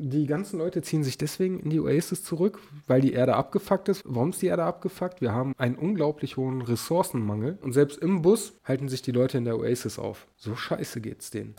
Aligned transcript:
die 0.00 0.26
ganzen 0.26 0.58
Leute 0.58 0.82
ziehen 0.82 1.04
sich 1.04 1.18
deswegen 1.18 1.60
in 1.60 1.70
die 1.70 1.80
Oasis 1.80 2.24
zurück, 2.24 2.58
weil 2.86 3.00
die 3.00 3.12
Erde 3.12 3.36
abgefuckt 3.36 3.88
ist. 3.88 4.02
Warum 4.06 4.30
ist 4.30 4.42
die 4.42 4.46
Erde 4.46 4.64
abgefuckt? 4.64 5.20
Wir 5.20 5.32
haben 5.32 5.54
einen 5.58 5.76
unglaublich 5.76 6.36
hohen 6.36 6.62
Ressourcenmangel 6.62 7.58
und 7.60 7.72
selbst 7.72 7.98
im 7.98 8.22
Bus 8.22 8.54
halten 8.64 8.88
sich 8.88 9.02
die 9.02 9.12
Leute 9.12 9.38
in 9.38 9.44
der 9.44 9.58
Oasis 9.58 9.98
auf. 9.98 10.26
So 10.36 10.56
scheiße 10.56 11.00
geht's 11.00 11.30
denen. 11.30 11.54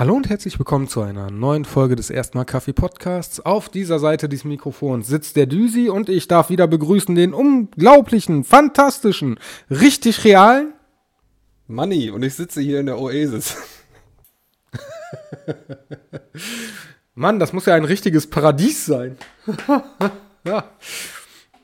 Hallo 0.00 0.14
und 0.14 0.30
herzlich 0.30 0.58
willkommen 0.58 0.88
zu 0.88 1.02
einer 1.02 1.30
neuen 1.30 1.66
Folge 1.66 1.94
des 1.94 2.08
Erstmal 2.08 2.46
Kaffee 2.46 2.72
Podcasts. 2.72 3.40
Auf 3.40 3.68
dieser 3.68 3.98
Seite 3.98 4.30
des 4.30 4.44
Mikrofons 4.44 5.06
sitzt 5.06 5.36
der 5.36 5.44
Düsi 5.44 5.90
und 5.90 6.08
ich 6.08 6.26
darf 6.26 6.48
wieder 6.48 6.66
begrüßen 6.66 7.14
den 7.14 7.34
unglaublichen, 7.34 8.44
fantastischen, 8.44 9.38
richtig 9.68 10.24
realen 10.24 10.72
Money 11.66 12.08
und 12.08 12.22
ich 12.22 12.32
sitze 12.32 12.62
hier 12.62 12.80
in 12.80 12.86
der 12.86 12.98
Oasis. 12.98 13.58
Mann, 17.14 17.38
das 17.38 17.52
muss 17.52 17.66
ja 17.66 17.74
ein 17.74 17.84
richtiges 17.84 18.26
Paradies 18.26 18.86
sein. 18.86 19.18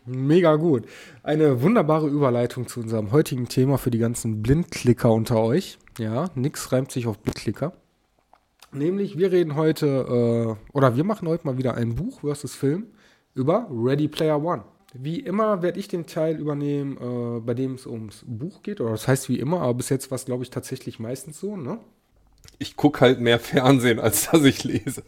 Mega 0.05 0.57
gut. 0.57 0.85
Eine 1.23 1.63
wunderbare 1.63 2.09
Überleitung 2.09 2.69
zu 2.69 2.81
unserem 2.81 3.13
heutigen 3.13 3.49
Thema 3.49 3.79
für 3.79 3.91
die 3.91 3.97
ganzen 3.97 4.43
Blindklicker 4.43 5.11
unter 5.11 5.41
euch. 5.41 5.79
Ja, 5.97 6.29
nix 6.35 6.71
reimt 6.71 6.93
sich 6.93 7.07
auf 7.07 7.19
Blindklicker. 7.21 7.73
Nämlich, 8.77 9.17
wir 9.17 9.33
reden 9.33 9.57
heute, 9.57 9.87
äh, 9.87 10.77
oder 10.77 10.97
wir 10.97 11.05
machen 11.05 11.27
heute 11.29 11.47
mal 11.47 11.57
wieder 11.57 11.75
ein 11.75 11.95
Buch 11.95 12.21
versus 12.21 12.55
Film 12.55 12.89
über 13.35 13.67
Ready 13.71 14.07
Player 14.07 14.43
One. 14.43 14.65
Wie 14.93 15.21
immer 15.21 15.63
werde 15.63 15.81
ich 15.81 15.89
den 15.89 16.07
Teil 16.07 16.37
übernehmen, 16.37 16.97
äh, 16.99 17.41
bei 17.41 17.55
dem 17.55 17.75
es 17.75 17.87
ums 17.87 18.23
Buch 18.27 18.63
geht. 18.63 18.83
Oder 18.83 18.91
das 18.91 19.09
heißt 19.09 19.31
wie 19.31 19.39
immer, 19.39 19.63
aber 19.63 19.75
bis 19.75 19.89
jetzt 19.89 20.11
war 20.11 20.17
es, 20.17 20.27
glaube 20.27 20.43
ich, 20.43 20.51
tatsächlich 20.51 20.99
meistens 20.99 21.41
so, 21.41 21.57
ne? 21.57 21.79
Ich 22.59 22.77
gucke 22.77 23.01
halt 23.01 23.21
mehr 23.21 23.39
Fernsehen, 23.39 23.99
als 23.99 24.31
dass 24.31 24.45
ich 24.45 24.63
lese. 24.63 25.03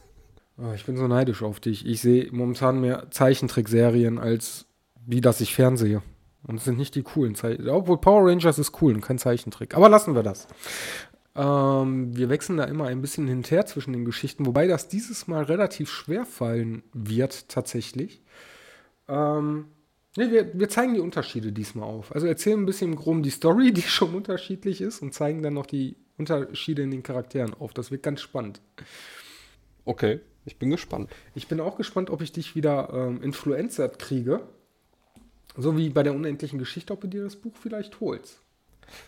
Oh, 0.57 0.73
ich 0.75 0.87
bin 0.87 0.97
so 0.97 1.07
neidisch 1.07 1.43
auf 1.43 1.61
dich. 1.61 1.87
Ich 1.87 2.01
sehe 2.01 2.29
momentan 2.33 2.81
mehr 2.81 3.11
Zeichentrickserien, 3.11 4.19
als 4.19 4.67
wie 5.07 5.21
dass 5.21 5.41
ich 5.43 5.55
fernsehe. 5.55 6.03
Und 6.43 6.57
es 6.57 6.65
sind 6.65 6.79
nicht 6.79 6.95
die 6.95 7.03
coolen 7.03 7.35
Zeichentrick. 7.35 7.73
Obwohl 7.73 7.99
Power 7.99 8.29
Rangers 8.29 8.59
ist 8.59 8.81
cool 8.81 8.95
und 8.95 9.03
kein 9.03 9.19
Zeichentrick. 9.19 9.77
Aber 9.77 9.89
lassen 9.89 10.15
wir 10.15 10.23
das. 10.23 10.49
Ähm, 11.39 12.17
wir 12.17 12.31
wechseln 12.31 12.57
da 12.57 12.65
immer 12.65 12.87
ein 12.87 13.01
bisschen 13.01 13.29
hinterher 13.29 13.65
zwischen 13.65 13.93
den 13.93 14.05
Geschichten, 14.05 14.45
wobei 14.45 14.67
das 14.67 14.89
dieses 14.89 15.29
Mal 15.29 15.45
relativ 15.45 15.89
schwer 15.89 16.27
fallen 16.27 16.83
wird, 16.93 17.49
tatsächlich. 17.49 18.21
Ähm, 19.07 19.67
ne, 20.17 20.33
wir, 20.33 20.59
wir, 20.59 20.69
zeigen 20.69 20.95
die 20.95 21.01
Unterschiede 21.01 21.53
diesmal 21.53 21.89
auf. 21.89 22.13
Also 22.13 22.27
erzählen 22.27 22.59
ein 22.59 22.67
bisschen 22.67 22.91
im 22.91 22.97
Groben 22.97 23.23
die 23.23 23.31
Story, 23.31 23.73
die 23.73 23.83
schon 23.83 24.17
unterschiedlich 24.17 24.81
ist, 24.81 25.01
und 25.01 25.15
zeigen 25.15 25.41
dann 25.45 25.55
noch 25.55 25.67
die 25.67 25.97
Unterschiede 26.19 26.83
in 26.83 26.91
den 26.91 27.05
Charakteren 27.05 27.55
auf. 27.55 27.73
Das 27.73 27.93
wird 27.93 28.03
ganz 28.03 28.21
spannend. 28.21 28.61
Okay, 29.85 30.19
ich 30.45 30.59
bin 30.59 30.71
gespannt. 30.71 31.09
Ich 31.37 31.47
bin 31.47 31.61
auch 31.61 31.77
gespannt, 31.77 32.11
ob 32.11 32.21
ich 32.21 32.33
dich 32.33 32.57
wieder 32.57 32.91
ähm, 32.93 33.23
influencert 33.23 34.01
kriege. 34.01 34.41
So 35.57 35.77
wie 35.77 35.91
bei 35.91 36.03
der 36.03 36.15
unendlichen 36.15 36.59
Geschichte, 36.59 36.93
ob 36.93 37.01
du 37.03 37.07
dir 37.07 37.23
das 37.23 37.37
Buch 37.37 37.55
vielleicht 37.55 38.01
holst. 38.01 38.41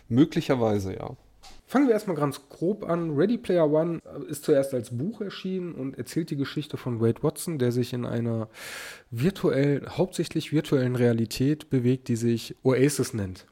Möglicherweise, 0.07 0.95
ja. 0.95 1.17
Fangen 1.65 1.87
wir 1.87 1.93
erstmal 1.93 2.17
ganz 2.17 2.49
grob 2.49 2.83
an. 2.83 3.15
Ready 3.15 3.37
Player 3.37 3.71
One 3.71 3.99
ist 4.27 4.43
zuerst 4.43 4.73
als 4.73 4.89
Buch 4.97 5.21
erschienen 5.21 5.73
und 5.73 5.97
erzählt 5.97 6.29
die 6.29 6.35
Geschichte 6.35 6.75
von 6.75 6.99
Wade 6.99 7.23
Watson, 7.23 7.59
der 7.59 7.71
sich 7.71 7.93
in 7.93 8.05
einer 8.05 8.49
virtuell, 9.09 9.87
hauptsächlich 9.87 10.51
virtuellen 10.51 10.97
Realität 10.97 11.69
bewegt, 11.69 12.09
die 12.09 12.17
sich 12.17 12.57
Oasis 12.63 13.13
nennt. 13.13 13.45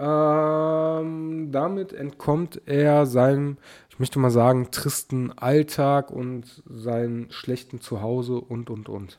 Ähm, 0.00 1.50
damit 1.50 1.92
entkommt 1.92 2.62
er 2.66 3.04
seinem, 3.06 3.58
ich 3.88 3.98
möchte 3.98 4.18
mal 4.18 4.30
sagen, 4.30 4.70
tristen 4.70 5.36
Alltag 5.36 6.10
und 6.10 6.62
seinem 6.68 7.30
schlechten 7.30 7.80
Zuhause 7.80 8.40
und, 8.40 8.70
und, 8.70 8.88
und. 8.88 9.18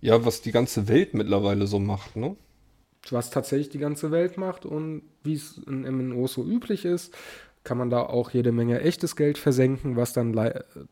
Ja, 0.00 0.24
was 0.24 0.42
die 0.42 0.52
ganze 0.52 0.88
Welt 0.88 1.14
mittlerweile 1.14 1.66
so 1.66 1.78
macht, 1.78 2.16
ne? 2.16 2.36
Was 3.08 3.30
tatsächlich 3.30 3.70
die 3.70 3.78
ganze 3.78 4.10
Welt 4.10 4.36
macht 4.36 4.66
und 4.66 5.02
wie 5.22 5.34
es 5.34 5.58
in 5.66 5.82
MNOs 5.82 6.34
so 6.34 6.44
üblich 6.44 6.84
ist, 6.84 7.14
kann 7.64 7.78
man 7.78 7.90
da 7.90 8.02
auch 8.02 8.30
jede 8.30 8.52
Menge 8.52 8.80
echtes 8.80 9.16
Geld 9.16 9.38
versenken, 9.38 9.96
was 9.96 10.12
dann 10.12 10.32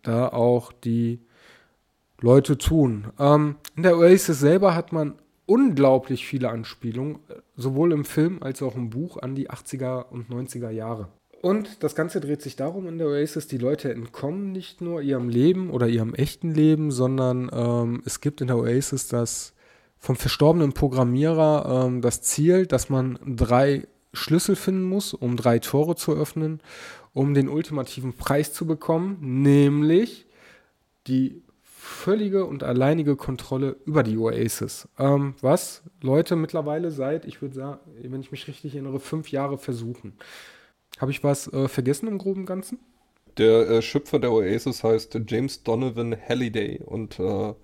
da 0.02 0.28
auch 0.28 0.72
die 0.72 1.20
Leute 2.20 2.58
tun. 2.58 3.08
Ähm, 3.19 3.56
in 3.76 3.84
der 3.84 3.96
Oasis 3.96 4.41
selber 4.41 4.74
hat 4.74 4.92
man 4.92 5.14
unglaublich 5.46 6.26
viele 6.26 6.50
Anspielungen, 6.50 7.20
sowohl 7.56 7.92
im 7.92 8.04
Film 8.04 8.42
als 8.42 8.62
auch 8.62 8.76
im 8.76 8.90
Buch 8.90 9.16
an 9.19 9.34
die 9.34 9.50
80er 9.50 10.08
und 10.10 10.28
90er 10.28 10.70
Jahre. 10.70 11.08
Und 11.40 11.82
das 11.84 11.94
Ganze 11.94 12.20
dreht 12.20 12.42
sich 12.42 12.56
darum 12.56 12.88
in 12.88 12.98
der 12.98 13.06
Oasis, 13.06 13.46
die 13.46 13.58
Leute 13.58 13.92
entkommen 13.92 14.50
nicht 14.50 14.80
nur 14.80 15.00
ihrem 15.00 15.28
Leben 15.28 15.70
oder 15.70 15.86
ihrem 15.86 16.12
echten 16.14 16.52
Leben, 16.52 16.90
sondern 16.90 17.48
ähm, 17.52 18.02
es 18.04 18.20
gibt 18.20 18.40
in 18.40 18.48
der 18.48 18.58
Oasis 18.58 19.08
das 19.08 19.54
vom 19.98 20.16
verstorbenen 20.16 20.72
Programmierer 20.72 21.86
ähm, 21.86 22.00
das 22.00 22.22
Ziel, 22.22 22.66
dass 22.66 22.88
man 22.88 23.19
drei 23.26 23.86
Schlüssel 24.12 24.56
finden 24.56 24.84
muss, 24.84 25.14
um 25.14 25.36
drei 25.36 25.59
Tore 25.59 25.97
zu 25.97 26.12
öffnen, 26.12 26.60
um 27.12 27.34
den 27.34 27.48
ultimativen 27.48 28.14
Preis 28.14 28.53
zu 28.53 28.66
bekommen, 28.66 29.19
nämlich 29.20 30.26
die 31.06 31.42
völlige 31.62 32.44
und 32.44 32.62
alleinige 32.62 33.16
Kontrolle 33.16 33.76
über 33.87 34.03
die 34.03 34.19
Oasis. 34.19 34.88
Ähm, 34.98 35.34
was 35.41 35.82
Leute 36.03 36.37
mittlerweile 36.37 36.91
seit, 36.91 37.25
ich 37.25 37.41
würde 37.41 37.54
sagen, 37.54 37.81
wenn 38.03 38.20
ich 38.20 38.31
mich 38.31 38.47
richtig 38.47 38.75
erinnere, 38.75 39.00
fünf 39.00 39.31
Jahre 39.31 39.58
versuchen. 39.58 40.14
Habe 40.98 41.10
ich 41.10 41.25
was 41.25 41.53
äh, 41.53 41.69
vergessen 41.69 42.08
im 42.08 42.19
groben 42.19 42.47
Ganzen? 42.47 42.78
Der 43.38 43.70
äh, 43.70 43.82
Schöpfer 43.82 44.19
der 44.19 44.32
Oasis 44.32 44.82
heißt 44.82 45.19
James 45.28 45.62
Donovan 45.62 46.16
Halliday 46.28 46.81
und 46.84 47.19
äh, 47.20 47.54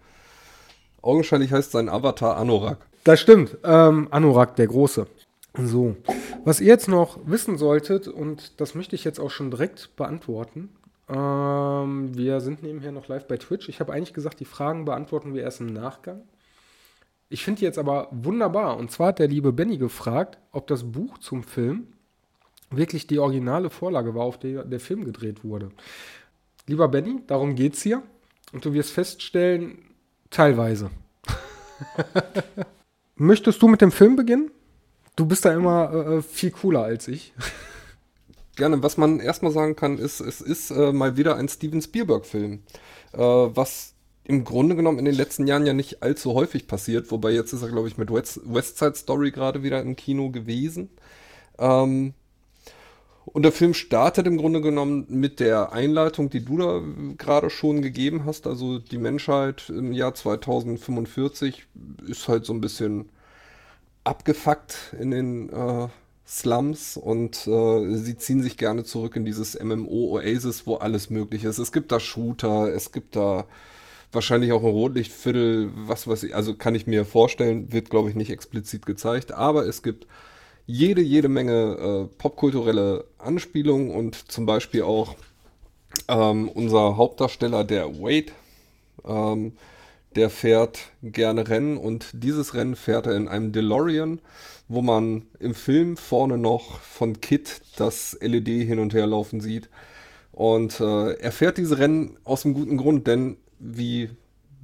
augenscheinlich 1.05 1.53
heißt 1.53 1.73
sein 1.73 1.89
Avatar 1.89 2.37
Anorak. 2.37 2.79
Das 3.05 3.21
stimmt, 3.21 3.59
ähm, 3.65 4.09
Anorak 4.11 4.57
der 4.57 4.67
Große. 4.67 5.07
So, 5.57 5.97
was 6.45 6.61
ihr 6.61 6.67
jetzt 6.67 6.89
noch 6.89 7.19
wissen 7.27 7.59
solltet, 7.59 8.09
und 8.09 8.61
das 8.61 8.75
möchte 8.75 8.97
ich 8.97 9.05
jetzt 9.05 9.21
auch 9.21 9.31
schon 9.31 9.51
direkt 9.51 9.95
beantworten, 9.95 10.71
ähm, 11.09 12.17
wir 12.17 12.41
sind 12.41 12.63
nebenher 12.63 12.93
noch 12.93 13.09
live 13.09 13.29
bei 13.29 13.37
Twitch. 13.37 13.69
Ich 13.69 13.79
habe 13.79 13.93
eigentlich 13.93 14.15
gesagt, 14.15 14.41
die 14.41 14.47
Fragen 14.47 14.85
beantworten 14.85 15.35
wir 15.35 15.43
erst 15.43 15.61
im 15.61 15.73
Nachgang. 15.73 16.23
Ich 17.29 17.45
finde 17.45 17.61
die 17.61 17.65
jetzt 17.67 17.79
aber 17.79 18.09
wunderbar. 18.11 18.77
Und 18.77 18.91
zwar 18.91 19.09
hat 19.09 19.19
der 19.19 19.29
liebe 19.29 19.53
Benny 19.53 19.77
gefragt, 19.77 20.39
ob 20.53 20.67
das 20.67 20.85
Buch 20.85 21.19
zum 21.19 21.43
Film 21.43 21.89
wirklich 22.71 23.07
die 23.07 23.19
originale 23.19 23.71
Vorlage 23.71 24.15
war, 24.15 24.25
auf 24.25 24.39
der 24.39 24.65
der 24.65 24.81
Film 24.81 25.05
gedreht 25.05 25.45
wurde. 25.45 25.71
Lieber 26.67 26.89
Benny, 26.89 27.23
darum 27.27 27.55
geht's 27.55 27.83
hier. 27.83 28.03
Und 28.53 28.65
du 28.65 28.73
wirst 28.73 28.93
feststellen, 28.93 29.79
teilweise. 30.35 30.91
Möchtest 33.17 33.63
du 33.63 33.69
mit 33.69 33.81
dem 33.81 33.93
Film 33.93 34.17
beginnen? 34.17 34.51
Du 35.17 35.27
bist 35.27 35.45
da 35.45 35.55
immer 35.55 35.93
äh, 35.93 36.23
viel 36.23 36.51
cooler 36.51 36.83
als 36.83 37.09
ich. 37.09 37.33
Gerne, 38.57 38.83
was 38.83 38.97
man 38.97 39.21
erstmal 39.21 39.53
sagen 39.53 39.77
kann, 39.77 39.99
ist, 39.99 40.21
es 40.21 40.41
ist 40.41 40.71
äh, 40.71 40.93
mal 40.93 41.17
wieder 41.17 41.37
ein 41.37 41.49
Steven 41.49 41.81
Spielberg-Film. 41.81 42.63
Äh, 43.13 43.19
was 43.19 43.95
im 44.25 44.45
Grunde 44.45 44.75
genommen 44.75 44.99
in 44.99 45.05
den 45.05 45.15
letzten 45.15 45.47
Jahren 45.47 45.67
ja 45.67 45.73
nicht 45.73 46.03
allzu 46.03 46.35
häufig 46.35 46.67
passiert, 46.67 47.11
wobei 47.11 47.31
jetzt 47.33 47.53
ist 47.53 47.63
er, 47.63 47.69
glaube 47.69 47.89
ich, 47.89 47.99
mit 47.99 48.13
West, 48.13 48.41
West 48.45 48.79
Side 48.79 48.95
Story 48.95 49.31
gerade 49.31 49.63
wieder 49.63 49.83
im 49.83 49.97
Kino 49.97 50.31
gewesen. 50.31 50.91
Ähm, 51.59 52.15
und 53.27 53.43
der 53.43 53.53
Film 53.53 53.75
startet 53.75 54.27
im 54.27 54.37
Grunde 54.37 54.61
genommen 54.61 55.07
mit 55.09 55.41
der 55.41 55.73
Einleitung, 55.73 56.29
die 56.29 56.45
du 56.45 56.59
da 56.59 56.83
gerade 57.17 57.51
schon 57.51 57.81
gegeben 57.81 58.25
hast. 58.27 58.47
Also 58.47 58.79
die 58.79 58.99
Menschheit 58.99 59.71
im 59.71 59.93
Jahr 59.93 60.15
2045 60.15 61.67
ist 62.07 62.29
halt 62.29 62.45
so 62.45 62.53
ein 62.53 62.61
bisschen 62.61 63.09
abgefuckt 64.05 64.95
in 65.01 65.11
den 65.11 65.49
äh, 65.49 65.89
Slums 66.27 66.99
und 66.99 67.47
äh, 67.47 67.97
sie 67.97 68.17
ziehen 68.17 68.43
sich 68.43 68.59
gerne 68.59 68.85
zurück 68.85 69.17
in 69.17 69.25
dieses 69.25 69.59
MMO-Oasis, 69.59 70.67
wo 70.67 70.77
alles 70.77 71.09
möglich 71.09 71.45
ist. 71.45 71.59
Es 71.59 71.73
gibt 71.73 71.93
da 71.93 72.01
Shooter, 72.01 72.73
es 72.75 72.93
gibt 72.93 73.17
da 73.17 73.47
wahrscheinlich 74.13 74.53
auch 74.53 74.63
ein 74.63 74.71
Rotlichtviertel, 74.71 75.71
was 75.75 76.07
weiß 76.07 76.23
ich, 76.25 76.37
also 76.37 76.55
kann 76.55 76.75
ich 76.75 76.87
mir 76.87 77.05
vorstellen, 77.05 77.73
wird 77.73 77.91
glaube 77.91 78.11
ich 78.11 78.15
nicht 78.15 78.31
explizit 78.31 78.87
gezeigt, 78.87 79.33
aber 79.33 79.67
es 79.67 79.83
gibt 79.83 80.07
jede, 80.67 81.03
jede 81.03 81.29
Menge 81.29 82.09
äh, 82.11 82.17
popkulturelle 82.19 83.05
Anspielungen 83.19 83.91
und 83.91 84.31
zum 84.31 84.47
Beispiel 84.47 84.83
auch 84.83 85.15
ähm, 86.09 86.49
unser 86.49 86.97
Hauptdarsteller, 86.97 87.65
der 87.65 88.01
Wade, 88.01 88.33
ähm, 89.05 89.53
der 90.17 90.31
fährt 90.31 90.79
gerne 91.03 91.49
Rennen 91.49 91.77
und 91.77 92.07
dieses 92.13 92.55
Rennen 92.55 92.77
fährt 92.77 93.07
er 93.07 93.17
in 93.17 93.29
einem 93.29 93.53
DeLorean, 93.53 94.21
wo 94.69 94.81
man 94.81 95.23
im 95.41 95.55
Film 95.55 95.97
vorne 95.97 96.39
noch 96.39 96.81
von 96.81 97.21
Kit 97.21 97.61
das 97.77 98.17
LED 98.21 98.49
hin 98.49 98.79
und 98.79 98.95
her 98.95 99.07
laufen 99.07 99.41
sieht. 99.41 99.69
Und 100.33 100.81
äh, 100.81 101.13
er 101.15 101.33
fährt 101.33 101.59
diese 101.59 101.79
Rennen 101.79 102.17
aus 102.25 102.45
einem 102.45 102.55
guten 102.55 102.77
Grund, 102.77 103.07
denn 103.07 103.37
wie 103.59 104.11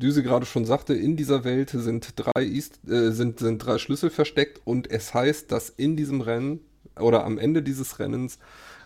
Düse 0.00 0.24
gerade 0.24 0.46
schon 0.46 0.64
sagte, 0.64 0.94
in 0.94 1.16
dieser 1.16 1.44
Welt 1.44 1.70
sind 1.70 2.14
drei, 2.16 2.42
East, 2.42 2.80
äh, 2.88 3.12
sind, 3.12 3.38
sind 3.38 3.58
drei 3.58 3.78
Schlüssel 3.78 4.10
versteckt 4.10 4.60
und 4.64 4.90
es 4.90 5.14
heißt, 5.14 5.52
dass 5.52 5.68
in 5.68 5.96
diesem 5.96 6.20
Rennen 6.20 6.60
oder 6.98 7.24
am 7.24 7.38
Ende 7.38 7.62
dieses 7.62 8.00
Rennens 8.00 8.38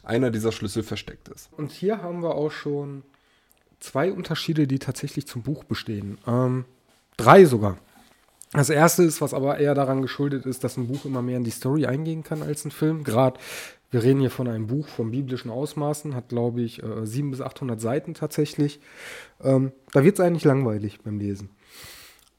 einer 0.03 0.31
dieser 0.31 0.53
Schlüssel 0.53 0.83
versteckt 0.83 1.29
ist. 1.29 1.49
Und 1.57 1.73
hier 1.73 2.03
haben 2.03 2.23
wir 2.23 2.35
auch 2.35 2.51
schon 2.51 3.03
zwei 3.81 4.13
Unterschiede, 4.13 4.67
die 4.67 4.79
tatsächlich 4.79 5.27
zum 5.27 5.43
Buch 5.43 5.65
bestehen. 5.65 6.19
Ähm, 6.27 6.65
drei 7.17 7.45
sogar. 7.47 7.79
Das 8.53 8.71
erste 8.71 9.03
ist, 9.03 9.21
was 9.21 9.35
aber 9.35 9.59
eher 9.59 9.75
daran 9.75 10.01
geschuldet 10.01 10.47
ist, 10.47 10.63
dass 10.63 10.77
ein 10.77 10.87
Buch 10.87 11.05
immer 11.05 11.23
mehr 11.23 11.39
in 11.39 11.45
die 11.45 11.51
Story 11.51 11.87
eingehen 11.87 12.23
kann 12.23 12.43
als 12.43 12.65
ein 12.65 12.71
Film. 12.71 13.03
Gerade, 13.03 13.41
wir 13.95 14.03
reden 14.03 14.19
hier 14.19 14.31
von 14.31 14.49
einem 14.49 14.67
Buch 14.67 14.89
von 14.89 15.13
biblischen 15.13 15.53
Ausmaßen, 15.53 16.17
hat 16.17 16.29
glaube 16.29 16.63
ich 16.63 16.83
äh, 16.83 17.07
700 17.07 17.31
bis 17.31 17.41
800 17.41 17.81
Seiten 17.81 18.15
tatsächlich. 18.15 18.81
Ähm, 19.41 19.71
da 19.93 20.03
wird 20.03 20.19
es 20.19 20.21
eigentlich 20.21 20.43
langweilig 20.43 21.01
beim 21.03 21.21
Lesen. 21.21 21.51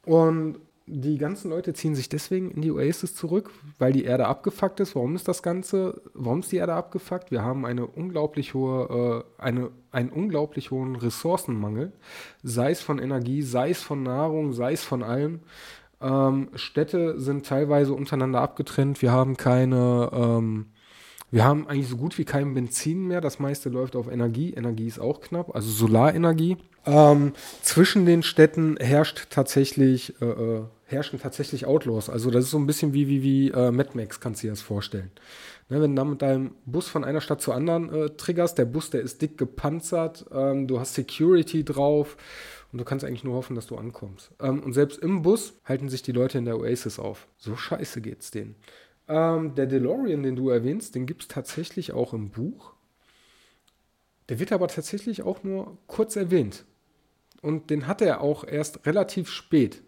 Und 0.04 0.58
die 0.86 1.18
ganzen 1.18 1.50
Leute 1.50 1.74
ziehen 1.74 1.96
sich 1.96 2.10
deswegen 2.10 2.52
in 2.52 2.62
die 2.62 2.72
Oasis 2.72 3.16
zurück, 3.16 3.52
weil 3.80 3.94
die 3.94 4.04
Erde 4.04 4.28
abgefuckt 4.28 4.82
ist. 4.82 4.96
Warum 4.96 5.16
ist 5.16 5.30
das 5.30 5.42
Ganze? 5.44 6.02
Warum 6.14 6.42
ist 6.42 6.52
die 6.52 6.58
Erde 6.58 6.74
abgefuckt? 6.74 7.32
Wir 7.32 7.42
haben 7.42 7.66
eine 7.66 7.88
unglaublich 7.88 8.54
hohe, 8.54 9.24
äh, 9.40 9.42
eine, 9.42 9.72
einen 9.92 10.10
unglaublich 10.10 10.72
hohen 10.72 10.98
Ressourcenmangel, 10.98 11.94
sei 12.44 12.72
es 12.72 12.82
von 12.82 13.00
Energie, 13.00 13.42
sei 13.42 13.70
es 13.70 13.82
von 13.82 14.04
Nahrung, 14.04 14.52
sei 14.52 14.74
es 14.74 14.84
von 14.84 15.04
allem. 15.04 15.40
Ähm, 16.02 16.50
Städte 16.56 17.18
sind 17.18 17.46
teilweise 17.46 17.94
untereinander 17.94 18.42
abgetrennt. 18.42 19.02
Wir 19.02 19.14
haben 19.14 19.38
keine, 19.38 20.12
ähm, 20.14 20.66
wir 21.32 21.44
haben 21.44 21.68
eigentlich 21.68 21.90
so 21.90 21.98
gut 21.98 22.18
wie 22.18 22.26
kein 22.26 22.54
Benzin 22.54 23.08
mehr. 23.08 23.22
Das 23.22 23.40
meiste 23.40 23.70
läuft 23.70 23.96
auf 23.96 24.10
Energie. 24.10 24.54
Energie 24.54 24.88
ist 24.88 25.00
auch 25.00 25.22
knapp, 25.22 25.54
also 25.56 25.70
Solarenergie. 25.70 26.58
Ähm, 26.86 27.34
zwischen 27.62 28.06
den 28.06 28.24
Städten 28.24 28.78
herrscht 28.78 29.28
tatsächlich, 29.32 30.22
äh, 30.22 30.26
äh, 30.26 30.64
herrschen 30.86 31.20
tatsächlich 31.20 31.66
Outlaws. 31.66 32.10
Also 32.10 32.30
das 32.30 32.46
ist 32.46 32.52
so 32.52 32.60
ein 32.60 32.68
bisschen 32.68 32.94
wie, 32.94 33.08
wie, 33.08 33.24
wie 33.24 33.50
äh, 33.50 33.72
Mad 33.72 33.92
Max, 33.96 34.20
kannst 34.20 34.44
du 34.44 34.48
dir 34.48 34.52
das 34.52 34.62
vorstellen. 34.62 35.12
Ne, 35.68 35.82
wenn 35.82 35.96
du 35.96 36.02
dann 36.02 36.12
mit 36.12 36.22
deinem 36.22 36.52
Bus 36.66 36.88
von 36.88 37.04
einer 37.04 37.22
Stadt 37.22 37.42
zur 37.42 37.56
anderen 37.56 37.92
äh, 37.92 38.10
triggerst, 38.12 38.58
der 38.58 38.66
Bus, 38.66 38.92
der 38.92 39.02
ist 39.02 39.22
dick 39.22 39.36
gepanzert, 39.38 40.26
ähm, 40.32 40.68
du 40.68 40.80
hast 40.80 40.94
Security 40.94 41.66
drauf 41.66 42.18
und 42.72 42.78
du 42.78 42.86
kannst 42.86 43.04
eigentlich 43.04 43.24
nur 43.24 43.34
hoffen, 43.34 43.56
dass 43.56 43.66
du 43.66 43.76
ankommst. 43.76 44.30
Ähm, 44.40 44.62
und 44.62 44.74
selbst 44.74 45.00
im 45.00 45.24
Bus 45.24 45.54
halten 45.66 45.90
sich 45.90 46.04
die 46.04 46.12
Leute 46.12 46.38
in 46.38 46.46
der 46.46 46.60
Oasis 46.60 47.00
auf. 47.00 47.28
So 47.38 47.56
scheiße 47.56 48.02
geht's 48.02 48.30
denen. 48.30 48.56
Ähm, 49.08 49.56
der 49.56 49.68
DeLorean, 49.68 50.24
den 50.24 50.36
du 50.36 50.50
erwähnst, 50.50 50.96
den 50.96 51.06
gibt 51.06 51.24
es 51.24 51.28
tatsächlich 51.28 51.92
auch 51.92 52.14
im 52.14 52.30
Buch. 52.30 52.74
Der 54.30 54.40
wird 54.40 54.52
aber 54.52 54.68
tatsächlich 54.68 55.22
auch 55.22 55.44
nur 55.44 55.78
kurz 55.88 56.16
erwähnt. 56.16 56.66
Und 57.42 57.70
den 57.70 57.86
hat 57.86 58.02
er 58.02 58.22
auch 58.22 58.44
erst 58.44 58.86
relativ 58.88 59.30
spät. 59.30 59.84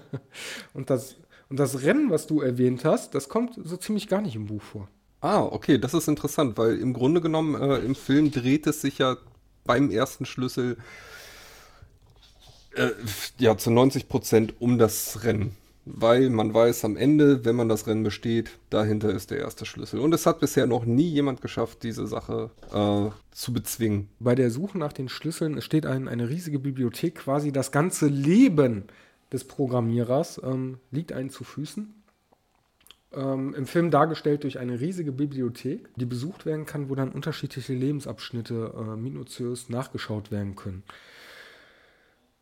und, 0.74 0.90
das, 0.90 1.16
und 1.48 1.58
das 1.58 1.82
Rennen, 1.82 2.10
was 2.10 2.26
du 2.26 2.42
erwähnt 2.42 2.84
hast, 2.84 3.14
das 3.14 3.30
kommt 3.30 3.58
so 3.64 3.78
ziemlich 3.78 4.08
gar 4.08 4.20
nicht 4.20 4.36
im 4.36 4.46
Buch 4.46 4.62
vor. 4.62 4.88
Ah, 5.22 5.42
okay, 5.42 5.78
das 5.78 5.94
ist 5.94 6.08
interessant, 6.08 6.58
weil 6.58 6.78
im 6.78 6.92
Grunde 6.92 7.20
genommen 7.20 7.54
äh, 7.54 7.78
im 7.78 7.94
Film 7.94 8.30
dreht 8.30 8.66
es 8.66 8.82
sich 8.82 8.98
ja 8.98 9.16
beim 9.64 9.90
ersten 9.90 10.26
Schlüssel 10.26 10.76
äh, 12.74 12.90
ja 13.38 13.56
zu 13.56 13.70
90 13.70 14.08
Prozent 14.08 14.60
um 14.60 14.78
das 14.78 15.22
Rennen 15.22 15.56
weil 15.84 16.30
man 16.30 16.54
weiß 16.54 16.84
am 16.84 16.96
Ende, 16.96 17.44
wenn 17.44 17.56
man 17.56 17.68
das 17.68 17.86
Rennen 17.86 18.02
besteht, 18.02 18.58
dahinter 18.70 19.10
ist 19.10 19.30
der 19.30 19.38
erste 19.38 19.66
Schlüssel. 19.66 20.00
Und 20.00 20.14
es 20.14 20.26
hat 20.26 20.40
bisher 20.40 20.66
noch 20.66 20.84
nie 20.84 21.08
jemand 21.08 21.40
geschafft, 21.40 21.82
diese 21.82 22.06
Sache 22.06 22.50
äh, 22.72 23.10
zu 23.32 23.52
bezwingen. 23.52 24.08
Bei 24.20 24.34
der 24.34 24.50
Suche 24.50 24.78
nach 24.78 24.92
den 24.92 25.08
Schlüsseln 25.08 25.60
steht 25.60 25.86
ein, 25.86 26.08
eine 26.08 26.28
riesige 26.28 26.58
Bibliothek, 26.58 27.16
quasi 27.16 27.52
das 27.52 27.72
ganze 27.72 28.06
Leben 28.06 28.84
des 29.32 29.44
Programmierers 29.44 30.40
ähm, 30.44 30.78
liegt 30.90 31.12
einem 31.12 31.30
zu 31.30 31.42
Füßen. 31.42 31.94
Ähm, 33.14 33.54
Im 33.54 33.66
Film 33.66 33.90
dargestellt 33.90 34.44
durch 34.44 34.58
eine 34.58 34.80
riesige 34.80 35.12
Bibliothek, 35.12 35.88
die 35.96 36.06
besucht 36.06 36.46
werden 36.46 36.64
kann, 36.64 36.88
wo 36.88 36.94
dann 36.94 37.10
unterschiedliche 37.10 37.74
Lebensabschnitte 37.74 38.72
äh, 38.76 38.96
minutiös 38.96 39.68
nachgeschaut 39.68 40.30
werden 40.30 40.54
können. 40.54 40.82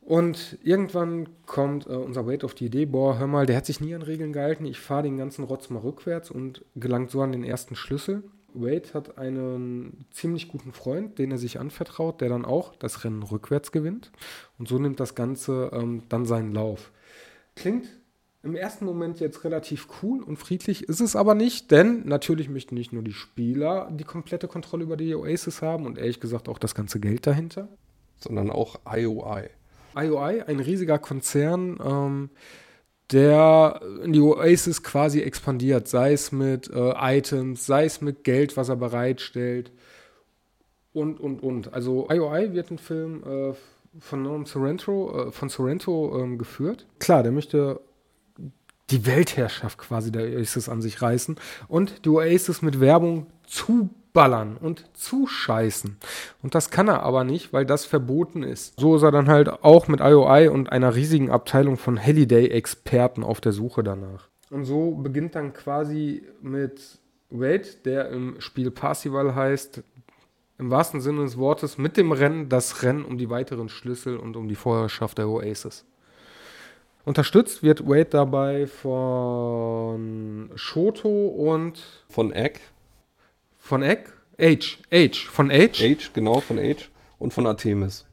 Und 0.00 0.58
irgendwann 0.62 1.28
kommt 1.46 1.86
äh, 1.86 1.90
unser 1.90 2.26
Wade 2.26 2.44
auf 2.44 2.54
die 2.54 2.66
Idee, 2.66 2.86
boah, 2.86 3.18
hör 3.18 3.26
mal, 3.26 3.46
der 3.46 3.56
hat 3.56 3.66
sich 3.66 3.80
nie 3.80 3.94
an 3.94 4.02
Regeln 4.02 4.32
gehalten, 4.32 4.64
ich 4.64 4.80
fahre 4.80 5.04
den 5.04 5.18
ganzen 5.18 5.44
Rotz 5.44 5.70
mal 5.70 5.80
rückwärts 5.80 6.30
und 6.30 6.64
gelangt 6.74 7.10
so 7.10 7.20
an 7.22 7.32
den 7.32 7.44
ersten 7.44 7.76
Schlüssel. 7.76 8.24
Wade 8.52 8.92
hat 8.94 9.18
einen 9.18 10.06
ziemlich 10.10 10.48
guten 10.48 10.72
Freund, 10.72 11.18
den 11.18 11.30
er 11.30 11.38
sich 11.38 11.60
anvertraut, 11.60 12.20
der 12.20 12.28
dann 12.28 12.44
auch 12.44 12.74
das 12.74 13.04
Rennen 13.04 13.22
rückwärts 13.22 13.70
gewinnt. 13.72 14.10
Und 14.58 14.68
so 14.68 14.78
nimmt 14.78 14.98
das 14.98 15.14
Ganze 15.14 15.70
ähm, 15.72 16.02
dann 16.08 16.26
seinen 16.26 16.52
Lauf. 16.52 16.90
Klingt 17.54 17.86
im 18.42 18.56
ersten 18.56 18.86
Moment 18.86 19.20
jetzt 19.20 19.44
relativ 19.44 19.86
cool 20.02 20.22
und 20.22 20.38
friedlich, 20.38 20.88
ist 20.88 21.00
es 21.00 21.14
aber 21.14 21.34
nicht, 21.34 21.70
denn 21.70 22.06
natürlich 22.06 22.48
möchten 22.48 22.74
nicht 22.74 22.92
nur 22.92 23.02
die 23.02 23.12
Spieler 23.12 23.90
die 23.92 24.04
komplette 24.04 24.48
Kontrolle 24.48 24.84
über 24.84 24.96
die 24.96 25.14
Oasis 25.14 25.60
haben 25.60 25.84
und 25.84 25.98
ehrlich 25.98 26.20
gesagt 26.20 26.48
auch 26.48 26.58
das 26.58 26.74
ganze 26.74 27.00
Geld 27.00 27.26
dahinter. 27.26 27.68
Sondern 28.18 28.50
auch 28.50 28.80
IOI. 28.90 29.50
IOI, 29.96 30.44
ein 30.46 30.60
riesiger 30.60 30.98
Konzern, 30.98 31.78
ähm, 31.84 32.30
der 33.12 33.80
in 34.04 34.12
die 34.12 34.20
Oasis 34.20 34.82
quasi 34.82 35.20
expandiert, 35.20 35.88
sei 35.88 36.12
es 36.12 36.32
mit 36.32 36.70
äh, 36.70 36.92
Items, 36.96 37.66
sei 37.66 37.84
es 37.84 38.00
mit 38.00 38.24
Geld, 38.24 38.56
was 38.56 38.68
er 38.68 38.76
bereitstellt 38.76 39.72
und, 40.92 41.20
und, 41.20 41.42
und. 41.42 41.72
Also 41.72 42.08
IOI 42.10 42.52
wird 42.52 42.70
ein 42.70 42.78
Film 42.78 43.22
äh, 43.24 43.54
von 43.98 44.22
Norm 44.22 44.46
Sorrento, 44.46 45.28
äh, 45.28 45.32
von 45.32 45.48
Sorrento 45.48 46.20
ähm, 46.20 46.38
geführt. 46.38 46.86
Klar, 46.98 47.22
der 47.22 47.32
möchte 47.32 47.80
die 48.90 49.06
Weltherrschaft 49.06 49.78
quasi 49.78 50.10
der 50.10 50.22
Oasis 50.22 50.68
an 50.68 50.82
sich 50.82 51.00
reißen 51.00 51.36
und 51.68 52.04
die 52.04 52.08
Oasis 52.08 52.62
mit 52.62 52.80
Werbung 52.80 53.26
zu 53.46 53.88
ballern 54.12 54.56
und 54.56 54.84
zuscheißen. 54.94 55.96
Und 56.42 56.54
das 56.54 56.70
kann 56.70 56.88
er 56.88 57.02
aber 57.02 57.24
nicht, 57.24 57.52
weil 57.52 57.64
das 57.64 57.84
verboten 57.84 58.42
ist. 58.42 58.78
So 58.78 58.96
ist 58.96 59.02
er 59.02 59.12
dann 59.12 59.28
halt 59.28 59.48
auch 59.64 59.88
mit 59.88 60.00
IOI 60.00 60.48
und 60.48 60.72
einer 60.72 60.94
riesigen 60.94 61.30
Abteilung 61.30 61.76
von 61.76 61.98
Halliday-Experten 61.98 63.22
auf 63.22 63.40
der 63.40 63.52
Suche 63.52 63.82
danach. 63.82 64.28
Und 64.50 64.64
so 64.64 64.92
beginnt 64.92 65.34
dann 65.36 65.52
quasi 65.52 66.24
mit 66.42 66.98
Wade, 67.30 67.68
der 67.84 68.10
im 68.10 68.40
Spiel 68.40 68.70
Parsival 68.70 69.34
heißt, 69.34 69.82
im 70.58 70.70
wahrsten 70.70 71.00
Sinne 71.00 71.22
des 71.22 71.38
Wortes, 71.38 71.78
mit 71.78 71.96
dem 71.96 72.12
Rennen 72.12 72.48
das 72.48 72.82
Rennen 72.82 73.04
um 73.04 73.16
die 73.16 73.30
weiteren 73.30 73.68
Schlüssel 73.68 74.16
und 74.16 74.36
um 74.36 74.48
die 74.48 74.56
Vorherrschaft 74.56 75.18
der 75.18 75.28
Oasis. 75.28 75.86
Unterstützt 77.04 77.62
wird 77.62 77.88
Wade 77.88 78.10
dabei 78.10 78.66
von 78.66 80.50
Shoto 80.54 81.28
und 81.28 81.82
von 82.10 82.32
Egg. 82.32 82.60
Von 83.70 83.84
Egg? 83.84 84.10
Age. 84.36 84.78
Age. 84.92 85.28
Von 85.28 85.48
Age? 85.48 85.80
Age, 85.80 86.10
genau, 86.12 86.40
von 86.40 86.58
Age. 86.58 86.90
Und 87.20 87.32
von 87.32 87.46
Artemis. 87.46 88.04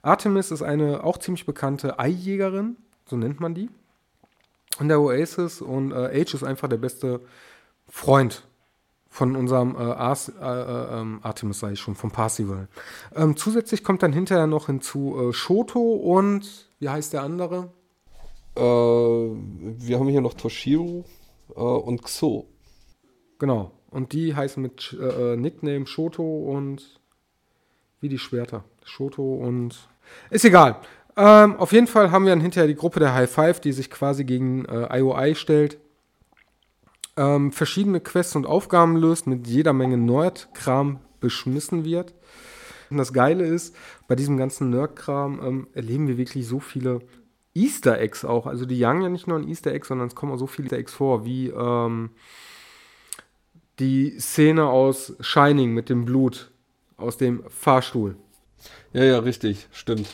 Artemis 0.00 0.50
ist 0.50 0.62
eine 0.62 1.04
auch 1.04 1.18
ziemlich 1.18 1.44
bekannte 1.44 1.98
Eijägerin, 1.98 2.78
so 3.04 3.18
nennt 3.18 3.38
man 3.38 3.54
die, 3.54 3.68
in 4.80 4.88
der 4.88 4.98
Oasis. 4.98 5.60
Und 5.60 5.92
äh, 5.92 6.22
Age 6.22 6.32
ist 6.32 6.42
einfach 6.42 6.70
der 6.70 6.78
beste 6.78 7.20
Freund 7.86 8.48
von 9.10 9.36
unserem 9.36 9.74
äh, 9.74 9.78
Ars, 9.78 10.30
äh, 10.30 10.42
äh 10.42 11.00
ähm, 11.00 11.20
Artemis, 11.22 11.58
sage 11.58 11.74
ich 11.74 11.80
schon, 11.80 11.94
vom 11.94 12.10
Parsival. 12.10 12.68
Ähm, 13.14 13.36
zusätzlich 13.36 13.84
kommt 13.84 14.02
dann 14.02 14.14
hinterher 14.14 14.46
noch 14.46 14.68
hinzu 14.68 15.18
äh, 15.20 15.32
Shoto 15.34 15.80
und, 15.80 16.70
wie 16.78 16.88
heißt 16.88 17.12
der 17.12 17.24
andere? 17.24 17.74
Äh, 18.56 18.62
wir 18.62 19.98
haben 19.98 20.08
hier 20.08 20.22
noch 20.22 20.32
Toshiro 20.32 21.04
und 21.48 22.02
Xo. 22.02 22.48
Genau. 23.38 23.77
Und 23.90 24.12
die 24.12 24.34
heißen 24.34 24.62
mit 24.62 24.96
äh, 25.00 25.32
äh, 25.32 25.36
Nickname 25.36 25.86
Shoto 25.86 26.22
und 26.22 27.00
wie 28.00 28.08
die 28.08 28.18
Schwerter. 28.18 28.64
Shoto 28.84 29.34
und. 29.34 29.88
Ist 30.30 30.44
egal. 30.44 30.80
Ähm, 31.16 31.56
auf 31.56 31.72
jeden 31.72 31.86
Fall 31.86 32.10
haben 32.10 32.24
wir 32.24 32.32
dann 32.32 32.40
hinterher 32.40 32.68
die 32.68 32.76
Gruppe 32.76 33.00
der 33.00 33.14
High 33.14 33.30
Five, 33.30 33.60
die 33.60 33.72
sich 33.72 33.90
quasi 33.90 34.24
gegen 34.24 34.64
äh, 34.66 34.98
IOI 34.98 35.34
stellt. 35.34 35.78
Ähm, 37.16 37.50
verschiedene 37.50 38.00
Quests 38.00 38.36
und 38.36 38.46
Aufgaben 38.46 38.96
löst, 38.96 39.26
mit 39.26 39.46
jeder 39.48 39.72
Menge 39.72 39.96
Nerd-Kram 39.96 41.00
beschmissen 41.18 41.84
wird. 41.84 42.14
Und 42.90 42.98
das 42.98 43.12
Geile 43.12 43.44
ist, 43.44 43.74
bei 44.06 44.14
diesem 44.14 44.36
ganzen 44.36 44.70
Nerd-Kram 44.70 45.40
ähm, 45.42 45.68
erleben 45.72 46.06
wir 46.06 46.16
wirklich 46.18 46.46
so 46.46 46.60
viele 46.60 47.00
Easter 47.54 47.98
Eggs 47.98 48.24
auch. 48.24 48.46
Also 48.46 48.64
die 48.64 48.78
jagen 48.78 49.02
ja 49.02 49.08
nicht 49.08 49.26
nur 49.26 49.38
ein 49.38 49.48
Easter 49.48 49.72
Egg, 49.72 49.86
sondern 49.86 50.06
es 50.06 50.14
kommen 50.14 50.32
auch 50.32 50.38
so 50.38 50.46
viele 50.46 50.66
Easter 50.66 50.78
Eggs 50.78 50.94
vor, 50.94 51.24
wie 51.24 51.48
ähm, 51.48 52.10
die 53.78 54.18
Szene 54.18 54.66
aus 54.66 55.14
Shining 55.20 55.72
mit 55.72 55.88
dem 55.88 56.04
Blut 56.04 56.50
aus 56.96 57.16
dem 57.16 57.44
Fahrstuhl. 57.48 58.16
Ja, 58.92 59.04
ja, 59.04 59.18
richtig, 59.18 59.68
stimmt. 59.72 60.08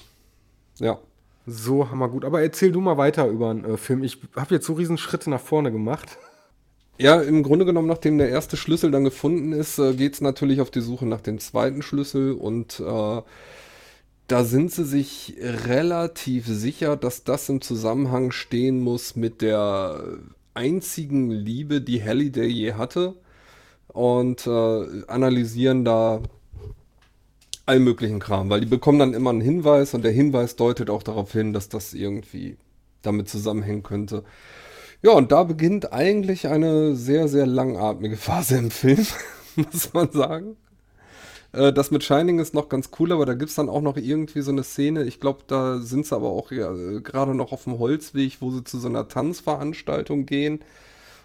Ja. 0.79 0.99
So 1.47 1.91
hammer 1.91 2.09
gut. 2.09 2.25
Aber 2.25 2.43
erzähl 2.43 2.73
du 2.73 2.81
mal 2.81 2.97
weiter 2.97 3.27
über 3.27 3.53
den 3.53 3.65
äh, 3.65 3.77
Film. 3.77 4.03
Ich 4.03 4.19
habe 4.35 4.55
jetzt 4.55 4.67
so 4.67 4.75
riesen 4.75 4.99
Schritte 4.99 5.31
nach 5.31 5.41
vorne 5.41 5.71
gemacht. 5.71 6.19
Ja, 6.97 7.21
im 7.21 7.43
Grunde 7.43 7.65
genommen, 7.65 7.89
nachdem 7.89 8.19
der 8.19 8.29
erste 8.29 8.57
Schlüssel 8.57 8.91
dann 8.91 9.05
gefunden 9.05 9.53
ist, 9.53 9.79
äh, 9.79 9.95
geht 9.95 10.15
es 10.15 10.21
natürlich 10.21 10.61
auf 10.61 10.71
die 10.71 10.81
Suche 10.81 11.07
nach 11.07 11.21
dem 11.21 11.39
zweiten 11.41 11.83
Schlüssel 11.83 12.33
und 12.33 12.81
äh, 12.81 13.23
da 14.27 14.45
sind 14.45 14.73
sie 14.73 14.85
sich 14.85 15.37
relativ 15.39 16.47
sicher, 16.47 16.97
dass 16.97 17.25
das 17.25 17.49
im 17.49 17.61
Zusammenhang 17.61 18.31
stehen 18.31 18.81
muss 18.81 19.17
mit 19.17 19.43
der 19.43 20.03
einzigen 20.55 21.31
Liebe, 21.31 21.83
die 21.83 22.03
Halliday 22.03 22.47
je 22.47 22.73
hatte. 22.75 23.17
Und 23.95 24.47
äh, 24.47 25.05
analysieren 25.07 25.85
da 25.85 26.21
allen 27.65 27.85
möglichen 27.85 28.19
Kram, 28.19 28.51
weil 28.51 28.61
die 28.61 28.67
bekommen 28.67 28.99
dann 28.99 29.15
immer 29.15 29.31
einen 29.31 29.41
Hinweis 29.41 29.95
und 29.95 30.05
der 30.05 30.13
Hinweis 30.13 30.57
deutet 30.57 30.91
auch 30.91 31.03
darauf 31.03 31.33
hin, 31.33 31.53
dass 31.53 31.69
das 31.69 31.95
irgendwie 31.95 32.57
damit 33.03 33.29
zusammenhängen 33.29 33.83
könnte. 33.83 34.25
Ja, 35.03 35.13
und 35.13 35.33
da 35.33 35.45
beginnt 35.45 35.93
eigentlich 35.93 36.49
eine 36.49 36.97
sehr, 36.97 37.29
sehr 37.29 37.47
langatmige 37.47 38.17
Phase 38.19 38.59
im 38.59 38.71
Film, 38.71 39.07
muss 39.57 39.93
man 39.95 40.11
sagen. 40.11 40.57
Äh, 41.53 41.73
das 41.73 41.91
mit 41.91 42.03
Shining 42.03 42.41
ist 42.41 42.53
noch 42.53 42.69
ganz 42.69 42.91
cool, 42.99 43.13
aber 43.13 43.27
da 43.27 43.35
gibt 43.35 43.51
es 43.51 43.57
dann 43.57 43.69
auch 43.69 43.83
noch 43.83 43.97
irgendwie 43.97 44.41
so 44.43 44.51
eine 44.51 44.65
Szene. 44.65 45.05
Ich 45.05 45.21
glaube, 45.21 45.41
da 45.47 45.79
sind 45.79 46.05
sie 46.05 46.17
aber 46.17 46.31
auch 46.31 46.51
ja, 46.51 46.73
gerade 47.01 47.35
noch 47.35 47.53
auf 47.53 47.65
dem 47.65 47.79
Holzweg, 47.79 48.39
wo 48.41 48.51
sie 48.51 48.65
zu 48.65 48.79
so 48.79 48.89
einer 48.89 49.09
Tanzveranstaltung 49.09 50.27
gehen 50.27 50.61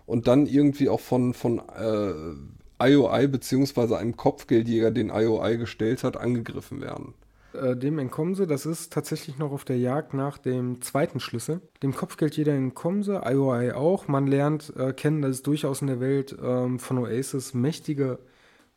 und 0.09 0.27
dann 0.27 0.47
irgendwie 0.47 0.89
auch 0.89 0.99
von, 0.99 1.35
von 1.35 1.59
äh, 1.59 2.83
IOI 2.83 3.27
beziehungsweise 3.27 3.95
einem 3.95 4.17
Kopfgeldjäger, 4.17 4.89
den 4.89 5.09
IOI 5.09 5.57
gestellt 5.57 6.03
hat, 6.03 6.17
angegriffen 6.17 6.81
werden. 6.81 7.13
Äh, 7.53 7.75
dem 7.75 7.99
entkommen 7.99 8.33
sie. 8.33 8.47
Das 8.47 8.65
ist 8.65 8.91
tatsächlich 8.91 9.37
noch 9.37 9.51
auf 9.51 9.65
der 9.65 9.77
Jagd 9.77 10.15
nach 10.15 10.39
dem 10.39 10.81
zweiten 10.81 11.19
Schlüssel. 11.19 11.61
Dem 11.83 11.93
Kopfgeldjäger 11.93 12.53
entkommen 12.53 13.03
sie, 13.03 13.21
IOI 13.23 13.73
auch. 13.73 14.07
Man 14.07 14.25
lernt 14.25 14.73
äh, 14.75 14.93
kennen, 14.93 15.21
dass 15.21 15.31
es 15.31 15.43
durchaus 15.43 15.81
in 15.81 15.87
der 15.87 15.99
Welt 15.99 16.35
ähm, 16.41 16.79
von 16.79 16.97
Oasis 16.97 17.53
mächtige 17.53 18.17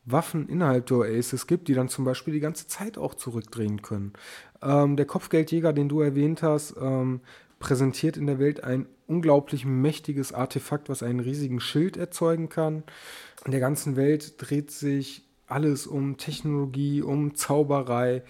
Waffen 0.05 0.49
innerhalb 0.49 0.85
der 0.87 0.97
Oasis 0.97 1.47
gibt, 1.47 1.67
die 1.67 1.73
dann 1.73 1.89
zum 1.89 2.05
Beispiel 2.05 2.33
die 2.33 2.41
ganze 2.41 2.67
Zeit 2.67 2.97
auch 2.97 3.15
zurückdrehen 3.15 3.81
können. 3.81 4.13
Ähm, 4.61 4.97
der 4.97 5.05
Kopfgeldjäger, 5.05 5.73
den 5.73 5.89
du 5.89 6.01
erwähnt 6.01 6.43
hast, 6.43 6.75
ähm, 6.79 7.21
präsentiert 7.63 8.17
in 8.17 8.27
der 8.27 8.39
Welt 8.39 8.61
ein 8.65 8.87
unglaublich 9.07 9.65
mächtiges 9.65 10.33
Artefakt, 10.33 10.89
was 10.89 11.01
einen 11.01 11.21
riesigen 11.21 11.61
Schild 11.61 11.95
erzeugen 11.95 12.49
kann. 12.49 12.83
In 13.45 13.51
der 13.51 13.61
ganzen 13.61 13.95
Welt 13.95 14.33
dreht 14.37 14.69
sich 14.69 15.23
alles 15.47 15.87
um 15.87 16.17
Technologie, 16.17 17.01
um 17.01 17.35
Zauberei. 17.35 18.23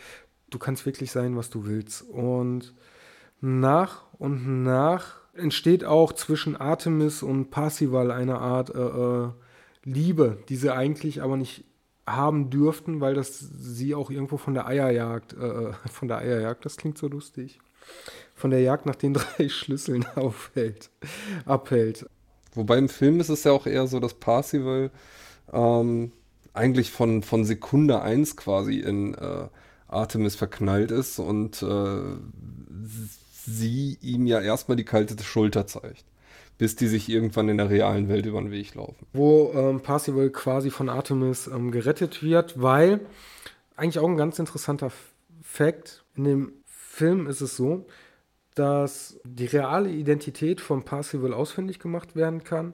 Du 0.51 0.59
kannst 0.59 0.85
wirklich 0.85 1.11
sein, 1.11 1.35
was 1.35 1.49
du 1.49 1.65
willst. 1.65 2.03
Und 2.03 2.75
nach 3.41 4.03
und 4.19 4.61
nach 4.61 5.15
entsteht 5.33 5.83
auch 5.83 6.13
zwischen 6.13 6.55
Artemis 6.55 7.23
und 7.23 7.49
Parsival 7.49 8.11
eine 8.11 8.37
Art 8.37 8.69
äh, 8.75 8.81
äh, 8.81 9.29
Liebe, 9.83 10.37
die 10.47 10.57
sie 10.57 10.71
eigentlich 10.71 11.23
aber 11.23 11.37
nicht 11.37 11.65
haben 12.05 12.51
dürften, 12.51 13.01
weil 13.01 13.15
das 13.15 13.39
sie 13.39 13.95
auch 13.95 14.11
irgendwo 14.11 14.37
von 14.37 14.53
der 14.53 14.67
Eierjagd, 14.67 15.33
äh, 15.33 15.73
von 15.91 16.07
der 16.07 16.19
Eierjagd, 16.19 16.65
das 16.65 16.77
klingt 16.77 16.99
so 16.99 17.07
lustig, 17.07 17.59
von 18.43 18.51
der 18.51 18.59
Jagd 18.59 18.85
nach 18.85 18.97
den 18.97 19.13
drei 19.13 19.47
Schlüsseln 19.47 20.05
aufhält, 20.15 20.89
abhält. 21.45 22.05
Wobei 22.53 22.77
im 22.77 22.89
Film 22.89 23.21
ist 23.21 23.29
es 23.29 23.45
ja 23.45 23.53
auch 23.53 23.65
eher 23.65 23.87
so, 23.87 24.01
dass 24.01 24.15
Parsival 24.15 24.91
ähm, 25.53 26.11
eigentlich 26.53 26.91
von, 26.91 27.23
von 27.23 27.45
Sekunde 27.45 28.01
1 28.01 28.35
quasi 28.35 28.79
in 28.79 29.13
äh, 29.13 29.47
Artemis 29.87 30.35
verknallt 30.35 30.91
ist 30.91 31.19
und 31.19 31.63
äh, 31.63 32.17
sie 33.45 33.97
ihm 34.01 34.25
ja 34.25 34.41
erstmal 34.41 34.75
die 34.75 34.83
kalte 34.83 35.23
Schulter 35.23 35.65
zeigt 35.65 36.03
bis 36.57 36.75
die 36.75 36.87
sich 36.87 37.09
irgendwann 37.09 37.49
in 37.49 37.57
der 37.57 37.69
realen 37.69 38.09
Welt 38.09 38.27
über 38.27 38.39
den 38.39 38.51
Weg 38.51 38.75
laufen. 38.75 39.07
Wo 39.11 39.51
ähm, 39.55 39.81
Parsival 39.81 40.29
quasi 40.29 40.69
von 40.69 40.87
Artemis 40.87 41.47
ähm, 41.47 41.71
gerettet 41.71 42.21
wird, 42.21 42.61
weil 42.61 42.99
eigentlich 43.75 43.97
auch 43.97 44.07
ein 44.07 44.17
ganz 44.17 44.37
interessanter 44.37 44.91
Fakt, 45.41 46.05
in 46.15 46.25
dem 46.25 46.53
Film 46.65 47.25
ist 47.25 47.41
es 47.41 47.57
so, 47.57 47.87
dass 48.55 49.19
die 49.23 49.45
reale 49.45 49.89
Identität 49.89 50.61
von 50.61 50.83
Parsival 50.83 51.33
ausfindig 51.33 51.79
gemacht 51.79 52.15
werden 52.15 52.43
kann 52.43 52.73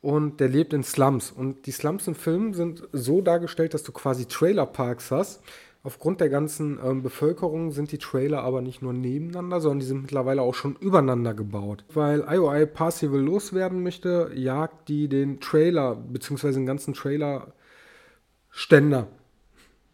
und 0.00 0.40
der 0.40 0.48
lebt 0.48 0.72
in 0.72 0.82
Slums. 0.82 1.30
Und 1.30 1.66
die 1.66 1.72
Slums 1.72 2.08
im 2.08 2.14
Film 2.14 2.54
sind 2.54 2.88
so 2.92 3.20
dargestellt, 3.20 3.74
dass 3.74 3.82
du 3.82 3.92
quasi 3.92 4.26
Trailerparks 4.26 5.10
hast, 5.10 5.42
Aufgrund 5.84 6.20
der 6.22 6.30
ganzen 6.30 6.80
ähm, 6.82 7.02
Bevölkerung 7.02 7.70
sind 7.70 7.92
die 7.92 7.98
Trailer 7.98 8.42
aber 8.42 8.62
nicht 8.62 8.80
nur 8.80 8.94
nebeneinander, 8.94 9.60
sondern 9.60 9.80
die 9.80 9.86
sind 9.86 10.00
mittlerweile 10.00 10.40
auch 10.40 10.54
schon 10.54 10.76
übereinander 10.76 11.34
gebaut. 11.34 11.84
Weil 11.92 12.24
IOI 12.26 12.64
Parsival 12.64 13.20
loswerden 13.20 13.82
möchte, 13.82 14.30
jagt 14.34 14.88
die 14.88 15.08
den 15.08 15.40
Trailer, 15.40 15.94
beziehungsweise 15.94 16.58
den 16.58 16.64
ganzen 16.64 16.94
Trailer-Ständer. 16.94 19.08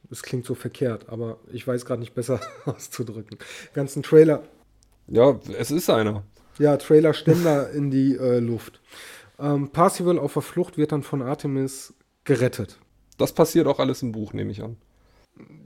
Das 0.09 0.23
klingt 0.23 0.47
so 0.47 0.55
verkehrt, 0.55 1.09
aber 1.09 1.39
ich 1.53 1.67
weiß 1.67 1.85
gerade 1.85 1.99
nicht 1.99 2.15
besser 2.15 2.39
auszudrücken. 2.67 3.39
Ganzen 3.75 4.05
Trailer. 4.05 4.45
Ja, 5.11 5.39
es 5.59 5.73
ist 5.73 5.91
einer. 5.91 6.23
Ja, 6.59 6.77
Trailer-Ständer 6.77 7.71
in 7.73 7.91
die 7.91 8.17
äh, 8.17 8.39
Luft. 8.39 8.81
Ähm, 9.41 9.71
Parsival 9.71 10.19
auf 10.19 10.35
der 10.35 10.43
Flucht 10.43 10.79
wird 10.79 10.93
dann 10.93 11.03
von 11.03 11.21
Artemis 11.21 11.95
gerettet. 12.25 12.79
Das 13.19 13.33
passiert 13.33 13.67
auch 13.67 13.81
alles 13.81 14.03
im 14.03 14.13
Buch, 14.13 14.33
nehme 14.33 14.53
ich 14.53 14.63
an. 14.63 14.77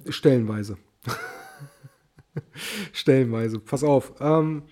Stellenweise. 0.08 0.78
Stellenweise. 2.92 3.58
Pass 3.58 3.84
auf. 3.84 4.14
Ähm, 4.20 4.62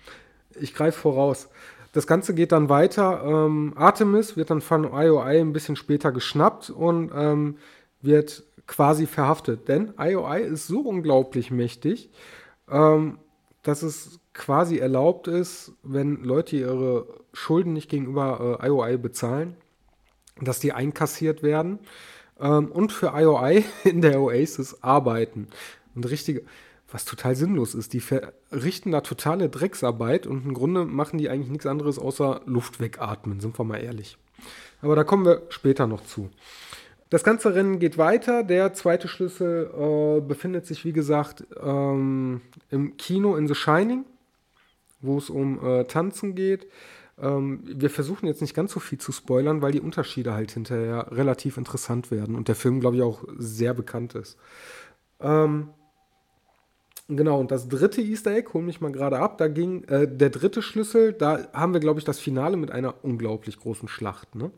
ich 0.59 0.73
greife 0.73 0.99
voraus. 0.99 1.49
Das 1.91 2.07
Ganze 2.07 2.33
geht 2.33 2.51
dann 2.51 2.67
weiter. 2.67 3.23
Ähm, 3.23 3.73
Artemis 3.75 4.35
wird 4.35 4.49
dann 4.49 4.61
von 4.61 4.85
IOI 4.85 5.39
ein 5.39 5.53
bisschen 5.53 5.75
später 5.75 6.11
geschnappt 6.11 6.71
und 6.71 7.11
ähm, 7.13 7.57
wird 8.01 8.43
quasi 8.65 9.05
verhaftet. 9.05 9.67
Denn 9.67 9.93
IOI 9.99 10.41
ist 10.41 10.65
so 10.65 10.81
unglaublich 10.81 11.51
mächtig, 11.51 12.09
ähm, 12.69 13.19
dass 13.61 13.83
es 13.83 14.19
quasi 14.33 14.77
erlaubt 14.77 15.27
ist, 15.27 15.73
wenn 15.83 16.23
Leute 16.23 16.57
ihre 16.57 17.07
Schulden 17.33 17.73
nicht 17.73 17.89
gegenüber 17.89 18.59
äh, 18.61 18.67
IOI 18.67 18.97
bezahlen, 18.97 19.55
dass 20.41 20.59
die 20.59 20.73
einkassiert 20.73 21.43
werden 21.43 21.79
ähm, 22.39 22.71
und 22.71 22.91
für 22.91 23.13
IOI 23.15 23.63
in 23.83 24.01
der 24.01 24.19
Oasis 24.21 24.81
arbeiten. 24.81 25.47
Und 25.95 26.09
richtige, 26.09 26.43
was 26.91 27.05
total 27.05 27.35
sinnlos 27.35 27.75
ist, 27.75 27.93
die 27.93 27.99
verrichten 28.01 28.91
da 28.91 29.01
totale 29.01 29.49
Drecksarbeit 29.49 30.27
und 30.27 30.45
im 30.45 30.53
Grunde 30.53 30.85
machen 30.85 31.17
die 31.17 31.29
eigentlich 31.29 31.51
nichts 31.51 31.65
anderes 31.65 31.99
außer 31.99 32.41
Luft 32.45 32.79
wegatmen, 32.79 33.39
sind 33.39 33.57
wir 33.59 33.63
mal 33.63 33.77
ehrlich. 33.77 34.17
Aber 34.81 34.95
da 34.95 35.03
kommen 35.03 35.25
wir 35.25 35.43
später 35.49 35.87
noch 35.87 36.03
zu. 36.03 36.29
Das 37.09 37.23
ganze 37.23 37.53
Rennen 37.53 37.77
geht 37.77 37.99
weiter. 37.99 38.43
Der 38.43 38.73
zweite 38.73 39.07
Schlüssel 39.07 39.69
äh, 39.71 40.21
befindet 40.21 40.65
sich, 40.65 40.83
wie 40.83 40.93
gesagt, 40.93 41.45
ähm, 41.61 42.41
im 42.71 42.97
Kino 42.97 43.35
in 43.35 43.47
The 43.47 43.53
Shining, 43.53 44.03
wo 45.03 45.17
es 45.17 45.29
um 45.29 45.63
äh, 45.63 45.83
Tanzen 45.85 46.33
geht. 46.33 46.67
Ähm, 47.21 47.61
wir 47.63 47.89
versuchen 47.89 48.25
jetzt 48.25 48.41
nicht 48.41 48.55
ganz 48.55 48.71
so 48.71 48.79
viel 48.79 48.97
zu 48.97 49.11
spoilern, 49.11 49.61
weil 49.61 49.71
die 49.71 49.81
Unterschiede 49.81 50.33
halt 50.33 50.51
hinterher 50.51 51.11
relativ 51.11 51.57
interessant 51.57 52.09
werden 52.09 52.35
und 52.35 52.47
der 52.47 52.55
Film, 52.55 52.79
glaube 52.79 52.95
ich, 52.95 53.03
auch 53.03 53.23
sehr 53.37 53.73
bekannt 53.73 54.15
ist. 54.15 54.37
Ähm, 55.19 55.69
genau, 57.07 57.39
und 57.39 57.51
das 57.51 57.67
dritte 57.67 58.01
Easter 58.01 58.31
Egg, 58.31 58.49
hol 58.53 58.63
mich 58.63 58.81
mal 58.81 58.91
gerade 58.91 59.19
ab, 59.19 59.37
da 59.37 59.47
ging 59.47 59.83
äh, 59.83 60.07
der 60.07 60.31
dritte 60.31 60.61
Schlüssel, 60.63 61.13
da 61.13 61.47
haben 61.53 61.73
wir, 61.73 61.79
glaube 61.79 61.99
ich, 61.99 62.05
das 62.05 62.19
Finale 62.19 62.57
mit 62.57 62.71
einer 62.71 63.03
unglaublich 63.03 63.59
großen 63.59 63.87
Schlacht, 63.87 64.35
ne? 64.35 64.51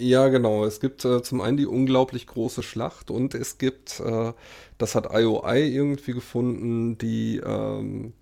Ja, 0.00 0.28
genau. 0.28 0.64
Es 0.64 0.78
gibt 0.78 1.04
äh, 1.04 1.22
zum 1.22 1.40
einen 1.40 1.56
die 1.56 1.66
unglaublich 1.66 2.28
große 2.28 2.62
Schlacht 2.62 3.10
und 3.10 3.34
es 3.34 3.58
gibt, 3.58 3.98
äh, 3.98 4.32
das 4.78 4.94
hat 4.94 5.12
IOI 5.12 5.66
irgendwie 5.68 6.12
gefunden, 6.12 6.96
die 6.98 7.38
ähm, 7.44 8.12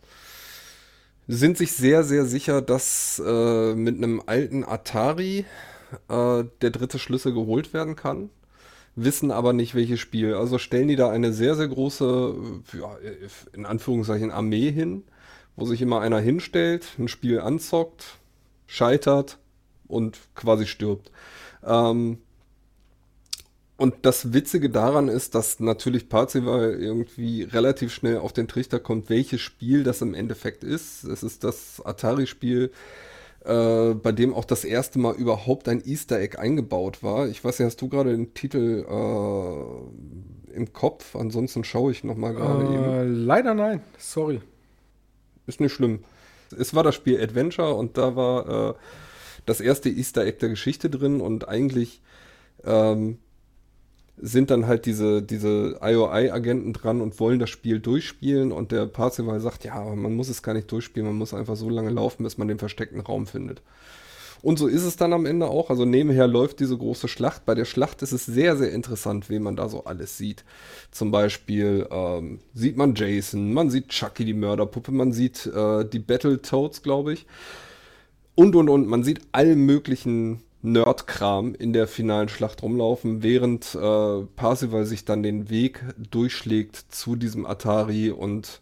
sind 1.28 1.58
sich 1.58 1.72
sehr, 1.72 2.04
sehr 2.04 2.24
sicher, 2.24 2.62
dass 2.62 3.20
äh, 3.24 3.74
mit 3.74 3.96
einem 3.96 4.22
alten 4.26 4.64
Atari 4.64 5.44
äh, 6.08 6.44
der 6.60 6.70
dritte 6.70 6.98
Schlüssel 6.98 7.32
geholt 7.32 7.72
werden 7.72 7.96
kann, 7.96 8.30
wissen 8.94 9.30
aber 9.30 9.52
nicht 9.52 9.74
welches 9.74 10.00
Spiel. 10.00 10.34
Also 10.34 10.58
stellen 10.58 10.88
die 10.88 10.96
da 10.96 11.10
eine 11.10 11.32
sehr, 11.32 11.54
sehr 11.54 11.68
große, 11.68 12.34
ja, 12.78 12.96
in 13.52 13.66
Anführungszeichen, 13.66 14.30
Armee 14.30 14.70
hin, 14.70 15.04
wo 15.56 15.66
sich 15.66 15.82
immer 15.82 16.00
einer 16.00 16.20
hinstellt, 16.20 16.86
ein 16.98 17.08
Spiel 17.08 17.40
anzockt, 17.40 18.18
scheitert 18.66 19.38
und 19.88 20.18
quasi 20.34 20.66
stirbt. 20.66 21.10
Ähm, 21.64 22.18
und 23.76 23.94
das 24.02 24.32
Witzige 24.32 24.70
daran 24.70 25.08
ist, 25.08 25.34
dass 25.34 25.60
natürlich 25.60 26.08
Parzival 26.08 26.74
irgendwie 26.80 27.42
relativ 27.42 27.92
schnell 27.92 28.18
auf 28.18 28.32
den 28.32 28.48
Trichter 28.48 28.80
kommt, 28.80 29.10
welches 29.10 29.42
Spiel 29.42 29.84
das 29.84 30.00
im 30.00 30.14
Endeffekt 30.14 30.64
ist. 30.64 31.04
Es 31.04 31.22
ist 31.22 31.44
das 31.44 31.82
Atari-Spiel, 31.84 32.70
äh, 33.44 33.94
bei 33.94 34.12
dem 34.12 34.32
auch 34.32 34.46
das 34.46 34.64
erste 34.64 34.98
Mal 34.98 35.14
überhaupt 35.14 35.68
ein 35.68 35.82
Easter 35.84 36.18
Egg 36.18 36.38
eingebaut 36.38 37.02
war. 37.02 37.28
Ich 37.28 37.44
weiß 37.44 37.58
nicht, 37.58 37.66
hast 37.66 37.82
du 37.82 37.88
gerade 37.90 38.12
den 38.12 38.32
Titel 38.32 38.86
äh, 38.88 40.54
im 40.54 40.72
Kopf? 40.72 41.14
Ansonsten 41.14 41.62
schaue 41.62 41.92
ich 41.92 42.02
nochmal 42.02 42.32
gerade 42.32 42.64
äh, 42.64 42.74
eben. 42.74 43.26
Leider 43.26 43.52
nein, 43.52 43.82
sorry. 43.98 44.40
Ist 45.46 45.60
nicht 45.60 45.74
schlimm. 45.74 46.00
Es 46.58 46.74
war 46.74 46.82
das 46.82 46.94
Spiel 46.94 47.20
Adventure 47.20 47.74
und 47.74 47.98
da 47.98 48.16
war 48.16 48.70
äh, 48.70 48.74
das 49.44 49.60
erste 49.60 49.90
Easter 49.90 50.24
Egg 50.24 50.38
der 50.38 50.48
Geschichte 50.48 50.88
drin 50.88 51.20
und 51.20 51.46
eigentlich 51.46 52.00
ähm, 52.64 53.18
sind 54.18 54.50
dann 54.50 54.66
halt 54.66 54.86
diese, 54.86 55.22
diese 55.22 55.78
IOI-Agenten 55.82 56.72
dran 56.72 57.00
und 57.00 57.20
wollen 57.20 57.38
das 57.38 57.50
Spiel 57.50 57.80
durchspielen 57.80 58.50
und 58.50 58.72
der 58.72 58.86
Parzival 58.86 59.40
sagt, 59.40 59.64
ja, 59.64 59.82
man 59.94 60.14
muss 60.14 60.28
es 60.28 60.42
gar 60.42 60.54
nicht 60.54 60.70
durchspielen, 60.72 61.06
man 61.06 61.18
muss 61.18 61.34
einfach 61.34 61.56
so 61.56 61.68
lange 61.68 61.90
laufen, 61.90 62.24
bis 62.24 62.38
man 62.38 62.48
den 62.48 62.58
versteckten 62.58 63.00
Raum 63.00 63.26
findet. 63.26 63.62
Und 64.42 64.58
so 64.58 64.68
ist 64.68 64.84
es 64.84 64.96
dann 64.96 65.12
am 65.12 65.26
Ende 65.26 65.48
auch. 65.48 65.70
Also 65.70 65.84
nebenher 65.84 66.28
läuft 66.28 66.60
diese 66.60 66.76
große 66.76 67.08
Schlacht. 67.08 67.44
Bei 67.46 67.54
der 67.54 67.64
Schlacht 67.64 68.02
ist 68.02 68.12
es 68.12 68.26
sehr, 68.26 68.56
sehr 68.56 68.70
interessant, 68.72 69.28
wen 69.28 69.42
man 69.42 69.56
da 69.56 69.68
so 69.68 69.84
alles 69.84 70.18
sieht. 70.18 70.44
Zum 70.90 71.10
Beispiel 71.10 71.86
ähm, 71.90 72.38
sieht 72.54 72.76
man 72.76 72.94
Jason, 72.94 73.52
man 73.52 73.70
sieht 73.70 73.88
Chucky, 73.88 74.24
die 74.24 74.34
Mörderpuppe, 74.34 74.92
man 74.92 75.12
sieht 75.12 75.46
äh, 75.46 75.84
die 75.84 75.98
Battletoads, 75.98 76.82
glaube 76.82 77.14
ich. 77.14 77.26
Und, 78.34 78.54
und, 78.54 78.68
und. 78.68 78.86
Man 78.86 79.02
sieht 79.02 79.22
allen 79.32 79.64
möglichen 79.66 80.42
Nerdkram 80.66 81.54
in 81.54 81.72
der 81.72 81.86
finalen 81.86 82.28
Schlacht 82.28 82.62
rumlaufen, 82.62 83.22
während 83.22 83.74
äh, 83.74 84.26
Parsival 84.36 84.84
sich 84.84 85.04
dann 85.04 85.22
den 85.22 85.48
Weg 85.48 85.84
durchschlägt 86.10 86.76
zu 86.76 87.14
diesem 87.14 87.46
Atari 87.46 88.10
und 88.10 88.60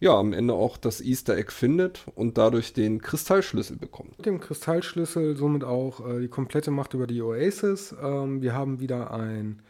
ja, 0.00 0.18
am 0.18 0.32
Ende 0.32 0.54
auch 0.54 0.78
das 0.78 1.00
Easter 1.00 1.36
Egg 1.36 1.52
findet 1.52 2.06
und 2.16 2.36
dadurch 2.36 2.72
den 2.72 3.00
Kristallschlüssel 3.02 3.76
bekommt. 3.76 4.16
Mit 4.16 4.26
dem 4.26 4.40
Kristallschlüssel 4.40 5.36
somit 5.36 5.62
auch 5.62 6.04
äh, 6.04 6.20
die 6.20 6.28
komplette 6.28 6.72
Macht 6.72 6.94
über 6.94 7.06
die 7.06 7.22
Oasis. 7.22 7.94
Ähm, 8.02 8.42
wir 8.42 8.54
haben 8.54 8.80
wieder 8.80 9.12
ein 9.12 9.62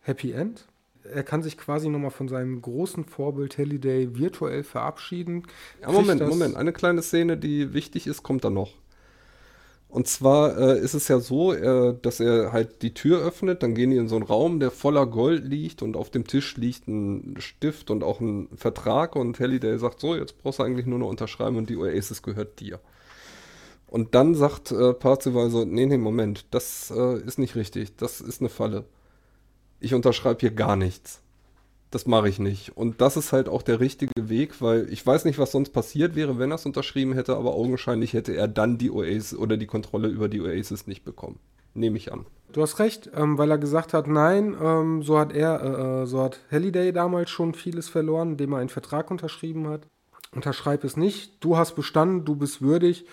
Happy 0.00 0.32
End. 0.32 0.66
Er 1.02 1.22
kann 1.22 1.42
sich 1.42 1.58
quasi 1.58 1.88
nochmal 1.88 2.12
von 2.12 2.28
seinem 2.28 2.62
großen 2.62 3.04
Vorbild 3.04 3.58
Halliday 3.58 4.16
virtuell 4.16 4.62
verabschieden. 4.62 5.42
Ja, 5.82 5.90
Moment, 5.90 6.26
Moment. 6.26 6.56
Eine 6.56 6.72
kleine 6.72 7.02
Szene, 7.02 7.36
die 7.36 7.74
wichtig 7.74 8.06
ist, 8.06 8.22
kommt 8.22 8.44
da 8.44 8.50
noch. 8.50 8.72
Und 9.88 10.06
zwar 10.06 10.58
äh, 10.58 10.78
ist 10.78 10.92
es 10.92 11.08
ja 11.08 11.18
so, 11.18 11.54
äh, 11.54 11.96
dass 12.02 12.20
er 12.20 12.52
halt 12.52 12.82
die 12.82 12.92
Tür 12.92 13.20
öffnet, 13.20 13.62
dann 13.62 13.74
gehen 13.74 13.90
die 13.90 13.96
in 13.96 14.08
so 14.08 14.16
einen 14.16 14.24
Raum, 14.24 14.60
der 14.60 14.70
voller 14.70 15.06
Gold 15.06 15.46
liegt 15.46 15.80
und 15.80 15.96
auf 15.96 16.10
dem 16.10 16.26
Tisch 16.26 16.56
liegt 16.58 16.88
ein 16.88 17.36
Stift 17.38 17.90
und 17.90 18.04
auch 18.04 18.20
ein 18.20 18.48
Vertrag 18.54 19.16
und 19.16 19.40
Halliday 19.40 19.78
sagt 19.78 20.00
so, 20.00 20.14
jetzt 20.14 20.38
brauchst 20.42 20.58
du 20.58 20.62
eigentlich 20.62 20.86
nur 20.86 20.98
noch 20.98 21.08
unterschreiben 21.08 21.56
und 21.56 21.70
die 21.70 21.76
Oasis 21.78 22.22
gehört 22.22 22.60
dir. 22.60 22.80
Und 23.86 24.14
dann 24.14 24.34
sagt 24.34 24.72
äh, 24.72 24.92
Parzival 24.92 25.48
so, 25.48 25.64
nee, 25.64 25.86
nee, 25.86 25.96
Moment, 25.96 26.44
das 26.50 26.92
äh, 26.94 27.18
ist 27.20 27.38
nicht 27.38 27.56
richtig, 27.56 27.96
das 27.96 28.20
ist 28.20 28.42
eine 28.42 28.50
Falle. 28.50 28.84
Ich 29.80 29.94
unterschreibe 29.94 30.40
hier 30.40 30.50
gar 30.50 30.76
nichts 30.76 31.22
das 31.90 32.06
mache 32.06 32.28
ich 32.28 32.38
nicht. 32.38 32.76
Und 32.76 33.00
das 33.00 33.16
ist 33.16 33.32
halt 33.32 33.48
auch 33.48 33.62
der 33.62 33.80
richtige 33.80 34.28
Weg, 34.28 34.60
weil 34.60 34.92
ich 34.92 35.06
weiß 35.06 35.24
nicht, 35.24 35.38
was 35.38 35.52
sonst 35.52 35.70
passiert 35.70 36.14
wäre, 36.14 36.38
wenn 36.38 36.50
er 36.50 36.56
es 36.56 36.66
unterschrieben 36.66 37.14
hätte, 37.14 37.36
aber 37.36 37.54
augenscheinlich 37.54 38.12
hätte 38.12 38.34
er 38.34 38.48
dann 38.48 38.78
die 38.78 38.90
Oasis 38.90 39.34
oder 39.34 39.56
die 39.56 39.66
Kontrolle 39.66 40.08
über 40.08 40.28
die 40.28 40.40
Oasis 40.40 40.86
nicht 40.86 41.04
bekommen. 41.04 41.38
Nehme 41.74 41.96
ich 41.96 42.12
an. 42.12 42.26
Du 42.52 42.62
hast 42.62 42.78
recht, 42.78 43.10
ähm, 43.14 43.38
weil 43.38 43.50
er 43.50 43.58
gesagt 43.58 43.92
hat, 43.92 44.06
nein, 44.06 44.56
ähm, 44.60 45.02
so 45.02 45.18
hat 45.18 45.32
er, 45.32 45.60
äh, 45.62 46.02
äh, 46.02 46.06
so 46.06 46.22
hat 46.22 46.40
Halliday 46.50 46.92
damals 46.92 47.30
schon 47.30 47.54
vieles 47.54 47.88
verloren, 47.88 48.32
indem 48.32 48.52
er 48.52 48.58
einen 48.58 48.70
Vertrag 48.70 49.10
unterschrieben 49.10 49.68
hat. 49.68 49.86
Unterschreib 50.34 50.84
es 50.84 50.96
nicht, 50.96 51.42
du 51.42 51.56
hast 51.56 51.74
bestanden, 51.74 52.24
du 52.24 52.36
bist 52.36 52.60
würdig 52.60 53.06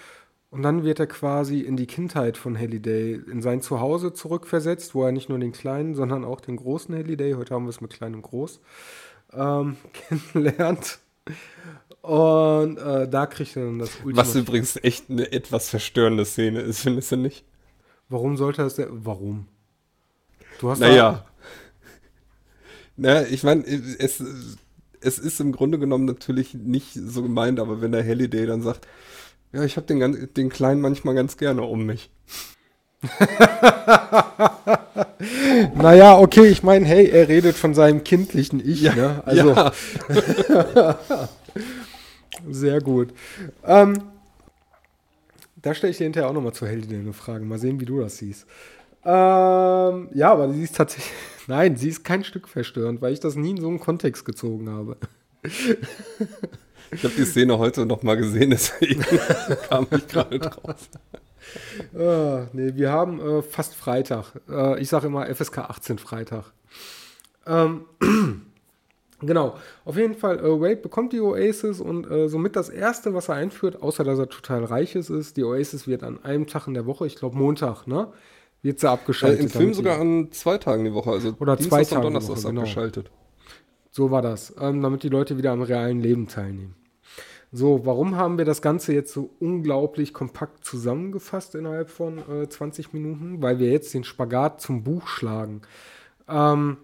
und 0.55 0.61
dann 0.61 0.85
wird 0.85 1.01
er 1.01 1.07
quasi 1.07 1.59
in 1.59 1.75
die 1.75 1.85
Kindheit 1.85 2.37
von 2.37 2.57
Halliday, 2.57 3.19
in 3.29 3.41
sein 3.41 3.61
Zuhause 3.61 4.13
zurückversetzt, 4.13 4.95
wo 4.95 5.03
er 5.03 5.11
nicht 5.11 5.27
nur 5.27 5.37
den 5.37 5.51
kleinen, 5.51 5.95
sondern 5.95 6.23
auch 6.23 6.39
den 6.39 6.55
großen 6.55 6.95
Halliday, 6.95 7.33
heute 7.33 7.53
haben 7.53 7.65
wir 7.65 7.71
es 7.71 7.81
mit 7.81 7.91
klein 7.91 8.15
und 8.15 8.21
groß, 8.21 8.61
ähm, 9.33 9.75
kennenlernt. 10.31 10.99
Und 12.01 12.77
äh, 12.77 13.09
da 13.09 13.25
kriegt 13.25 13.57
er 13.57 13.65
dann 13.65 13.79
das 13.79 13.97
Ultima. 14.01 14.21
Was 14.21 14.33
übrigens 14.33 14.77
echt 14.81 15.09
eine 15.09 15.29
etwas 15.33 15.67
verstörende 15.67 16.23
Szene 16.23 16.61
ist, 16.61 16.79
findest 16.79 17.11
du 17.11 17.17
nicht? 17.17 17.43
Warum 18.07 18.37
sollte 18.37 18.61
das 18.61 18.75
der. 18.75 18.87
Warum? 18.89 19.47
Du 20.61 20.69
hast 20.69 20.79
naja. 20.79 21.25
naja, 22.95 23.27
ich 23.29 23.43
meine, 23.43 23.65
es, 23.65 24.23
es 25.01 25.19
ist 25.19 25.41
im 25.41 25.51
Grunde 25.51 25.79
genommen 25.79 26.05
natürlich 26.05 26.53
nicht 26.53 26.93
so 26.93 27.23
gemeint, 27.23 27.59
aber 27.59 27.81
wenn 27.81 27.91
der 27.91 28.05
Halliday 28.05 28.45
dann 28.45 28.61
sagt, 28.61 28.87
ja, 29.55 29.63
ich 29.63 29.77
habe 29.77 29.87
den, 29.87 30.29
den 30.35 30.49
Kleinen 30.49 30.81
manchmal 30.81 31.15
ganz 31.15 31.37
gerne 31.37 31.61
um 31.61 31.85
mich. 31.85 32.09
naja, 35.75 36.17
okay, 36.17 36.47
ich 36.47 36.61
meine, 36.61 36.85
hey, 36.85 37.07
er 37.07 37.29
redet 37.29 37.55
von 37.55 37.73
seinem 37.73 38.03
kindlichen 38.03 38.59
Ich, 38.67 38.81
ja, 38.81 38.93
ne? 38.93 39.23
Also. 39.25 39.51
Ja. 39.51 39.71
Sehr 42.49 42.81
gut. 42.81 43.13
Ähm, 43.63 44.03
da 45.55 45.73
stelle 45.73 45.91
ich 45.91 45.97
dir 45.97 46.03
hinterher 46.03 46.29
auch 46.29 46.33
nochmal 46.33 46.53
zu 46.53 46.67
Heldin 46.67 46.99
eine 47.01 47.13
Frage. 47.13 47.45
Mal 47.45 47.57
sehen, 47.57 47.79
wie 47.79 47.85
du 47.85 48.01
das 48.01 48.17
siehst. 48.17 48.45
Ähm, 49.05 50.09
ja, 50.13 50.31
aber 50.31 50.51
sie 50.51 50.63
ist 50.63 50.75
tatsächlich. 50.75 51.13
Nein, 51.47 51.77
sie 51.77 51.89
ist 51.89 52.03
kein 52.03 52.25
Stück 52.25 52.49
verstörend, 52.49 53.01
weil 53.01 53.13
ich 53.13 53.21
das 53.21 53.35
nie 53.35 53.51
in 53.51 53.61
so 53.61 53.69
einen 53.69 53.79
Kontext 53.79 54.25
gezogen 54.25 54.69
habe. 54.69 54.97
Ich 56.95 57.03
habe 57.03 57.13
die 57.15 57.25
Szene 57.25 57.57
heute 57.57 57.85
noch 57.85 58.03
mal 58.03 58.15
gesehen, 58.15 58.49
deswegen 58.51 59.01
kam 59.69 59.87
ich 59.91 60.07
gerade 60.07 60.39
drauf. 60.39 60.89
Uh, 61.93 62.47
nee, 62.53 62.73
wir 62.75 62.91
haben 62.91 63.19
äh, 63.19 63.41
fast 63.41 63.75
Freitag. 63.75 64.33
Äh, 64.49 64.81
ich 64.81 64.89
sage 64.89 65.07
immer 65.07 65.27
FSK 65.33 65.59
18 65.59 65.99
Freitag. 65.99 66.45
Ähm, 67.45 67.85
genau, 69.21 69.55
auf 69.83 69.97
jeden 69.97 70.15
Fall, 70.15 70.39
äh, 70.39 70.61
Wade 70.61 70.77
bekommt 70.77 71.13
die 71.13 71.19
Oasis 71.19 71.79
und 71.79 72.09
äh, 72.09 72.27
somit 72.27 72.55
das 72.55 72.69
Erste, 72.69 73.13
was 73.13 73.29
er 73.29 73.35
einführt, 73.35 73.81
außer 73.81 74.03
dass 74.03 74.17
er 74.17 74.29
total 74.29 74.63
reich 74.63 74.95
ist, 74.95 75.09
ist, 75.09 75.37
die 75.37 75.43
Oasis 75.43 75.87
wird 75.87 76.03
an 76.03 76.23
einem 76.23 76.47
Tag 76.47 76.67
in 76.67 76.73
der 76.73 76.85
Woche, 76.85 77.05
ich 77.05 77.15
glaube 77.15 77.37
Montag, 77.37 77.85
ne? 77.87 78.07
Wird 78.61 78.79
sie 78.79 78.89
abgeschaltet. 78.89 79.41
Äh, 79.41 79.43
Im 79.43 79.49
Film 79.49 79.73
sogar 79.75 79.99
an 79.99 80.31
zwei 80.31 80.57
Tagen 80.57 80.85
die 80.85 80.93
Woche, 80.93 81.11
also 81.11 81.35
oder 81.39 81.55
Dienstag 81.55 81.85
zwei 81.85 81.95
Tage 81.95 82.07
und 82.07 82.13
Donnerstag 82.13 82.49
genau. 82.49 82.61
abgeschaltet. 82.61 83.11
So 83.91 84.11
war 84.11 84.21
das, 84.21 84.53
ähm, 84.59 84.81
damit 84.81 85.03
die 85.03 85.09
Leute 85.09 85.37
wieder 85.37 85.51
am 85.51 85.61
realen 85.61 86.01
Leben 86.01 86.27
teilnehmen. 86.27 86.75
So, 87.51 87.85
warum 87.85 88.15
haben 88.15 88.37
wir 88.37 88.45
das 88.45 88.61
Ganze 88.61 88.93
jetzt 88.93 89.13
so 89.13 89.29
unglaublich 89.39 90.13
kompakt 90.13 90.65
zusammengefasst 90.65 91.55
innerhalb 91.55 91.89
von 91.89 92.19
äh, 92.29 92.49
20 92.49 92.93
Minuten? 92.93 93.41
Weil 93.41 93.59
wir 93.59 93.69
jetzt 93.69 93.93
den 93.93 94.03
Spagat 94.03 94.61
zum 94.61 94.83
Buch 94.83 95.07
schlagen. 95.07 95.61
Ähm, 96.27 96.77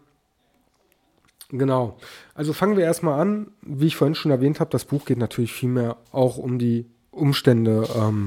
genau. 1.49 1.97
Also 2.33 2.53
fangen 2.53 2.77
wir 2.77 2.83
erstmal 2.83 3.19
an. 3.19 3.51
Wie 3.61 3.87
ich 3.87 3.95
vorhin 3.95 4.15
schon 4.15 4.31
erwähnt 4.31 4.59
habe, 4.59 4.69
das 4.69 4.85
Buch 4.85 5.05
geht 5.05 5.17
natürlich 5.17 5.53
viel 5.53 5.69
mehr 5.69 5.97
auch 6.11 6.37
um 6.37 6.57
die 6.57 6.85
Umstände 7.11 7.87
ähm, 7.95 8.25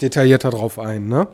detaillierter 0.00 0.50
drauf 0.50 0.78
ein. 0.78 1.08
Ne? 1.08 1.28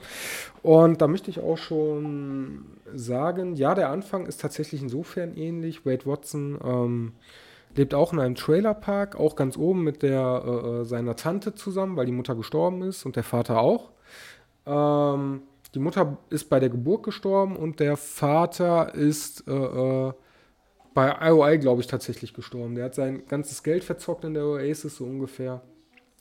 Und 0.62 1.00
da 1.00 1.06
möchte 1.06 1.30
ich 1.30 1.40
auch 1.40 1.58
schon 1.58 2.66
sagen, 2.94 3.54
ja, 3.54 3.74
der 3.74 3.90
Anfang 3.90 4.26
ist 4.26 4.40
tatsächlich 4.40 4.82
insofern 4.82 5.36
ähnlich. 5.36 5.86
Wade 5.86 6.06
Watson 6.06 6.58
ähm, 6.64 7.12
lebt 7.78 7.94
auch 7.94 8.12
in 8.12 8.18
einem 8.18 8.34
Trailerpark, 8.34 9.16
auch 9.16 9.36
ganz 9.36 9.56
oben 9.56 9.84
mit 9.84 10.02
der, 10.02 10.42
äh, 10.44 10.50
äh, 10.50 10.84
seiner 10.84 11.16
Tante 11.16 11.54
zusammen, 11.54 11.96
weil 11.96 12.06
die 12.06 12.12
Mutter 12.12 12.34
gestorben 12.34 12.82
ist 12.82 13.06
und 13.06 13.16
der 13.16 13.22
Vater 13.22 13.60
auch. 13.60 13.90
Ähm, 14.66 15.42
die 15.74 15.78
Mutter 15.78 16.18
ist 16.28 16.50
bei 16.50 16.60
der 16.60 16.70
Geburt 16.70 17.04
gestorben 17.04 17.56
und 17.56 17.78
der 17.80 17.96
Vater 17.96 18.94
ist 18.94 19.46
äh, 19.46 19.52
äh, 19.52 20.12
bei 20.92 21.16
IOI, 21.20 21.58
glaube 21.58 21.80
ich, 21.80 21.86
tatsächlich 21.86 22.34
gestorben. 22.34 22.74
Der 22.74 22.86
hat 22.86 22.94
sein 22.94 23.26
ganzes 23.28 23.62
Geld 23.62 23.84
verzockt 23.84 24.24
in 24.24 24.34
der 24.34 24.44
Oasis 24.44 24.96
so 24.96 25.04
ungefähr 25.04 25.62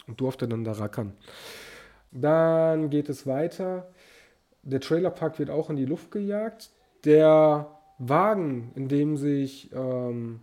und 0.05 0.21
durfte 0.21 0.47
dann 0.47 0.63
da 0.63 0.73
rackern. 0.73 1.13
Dann 2.11 2.89
geht 2.89 3.09
es 3.09 3.25
weiter. 3.25 3.87
Der 4.61 4.79
Trailerpark 4.79 5.39
wird 5.39 5.49
auch 5.49 5.69
in 5.71 5.75
die 5.75 5.85
Luft 5.85 6.11
gejagt. 6.11 6.69
Der 7.03 7.67
Wagen, 7.97 8.71
in 8.75 8.89
dem 8.89 9.17
sich 9.17 9.71
ähm, 9.73 10.41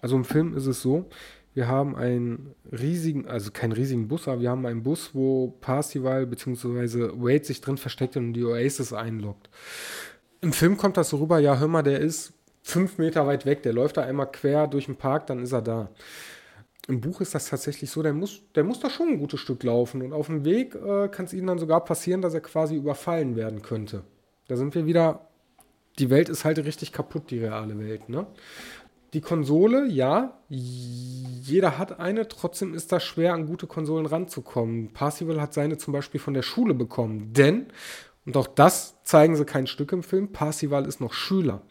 also 0.00 0.16
im 0.16 0.24
Film 0.24 0.56
ist 0.56 0.66
es 0.66 0.82
so, 0.82 1.08
wir 1.54 1.66
haben 1.66 1.96
einen 1.96 2.54
riesigen, 2.70 3.26
also 3.26 3.50
keinen 3.50 3.72
riesigen 3.72 4.06
Bus, 4.08 4.28
aber 4.28 4.40
wir 4.40 4.50
haben 4.50 4.64
einen 4.66 4.82
Bus, 4.82 5.14
wo 5.14 5.48
Parsival 5.60 6.26
bzw. 6.26 7.10
Wade 7.14 7.44
sich 7.44 7.60
drin 7.60 7.76
versteckt 7.76 8.16
und 8.16 8.34
die 8.34 8.44
Oasis 8.44 8.92
einloggt. 8.92 9.50
Im 10.40 10.52
Film 10.52 10.76
kommt 10.76 10.96
das 10.96 11.10
so 11.10 11.18
rüber, 11.18 11.38
ja, 11.38 11.58
hör 11.58 11.68
mal, 11.68 11.82
der 11.82 12.00
ist 12.00 12.32
fünf 12.62 12.98
Meter 12.98 13.26
weit 13.26 13.46
weg, 13.46 13.62
der 13.62 13.72
läuft 13.72 13.96
da 13.96 14.02
einmal 14.02 14.30
quer 14.30 14.68
durch 14.68 14.86
den 14.86 14.96
Park, 14.96 15.26
dann 15.26 15.42
ist 15.42 15.52
er 15.52 15.62
da. 15.62 15.90
Im 16.88 17.00
Buch 17.00 17.20
ist 17.20 17.34
das 17.34 17.48
tatsächlich 17.48 17.90
so, 17.90 18.02
der 18.02 18.12
muss, 18.12 18.42
der 18.54 18.64
muss 18.64 18.80
da 18.80 18.88
schon 18.88 19.08
ein 19.08 19.18
gutes 19.18 19.40
Stück 19.40 19.62
laufen 19.62 20.02
und 20.02 20.12
auf 20.12 20.26
dem 20.26 20.44
Weg 20.44 20.74
äh, 20.74 21.08
kann 21.08 21.26
es 21.26 21.32
ihm 21.32 21.46
dann 21.46 21.58
sogar 21.58 21.84
passieren, 21.84 22.22
dass 22.22 22.34
er 22.34 22.40
quasi 22.40 22.76
überfallen 22.76 23.36
werden 23.36 23.62
könnte. 23.62 24.02
Da 24.48 24.56
sind 24.56 24.74
wir 24.74 24.86
wieder, 24.86 25.28
die 25.98 26.10
Welt 26.10 26.28
ist 26.28 26.44
halt 26.44 26.58
richtig 26.58 26.92
kaputt, 26.92 27.30
die 27.30 27.38
reale 27.38 27.78
Welt, 27.78 28.08
ne? 28.08 28.26
Die 29.12 29.20
Konsole, 29.20 29.86
ja, 29.86 30.38
jeder 30.48 31.78
hat 31.78 31.98
eine, 31.98 32.28
trotzdem 32.28 32.74
ist 32.74 32.92
das 32.92 33.02
schwer, 33.02 33.34
an 33.34 33.46
gute 33.46 33.66
Konsolen 33.66 34.06
ranzukommen. 34.06 34.92
Parsival 34.92 35.40
hat 35.40 35.52
seine 35.52 35.78
zum 35.78 35.92
Beispiel 35.92 36.20
von 36.20 36.34
der 36.34 36.42
Schule 36.42 36.74
bekommen, 36.74 37.32
denn, 37.32 37.66
und 38.24 38.36
auch 38.36 38.46
das 38.46 39.02
zeigen 39.02 39.34
sie 39.34 39.44
kein 39.44 39.66
Stück 39.66 39.90
im 39.92 40.04
Film, 40.04 40.30
Parsival 40.30 40.86
ist 40.86 41.00
noch 41.00 41.12
Schüler. 41.12 41.62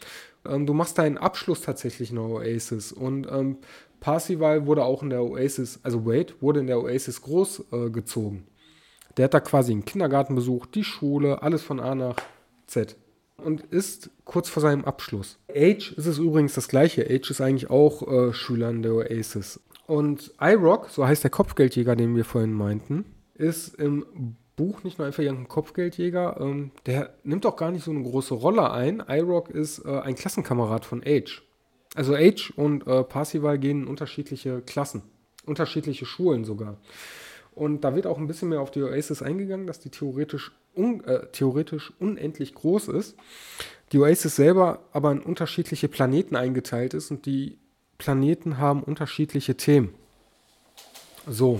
Ähm, 0.45 0.65
du 0.65 0.73
machst 0.73 0.97
deinen 0.97 1.17
Abschluss 1.17 1.61
tatsächlich 1.61 2.09
in 2.09 2.17
der 2.17 2.25
Oasis 2.25 2.91
und 2.91 3.25
ähm, 3.31 3.59
Parsival 4.01 4.65
wurde 4.65 4.83
auch 4.83 5.01
in 5.01 5.09
der 5.09 5.23
Oasis, 5.23 5.79
also 5.83 6.05
Wade 6.05 6.33
wurde 6.41 6.59
in 6.59 6.67
der 6.67 6.79
Oasis 6.81 7.21
großgezogen. 7.21 8.39
Äh, 8.39 9.13
der 9.15 9.25
hat 9.25 9.33
da 9.33 9.39
quasi 9.39 9.71
einen 9.71 9.85
Kindergarten 9.85 10.35
besucht, 10.35 10.75
die 10.75 10.83
Schule, 10.83 11.41
alles 11.41 11.61
von 11.61 11.79
A 11.79 11.95
nach 11.95 12.15
Z. 12.67 12.97
und 13.39 13.61
ist 13.61 14.09
kurz 14.25 14.49
vor 14.49 14.61
seinem 14.61 14.85
Abschluss. 14.85 15.39
Age 15.49 15.93
ist 15.93 16.05
es 16.05 16.17
übrigens 16.17 16.53
das 16.53 16.67
gleiche. 16.67 17.03
Age 17.09 17.29
ist 17.29 17.41
eigentlich 17.41 17.69
auch 17.69 18.07
äh, 18.07 18.69
in 18.69 18.83
der 18.83 18.93
Oasis. 18.93 19.59
Und 19.87 20.33
iRock, 20.39 20.89
so 20.89 21.07
heißt 21.07 21.23
der 21.23 21.31
Kopfgeldjäger, 21.31 21.95
den 21.95 22.15
wir 22.15 22.25
vorhin 22.25 22.53
meinten, 22.53 23.05
ist 23.35 23.75
im 23.75 24.05
Buch 24.55 24.83
nicht 24.83 24.99
nur 24.99 25.07
einfach 25.07 25.23
irgendein 25.23 25.47
Kopfgeldjäger, 25.47 26.37
ähm, 26.41 26.71
der 26.85 27.13
nimmt 27.23 27.45
auch 27.45 27.55
gar 27.55 27.71
nicht 27.71 27.85
so 27.85 27.91
eine 27.91 28.03
große 28.03 28.33
Rolle 28.33 28.71
ein. 28.71 29.01
iRock 29.07 29.49
ist 29.49 29.79
äh, 29.85 29.99
ein 30.01 30.15
Klassenkamerad 30.15 30.85
von 30.85 31.01
Age. 31.03 31.41
Also 31.95 32.13
Age 32.13 32.51
und 32.55 32.85
äh, 32.85 33.03
Parsival 33.03 33.57
gehen 33.57 33.83
in 33.83 33.87
unterschiedliche 33.87 34.61
Klassen, 34.61 35.01
unterschiedliche 35.45 36.05
Schulen 36.05 36.43
sogar. 36.43 36.77
Und 37.55 37.83
da 37.83 37.95
wird 37.95 38.05
auch 38.05 38.17
ein 38.17 38.27
bisschen 38.27 38.49
mehr 38.49 38.61
auf 38.61 38.71
die 38.71 38.83
Oasis 38.83 39.21
eingegangen, 39.21 39.65
dass 39.65 39.79
die 39.79 39.89
theoretisch, 39.89 40.51
un, 40.79 41.03
äh, 41.03 41.27
theoretisch 41.31 41.93
unendlich 41.99 42.55
groß 42.55 42.87
ist. 42.87 43.17
Die 43.91 43.99
Oasis 43.99 44.35
selber 44.35 44.79
aber 44.93 45.11
in 45.11 45.19
unterschiedliche 45.19 45.87
Planeten 45.87 46.35
eingeteilt 46.35 46.93
ist 46.93 47.11
und 47.11 47.25
die 47.25 47.57
Planeten 47.97 48.57
haben 48.57 48.83
unterschiedliche 48.83 49.55
Themen. 49.55 49.93
So, 51.27 51.59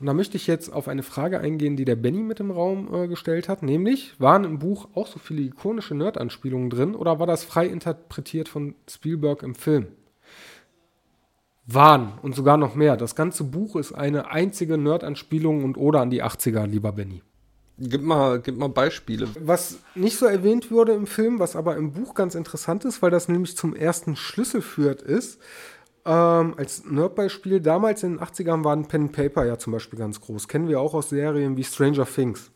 und 0.00 0.06
da 0.06 0.14
möchte 0.14 0.36
ich 0.36 0.46
jetzt 0.46 0.72
auf 0.72 0.86
eine 0.86 1.02
Frage 1.02 1.40
eingehen, 1.40 1.76
die 1.76 1.84
der 1.84 1.96
Benny 1.96 2.22
mit 2.22 2.40
im 2.40 2.50
Raum 2.50 2.92
äh, 2.92 3.08
gestellt 3.08 3.48
hat, 3.48 3.62
nämlich, 3.62 4.18
waren 4.20 4.44
im 4.44 4.58
Buch 4.58 4.88
auch 4.94 5.06
so 5.06 5.18
viele 5.18 5.42
ikonische 5.42 5.94
Nerd-Anspielungen 5.94 6.70
drin 6.70 6.94
oder 6.94 7.18
war 7.18 7.26
das 7.26 7.42
frei 7.42 7.66
interpretiert 7.66 8.48
von 8.48 8.74
Spielberg 8.88 9.42
im 9.42 9.54
Film? 9.54 9.88
Waren 11.66 12.12
und 12.22 12.34
sogar 12.34 12.56
noch 12.56 12.74
mehr. 12.74 12.96
Das 12.96 13.14
ganze 13.14 13.44
Buch 13.44 13.76
ist 13.76 13.92
eine 13.92 14.30
einzige 14.30 14.78
Nerd-Anspielung 14.78 15.64
und 15.64 15.76
oder 15.76 16.00
an 16.00 16.10
die 16.10 16.22
80er, 16.22 16.66
lieber 16.66 16.92
Benny. 16.92 17.22
Gib 17.80 18.02
mal, 18.02 18.40
gib 18.40 18.56
mal 18.58 18.68
Beispiele. 18.68 19.28
Was 19.40 19.78
nicht 19.94 20.18
so 20.18 20.26
erwähnt 20.26 20.70
wurde 20.72 20.92
im 20.92 21.06
Film, 21.06 21.38
was 21.38 21.54
aber 21.54 21.76
im 21.76 21.92
Buch 21.92 22.14
ganz 22.14 22.34
interessant 22.34 22.84
ist, 22.84 23.02
weil 23.02 23.12
das 23.12 23.28
nämlich 23.28 23.56
zum 23.56 23.74
ersten 23.76 24.16
Schlüssel 24.16 24.62
führt, 24.62 25.00
ist, 25.00 25.40
ähm, 26.04 26.54
als 26.56 26.84
Nerdbeispiel, 26.84 27.60
damals 27.60 28.02
in 28.02 28.14
den 28.16 28.20
80ern 28.20 28.64
waren 28.64 28.88
Pen 28.88 29.02
and 29.02 29.12
Paper 29.12 29.44
ja 29.44 29.58
zum 29.58 29.72
Beispiel 29.72 29.98
ganz 29.98 30.20
groß. 30.20 30.48
Kennen 30.48 30.66
wir 30.66 30.80
auch 30.80 30.94
aus 30.94 31.10
Serien 31.10 31.56
wie 31.56 31.64
Stranger 31.64 32.06
Things. 32.06 32.50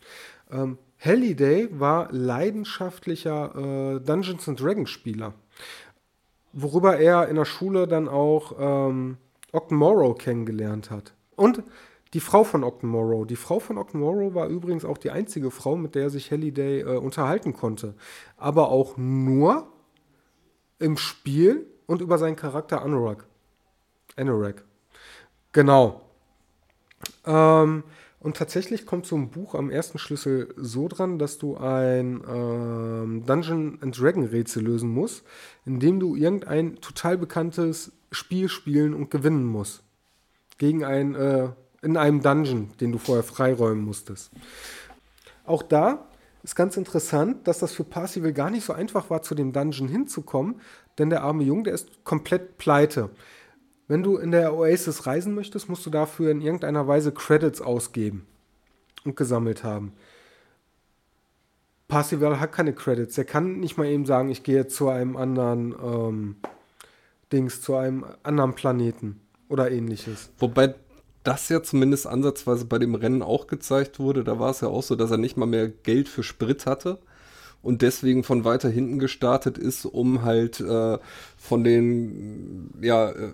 Ähm, 0.51 0.79
Halliday 0.99 1.69
war 1.71 2.09
leidenschaftlicher 2.11 3.55
äh, 3.55 4.01
Dungeons 4.01 4.49
and 4.49 4.61
Dragons 4.61 4.91
Spieler. 4.91 5.35
Worüber 6.53 6.99
er 6.99 7.29
in 7.29 7.37
der 7.37 7.45
Schule 7.45 7.87
dann 7.87 8.09
auch 8.09 8.57
ähm, 8.59 9.19
Ogden 9.53 9.77
Morrow 9.77 10.17
kennengelernt 10.17 10.91
hat. 10.91 11.13
Und 11.37 11.63
die 12.15 12.21
Frau 12.21 12.45
von 12.45 12.63
Ogden 12.65 12.89
Morrow. 12.89 13.27
Die 13.27 13.37
Frau 13.37 13.59
von 13.59 13.79
Ogden 13.79 14.01
Morrow 14.01 14.35
war 14.35 14.49
übrigens 14.49 14.85
auch 14.85 14.99
die 14.99 15.11
einzige 15.11 15.51
Frau, 15.51 15.77
mit 15.77 15.95
der 15.95 16.11
sich 16.11 16.31
Halliday 16.31 16.81
äh, 16.81 16.97
unterhalten 16.99 17.55
konnte. 17.55 17.95
Aber 18.37 18.69
auch 18.69 18.97
nur 18.97 19.67
im 20.79 20.97
Spiel 20.97 21.67
und 21.87 22.03
über 22.03 22.19
seinen 22.19 22.37
Charakter 22.37 22.83
Anorak. 22.83 23.27
Anorak. 24.17 24.65
Genau. 25.53 26.03
Ähm, 27.25 27.85
und 28.21 28.37
tatsächlich 28.37 28.87
kommt 28.87 29.07
so 29.07 29.17
ein 29.17 29.31
Buch 29.31 29.55
am 29.55 29.71
ersten 29.71 29.99
Schlüssel 29.99 30.55
so 30.57 30.87
dran, 30.89 31.19
dass 31.19 31.39
du 31.39 31.57
ein 31.57 32.23
ähm, 32.29 33.25
Dungeon 33.27 33.79
and 33.81 33.99
Dragon 33.99 34.25
Rätsel 34.25 34.63
lösen 34.63 34.91
musst, 34.91 35.25
indem 35.65 35.99
du 35.99 36.15
irgendein 36.15 36.77
total 36.77 37.19
bekanntes 37.19 37.91
Spiel 38.13 38.49
spielen 38.49 38.95
und 38.95 39.11
gewinnen 39.11 39.45
musst. 39.45 39.83
Gegen 40.59 40.85
ein, 40.85 41.15
äh, 41.15 41.49
in 41.83 41.97
einem 41.97 42.23
Dungeon, 42.23 42.71
den 42.81 42.93
du 42.93 42.99
vorher 42.99 43.25
freiräumen 43.25 43.85
musstest. 43.85 44.31
Auch 45.45 45.63
da 45.63 46.07
ist 46.43 46.57
ganz 46.57 46.77
interessant, 46.77 47.47
dass 47.47 47.59
das 47.59 47.73
für 47.73 47.85
Parsival 47.85 48.33
gar 48.33 48.51
nicht 48.51 48.65
so 48.65 48.73
einfach 48.73 49.11
war, 49.11 49.23
zu 49.23 49.35
dem 49.35 49.53
Dungeon 49.53 49.89
hinzukommen, 49.89 50.61
denn 50.99 51.11
der 51.11 51.23
arme 51.23 51.45
Junge, 51.45 51.65
der 51.65 51.75
ist 51.75 52.05
komplett 52.05 52.59
pleite. 52.59 53.11
Wenn 53.89 54.03
du 54.03 54.17
in 54.17 54.31
der 54.31 54.55
Oasis 54.55 55.07
reisen 55.07 55.35
möchtest, 55.35 55.69
musst 55.69 55.85
du 55.85 55.91
dafür 55.91 56.31
in 56.31 56.41
irgendeiner 56.41 56.87
Weise 56.87 57.13
Credits 57.13 57.61
ausgeben 57.61 58.27
und 59.05 59.17
gesammelt 59.17 59.65
haben. 59.65 59.93
Parsival 61.89 62.41
hat 62.41 62.53
keine 62.53 62.73
Credits. 62.73 63.19
Er 63.19 63.25
kann 63.25 63.61
nicht 63.61 63.77
mal 63.77 63.87
eben 63.87 64.07
sagen, 64.07 64.31
ich 64.31 64.43
gehe 64.43 64.67
zu 64.67 64.89
einem 64.89 65.17
anderen 65.17 65.75
ähm, 65.83 66.37
Dings, 67.33 67.61
zu 67.61 67.77
einem 67.77 68.07
anderen 68.23 68.55
Planeten 68.55 69.21
oder 69.49 69.71
ähnliches. 69.71 70.31
Wobei 70.39 70.75
das 71.25 71.49
ja 71.49 71.63
zumindest 71.63 72.07
ansatzweise 72.07 72.65
bei 72.65 72.79
dem 72.79 72.95
Rennen 72.95 73.23
auch 73.23 73.47
gezeigt 73.47 73.99
wurde. 73.99 74.25
Da 74.25 74.39
war 74.39 74.51
es 74.51 74.61
ja 74.61 74.69
auch 74.69 74.83
so, 74.83 74.97
dass 74.97 75.11
er 75.11 75.19
nicht 75.19 75.37
mal 75.37 75.47
mehr 75.47 75.69
Geld 75.69 76.09
für 76.09 76.23
Sprit 76.23 76.67
hatte 76.67 76.99
und 77.63 77.83
deswegen 77.83 78.25
von 78.25 78.45
weiter 78.45 78.69
hinten 78.69 78.99
gestartet 78.99 79.57
ist, 79.57 79.87
um 79.87 80.23
halt 80.23 80.61
äh, 80.61 80.99
von 81.39 81.65
den 81.65 82.71
ja, 82.81 83.11
äh, 83.11 83.31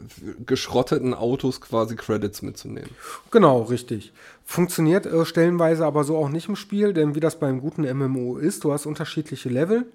geschrotteten 0.46 1.14
Autos 1.14 1.60
quasi 1.60 1.96
Credits 1.96 2.42
mitzunehmen. 2.42 2.90
Genau, 3.30 3.62
richtig. 3.62 4.12
Funktioniert 4.44 5.06
äh, 5.06 5.24
stellenweise 5.24 5.86
aber 5.86 6.04
so 6.04 6.16
auch 6.16 6.28
nicht 6.28 6.48
im 6.48 6.56
Spiel, 6.56 6.92
denn 6.92 7.14
wie 7.14 7.20
das 7.20 7.38
beim 7.38 7.60
guten 7.60 7.82
MMO 7.82 8.36
ist, 8.36 8.64
du 8.64 8.72
hast 8.72 8.86
unterschiedliche 8.86 9.48
Level. 9.48 9.86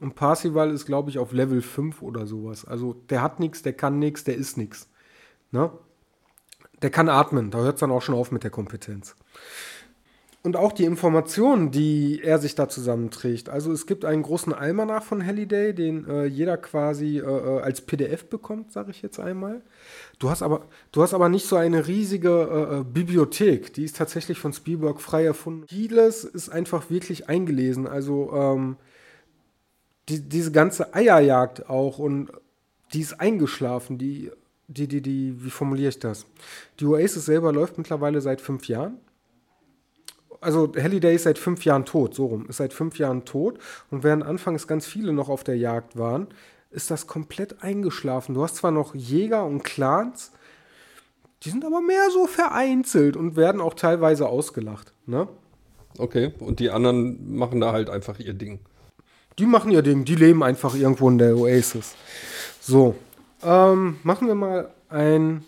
Und 0.00 0.16
Parsival 0.16 0.70
ist, 0.70 0.86
glaube 0.86 1.10
ich, 1.10 1.18
auf 1.18 1.32
Level 1.32 1.62
5 1.62 2.02
oder 2.02 2.26
sowas. 2.26 2.64
Also 2.64 2.94
der 3.10 3.22
hat 3.22 3.38
nichts, 3.38 3.62
der 3.62 3.74
kann 3.74 3.98
nichts, 4.00 4.24
der 4.24 4.34
ist 4.34 4.56
nichts. 4.56 4.88
Ne? 5.52 5.70
Der 6.84 6.90
kann 6.90 7.08
atmen, 7.08 7.50
da 7.50 7.58
hört 7.58 7.74
es 7.74 7.80
dann 7.80 7.90
auch 7.90 8.02
schon 8.02 8.14
auf 8.14 8.30
mit 8.30 8.44
der 8.44 8.50
Kompetenz 8.50 9.16
und 10.44 10.56
auch 10.56 10.72
die 10.72 10.84
Informationen, 10.84 11.70
die 11.70 12.20
er 12.22 12.38
sich 12.38 12.54
da 12.54 12.68
zusammenträgt. 12.68 13.48
Also 13.48 13.72
es 13.72 13.86
gibt 13.86 14.04
einen 14.04 14.22
großen 14.22 14.52
Almanach 14.52 15.02
von 15.02 15.24
Halliday, 15.24 15.74
den 15.74 16.06
äh, 16.06 16.26
jeder 16.26 16.58
quasi 16.58 17.18
äh, 17.18 17.22
äh 17.22 17.60
als 17.60 17.80
PDF 17.80 18.26
bekommt, 18.26 18.70
sage 18.70 18.90
ich 18.90 19.00
jetzt 19.00 19.18
einmal. 19.18 19.62
Du 20.18 20.28
hast 20.28 20.42
aber, 20.42 20.66
du 20.92 21.02
hast 21.02 21.14
aber 21.14 21.30
nicht 21.30 21.46
so 21.46 21.56
eine 21.56 21.86
riesige 21.86 22.28
äh, 22.28 22.80
äh, 22.80 22.84
Bibliothek. 22.84 23.72
Die 23.72 23.84
ist 23.84 23.96
tatsächlich 23.96 24.38
von 24.38 24.52
Spielberg 24.52 25.00
frei 25.00 25.24
erfunden. 25.24 25.66
Vieles 25.66 26.24
ist 26.24 26.50
einfach 26.50 26.90
wirklich 26.90 27.26
eingelesen. 27.26 27.86
Also 27.86 28.30
ähm, 28.34 28.76
die, 30.10 30.20
diese 30.20 30.52
ganze 30.52 30.92
Eierjagd 30.92 31.70
auch 31.70 31.98
und 31.98 32.30
die 32.92 33.00
ist 33.00 33.18
eingeschlafen. 33.18 33.96
Die, 33.96 34.30
die, 34.68 34.88
die, 34.88 35.00
die, 35.00 35.44
wie 35.44 35.50
formuliere 35.50 35.90
ich 35.90 35.98
das? 35.98 36.26
Die 36.80 36.86
Oasis 36.86 37.26
selber 37.26 37.52
läuft 37.52 37.78
mittlerweile 37.78 38.20
seit 38.20 38.40
fünf 38.40 38.68
Jahren 38.68 38.98
also 40.44 40.70
Halliday 40.76 41.14
ist 41.14 41.24
seit 41.24 41.38
fünf 41.38 41.64
Jahren 41.64 41.86
tot, 41.86 42.14
so 42.14 42.26
rum, 42.26 42.46
ist 42.48 42.58
seit 42.58 42.72
fünf 42.74 42.98
Jahren 42.98 43.24
tot. 43.24 43.58
Und 43.90 44.04
während 44.04 44.22
anfangs 44.22 44.66
ganz 44.66 44.86
viele 44.86 45.12
noch 45.12 45.28
auf 45.28 45.42
der 45.42 45.56
Jagd 45.56 45.96
waren, 45.96 46.28
ist 46.70 46.90
das 46.90 47.06
komplett 47.06 47.62
eingeschlafen. 47.62 48.34
Du 48.34 48.42
hast 48.42 48.56
zwar 48.56 48.70
noch 48.70 48.94
Jäger 48.94 49.46
und 49.46 49.64
Clans, 49.64 50.32
die 51.42 51.50
sind 51.50 51.64
aber 51.64 51.80
mehr 51.80 52.10
so 52.12 52.26
vereinzelt 52.26 53.16
und 53.16 53.36
werden 53.36 53.60
auch 53.60 53.74
teilweise 53.74 54.28
ausgelacht. 54.28 54.92
Ne? 55.06 55.28
Okay, 55.98 56.32
und 56.40 56.60
die 56.60 56.70
anderen 56.70 57.36
machen 57.36 57.60
da 57.60 57.72
halt 57.72 57.90
einfach 57.90 58.18
ihr 58.18 58.34
Ding. 58.34 58.60
Die 59.38 59.46
machen 59.46 59.70
ihr 59.70 59.82
Ding, 59.82 60.04
die 60.04 60.14
leben 60.14 60.42
einfach 60.42 60.74
irgendwo 60.74 61.08
in 61.08 61.18
der 61.18 61.36
Oasis. 61.36 61.94
So, 62.60 62.94
ähm, 63.44 63.98
machen 64.02 64.28
wir 64.28 64.34
mal 64.34 64.70
ein 64.88 65.44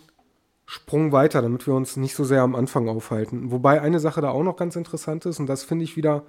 Sprung 0.65 1.11
weiter, 1.11 1.41
damit 1.41 1.65
wir 1.65 1.73
uns 1.73 1.95
nicht 1.95 2.15
so 2.15 2.23
sehr 2.23 2.41
am 2.41 2.55
Anfang 2.55 2.89
aufhalten. 2.89 3.51
Wobei 3.51 3.81
eine 3.81 3.99
Sache 3.99 4.21
da 4.21 4.29
auch 4.29 4.43
noch 4.43 4.57
ganz 4.57 4.75
interessant 4.75 5.25
ist, 5.25 5.39
und 5.39 5.47
das 5.47 5.63
finde 5.63 5.85
ich 5.85 5.95
wieder 5.95 6.23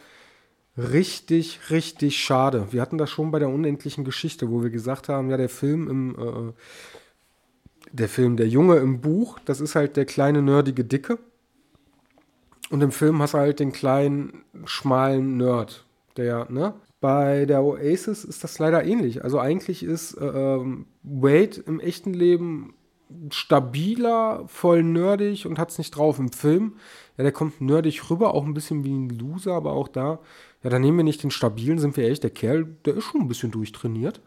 richtig, 0.76 1.70
richtig 1.70 2.18
schade. 2.22 2.68
Wir 2.70 2.80
hatten 2.80 2.98
das 2.98 3.10
schon 3.10 3.30
bei 3.32 3.40
der 3.40 3.48
unendlichen 3.48 4.04
Geschichte, 4.04 4.50
wo 4.50 4.62
wir 4.62 4.70
gesagt 4.70 5.08
haben, 5.08 5.28
ja, 5.28 5.36
der 5.36 5.48
Film 5.48 5.88
im, 5.88 6.14
äh, 6.14 6.52
der 7.90 8.08
Film, 8.08 8.36
der 8.36 8.48
Junge 8.48 8.76
im 8.76 9.00
Buch, 9.00 9.38
das 9.44 9.60
ist 9.60 9.74
halt 9.74 9.96
der 9.96 10.04
kleine, 10.04 10.40
nerdige 10.40 10.84
Dicke. 10.84 11.18
Und 12.70 12.82
im 12.82 12.92
Film 12.92 13.20
hast 13.22 13.34
du 13.34 13.38
halt 13.38 13.60
den 13.60 13.72
kleinen, 13.72 14.44
schmalen 14.66 15.36
Nerd, 15.36 15.84
der, 16.16 16.50
ne? 16.50 16.74
Bei 17.00 17.46
der 17.46 17.62
Oasis 17.62 18.24
ist 18.24 18.42
das 18.42 18.58
leider 18.58 18.84
ähnlich. 18.84 19.22
Also 19.22 19.38
eigentlich 19.38 19.82
ist 19.82 20.14
äh, 20.14 20.24
ähm, 20.26 20.86
Wade 21.02 21.62
im 21.66 21.78
echten 21.80 22.12
Leben 22.12 22.74
stabiler, 23.30 24.44
voll 24.48 24.82
nerdig 24.82 25.46
und 25.46 25.58
hat 25.58 25.70
es 25.70 25.78
nicht 25.78 25.92
drauf. 25.92 26.18
Im 26.18 26.32
Film, 26.32 26.76
ja, 27.16 27.22
der 27.22 27.32
kommt 27.32 27.60
nerdig 27.60 28.10
rüber, 28.10 28.34
auch 28.34 28.44
ein 28.44 28.54
bisschen 28.54 28.84
wie 28.84 28.92
ein 28.92 29.08
Loser, 29.10 29.54
aber 29.54 29.72
auch 29.72 29.88
da, 29.88 30.18
ja, 30.62 30.70
da 30.70 30.78
nehmen 30.78 30.98
wir 30.98 31.04
nicht 31.04 31.22
den 31.22 31.30
stabilen, 31.30 31.78
sind 31.78 31.96
wir 31.96 32.04
ehrlich, 32.04 32.20
der 32.20 32.30
Kerl, 32.30 32.64
der 32.84 32.96
ist 32.96 33.04
schon 33.04 33.22
ein 33.22 33.28
bisschen 33.28 33.50
durchtrainiert. 33.50 34.20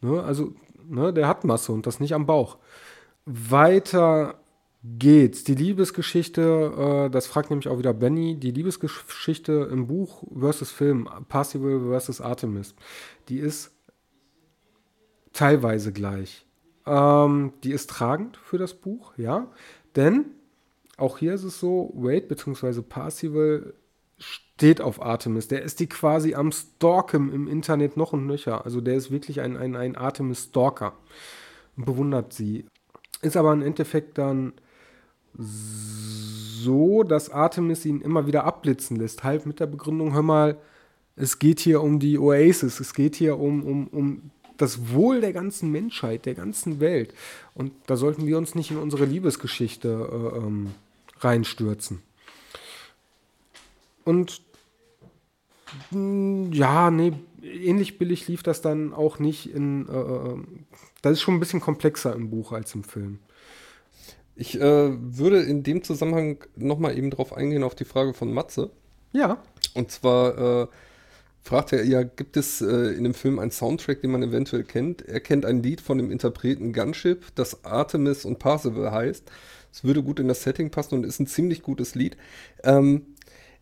Ne, 0.00 0.22
also, 0.22 0.54
ne, 0.88 1.12
der 1.12 1.28
hat 1.28 1.44
Masse 1.44 1.72
und 1.72 1.86
das 1.86 2.00
nicht 2.00 2.14
am 2.14 2.26
Bauch. 2.26 2.58
Weiter 3.26 4.39
geht's. 4.82 5.44
Die 5.44 5.54
Liebesgeschichte, 5.54 7.06
äh, 7.06 7.10
das 7.10 7.26
fragt 7.26 7.50
nämlich 7.50 7.68
auch 7.68 7.78
wieder 7.78 7.92
Benny, 7.92 8.38
die 8.38 8.50
Liebesgeschichte 8.50 9.68
im 9.70 9.86
Buch 9.86 10.24
versus 10.38 10.70
Film, 10.70 11.08
Passival 11.28 11.80
versus 11.88 12.20
Artemis, 12.20 12.74
die 13.28 13.38
ist 13.38 13.72
teilweise 15.32 15.92
gleich. 15.92 16.46
Ähm, 16.86 17.52
die 17.62 17.72
ist 17.72 17.90
tragend 17.90 18.36
für 18.38 18.58
das 18.58 18.74
Buch, 18.74 19.12
ja. 19.16 19.50
Denn 19.96 20.26
auch 20.96 21.18
hier 21.18 21.34
ist 21.34 21.44
es 21.44 21.60
so, 21.60 21.92
Wade 21.94 22.26
bzw. 22.26 22.82
Parsival 22.82 23.74
steht 24.18 24.80
auf 24.80 25.00
Artemis. 25.00 25.48
Der 25.48 25.62
ist 25.62 25.80
die 25.80 25.88
quasi 25.88 26.34
am 26.34 26.52
Stalken 26.52 27.32
im 27.32 27.48
Internet 27.48 27.96
noch 27.96 28.12
und 28.12 28.26
nöcher. 28.26 28.64
Also 28.64 28.80
der 28.80 28.96
ist 28.96 29.10
wirklich 29.10 29.40
ein, 29.40 29.56
ein, 29.56 29.76
ein 29.76 29.96
Artemis-Stalker. 29.96 30.94
Bewundert 31.76 32.32
sie. 32.32 32.66
Ist 33.22 33.36
aber 33.36 33.52
im 33.52 33.62
Endeffekt 33.62 34.18
dann 34.18 34.52
so, 35.36 37.02
dass 37.02 37.30
Artemis 37.30 37.84
ihn 37.84 38.00
immer 38.00 38.26
wieder 38.26 38.44
abblitzen 38.44 38.96
lässt. 38.96 39.24
Halt 39.24 39.46
mit 39.46 39.60
der 39.60 39.66
Begründung, 39.66 40.12
hör 40.12 40.22
mal, 40.22 40.58
es 41.16 41.38
geht 41.38 41.60
hier 41.60 41.82
um 41.82 41.98
die 41.98 42.18
Oasis, 42.18 42.80
es 42.80 42.94
geht 42.94 43.16
hier 43.16 43.38
um, 43.38 43.62
um, 43.62 43.86
um 43.88 44.30
das 44.56 44.90
Wohl 44.90 45.20
der 45.20 45.32
ganzen 45.32 45.70
Menschheit, 45.70 46.26
der 46.26 46.34
ganzen 46.34 46.80
Welt. 46.80 47.14
Und 47.54 47.72
da 47.86 47.96
sollten 47.96 48.26
wir 48.26 48.36
uns 48.38 48.54
nicht 48.54 48.70
in 48.70 48.76
unsere 48.76 49.04
Liebesgeschichte 49.04 49.88
äh, 49.88 50.38
ähm, 50.38 50.70
reinstürzen. 51.18 52.02
Und 54.04 54.42
hm, 55.90 56.52
ja, 56.52 56.90
nee, 56.90 57.12
ähnlich 57.42 57.98
billig 57.98 58.28
lief 58.28 58.42
das 58.42 58.60
dann 58.60 58.92
auch 58.92 59.18
nicht 59.18 59.52
in. 59.54 59.88
Äh, 59.88 59.92
äh, 59.92 60.38
das 61.02 61.12
ist 61.12 61.22
schon 61.22 61.34
ein 61.34 61.40
bisschen 61.40 61.60
komplexer 61.60 62.14
im 62.14 62.30
Buch 62.30 62.52
als 62.52 62.74
im 62.74 62.84
Film. 62.84 63.20
Ich 64.40 64.58
äh, 64.58 64.62
würde 64.62 65.42
in 65.42 65.62
dem 65.64 65.84
Zusammenhang 65.84 66.38
nochmal 66.56 66.96
eben 66.96 67.10
drauf 67.10 67.36
eingehen, 67.36 67.62
auf 67.62 67.74
die 67.74 67.84
Frage 67.84 68.14
von 68.14 68.32
Matze. 68.32 68.70
Ja. 69.12 69.42
Und 69.74 69.90
zwar 69.90 70.62
äh, 70.62 70.66
fragt 71.42 71.74
er 71.74 71.84
ja, 71.84 72.04
gibt 72.04 72.38
es 72.38 72.62
äh, 72.62 72.94
in 72.94 73.04
dem 73.04 73.12
Film 73.12 73.38
einen 73.38 73.50
Soundtrack, 73.50 74.00
den 74.00 74.12
man 74.12 74.22
eventuell 74.22 74.64
kennt? 74.64 75.02
Er 75.06 75.20
kennt 75.20 75.44
ein 75.44 75.62
Lied 75.62 75.82
von 75.82 75.98
dem 75.98 76.10
Interpreten 76.10 76.72
Gunship, 76.72 77.26
das 77.34 77.66
Artemis 77.66 78.24
und 78.24 78.38
Parzival 78.38 78.90
heißt. 78.90 79.30
Es 79.74 79.84
würde 79.84 80.02
gut 80.02 80.18
in 80.18 80.28
das 80.28 80.42
Setting 80.42 80.70
passen 80.70 80.94
und 80.94 81.04
ist 81.04 81.20
ein 81.20 81.26
ziemlich 81.26 81.60
gutes 81.60 81.94
Lied. 81.94 82.16
Ähm, 82.64 83.08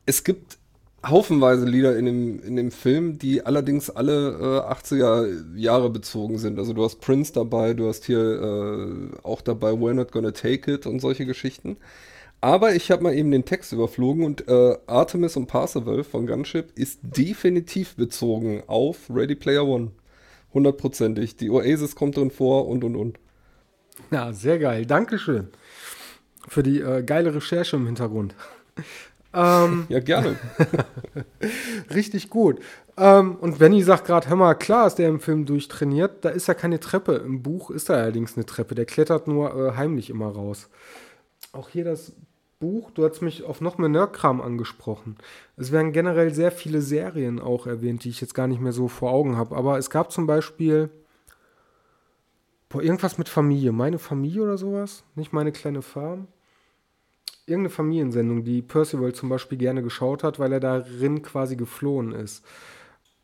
es 0.07 0.23
gibt 0.23 0.58
haufenweise 1.07 1.65
Lieder 1.65 1.97
in 1.97 2.07
dem, 2.07 2.43
in 2.43 2.57
dem 2.57 2.71
Film, 2.71 3.19
die 3.19 3.45
allerdings 3.45 3.91
alle 3.91 4.65
äh, 4.65 4.73
80er 4.73 5.57
Jahre 5.57 5.91
bezogen 5.91 6.39
sind. 6.39 6.59
Also 6.59 6.73
du 6.73 6.85
hast 6.85 7.01
Prince 7.01 7.33
dabei, 7.33 7.75
du 7.75 7.89
hast 7.89 8.05
hier 8.05 8.19
äh, 8.19 9.19
auch 9.23 9.41
dabei 9.41 9.71
We're 9.71 9.95
Not 9.95 10.13
Gonna 10.13 10.33
Take 10.33 10.73
It 10.73 10.87
und 10.87 11.01
solche 11.01 11.27
Geschichten. 11.27 11.77
Aber 12.41 12.75
ich 12.75 12.91
habe 12.91 13.03
mal 13.03 13.15
eben 13.15 13.31
den 13.31 13.45
Text 13.45 13.73
überflogen 13.73 14.25
und 14.25 14.47
äh, 14.49 14.77
Artemis 14.87 15.37
und 15.37 15.47
Parzival 15.47 16.05
von 16.05 16.27
Gunship 16.27 16.71
ist 16.77 17.01
definitiv 17.03 17.97
bezogen 17.97 18.63
auf 18.67 19.11
Ready 19.11 19.35
Player 19.35 19.67
One. 19.67 19.91
Hundertprozentig. 20.55 21.37
Die 21.37 21.51
Oasis 21.51 21.97
kommt 21.97 22.17
drin 22.17 22.31
vor 22.31 22.69
und 22.69 22.85
und 22.85 22.97
und. 22.97 23.19
Ja, 24.11 24.33
sehr 24.33 24.59
geil. 24.59 24.87
Dankeschön 24.87 25.49
für 26.49 26.63
die 26.63 26.81
äh, 26.81 27.03
geile 27.03 27.35
Recherche 27.35 27.77
im 27.77 27.87
Hintergrund. 27.87 28.35
Ähm, 29.35 29.87
ja, 29.89 30.01
gerne. 30.01 30.37
richtig 31.95 32.31
gut. 32.31 32.61
Ähm, 32.97 33.37
und 33.37 33.59
Benny 33.59 33.83
sagt 33.83 34.07
gerade, 34.07 34.29
hör 34.29 34.37
mal, 34.37 34.55
klar 34.55 34.87
ist 34.87 34.97
der 34.97 35.09
im 35.09 35.21
Film 35.21 35.47
durchtrainiert, 35.47 36.25
da 36.25 36.31
ist 36.31 36.49
ja 36.49 36.55
keine 36.55 36.81
Treppe. 36.81 37.15
Im 37.15 37.43
Buch 37.43 37.71
ist 37.71 37.89
da 37.89 37.95
allerdings 37.95 38.37
eine 38.37 38.47
Treppe, 38.47 38.75
der 38.75 38.87
klettert 38.87 39.29
nur 39.29 39.55
äh, 39.55 39.77
heimlich 39.77 40.11
immer 40.11 40.29
raus. 40.29 40.69
Auch 41.53 41.69
hier 41.69 41.85
das 41.85 42.13
Buch, 42.59 42.91
du 42.91 43.05
hast 43.05 43.23
mich 43.23 43.45
auf 43.45 43.61
noch 43.61 43.79
mehr 43.79 43.89
Nerdkram 43.89 44.41
angesprochen. 44.41 45.17
Es 45.57 45.71
werden 45.71 45.93
generell 45.93 46.35
sehr 46.35 46.51
viele 46.51 46.83
Serien 46.83 47.39
auch 47.39 47.67
erwähnt, 47.67 48.03
die 48.05 48.09
ich 48.09 48.21
jetzt 48.21 48.35
gar 48.35 48.49
nicht 48.49 48.61
mehr 48.61 48.73
so 48.73 48.89
vor 48.89 49.13
Augen 49.13 49.37
habe. 49.37 49.57
Aber 49.57 49.79
es 49.79 49.91
gab 49.91 50.11
zum 50.11 50.27
Beispiel 50.27 50.91
boah, 52.69 52.83
irgendwas 52.83 53.17
mit 53.19 53.29
Familie. 53.29 53.73
Meine 53.73 53.99
Familie 53.99 54.43
oder 54.43 54.59
sowas? 54.59 55.05
Nicht 55.15 55.33
meine 55.33 55.53
kleine 55.53 55.83
Farm? 55.83 56.27
Irgendeine 57.49 57.71
Familiensendung, 57.71 58.45
die 58.45 58.63
Percival 58.63 59.13
zum 59.15 59.29
Beispiel 59.29 59.59
gerne 59.59 59.83
geschaut 59.83 60.23
hat, 60.23 60.39
weil 60.39 60.53
er 60.53 60.61
darin 60.61 61.23
quasi 61.23 61.57
geflohen 61.57 62.13
ist. 62.13 62.45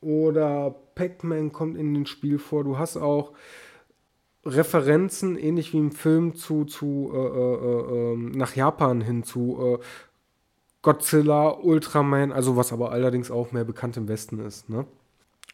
Oder 0.00 0.74
Pac-Man 0.94 1.52
kommt 1.52 1.76
in 1.76 1.94
den 1.94 2.06
Spiel 2.06 2.38
vor. 2.38 2.64
Du 2.64 2.78
hast 2.78 2.96
auch 2.96 3.32
Referenzen, 4.44 5.38
ähnlich 5.38 5.72
wie 5.72 5.78
im 5.78 5.92
Film, 5.92 6.34
zu, 6.34 6.64
zu 6.64 7.10
äh, 7.14 7.18
äh, 7.18 8.12
äh, 8.12 8.16
nach 8.16 8.54
Japan 8.54 9.00
hin 9.00 9.24
zu 9.24 9.78
äh, 9.80 9.84
Godzilla, 10.82 11.48
Ultraman, 11.50 12.30
also 12.30 12.56
was 12.56 12.72
aber 12.72 12.92
allerdings 12.92 13.30
auch 13.30 13.52
mehr 13.52 13.64
bekannt 13.64 13.96
im 13.96 14.06
Westen 14.06 14.38
ist. 14.40 14.68
Ne? 14.68 14.87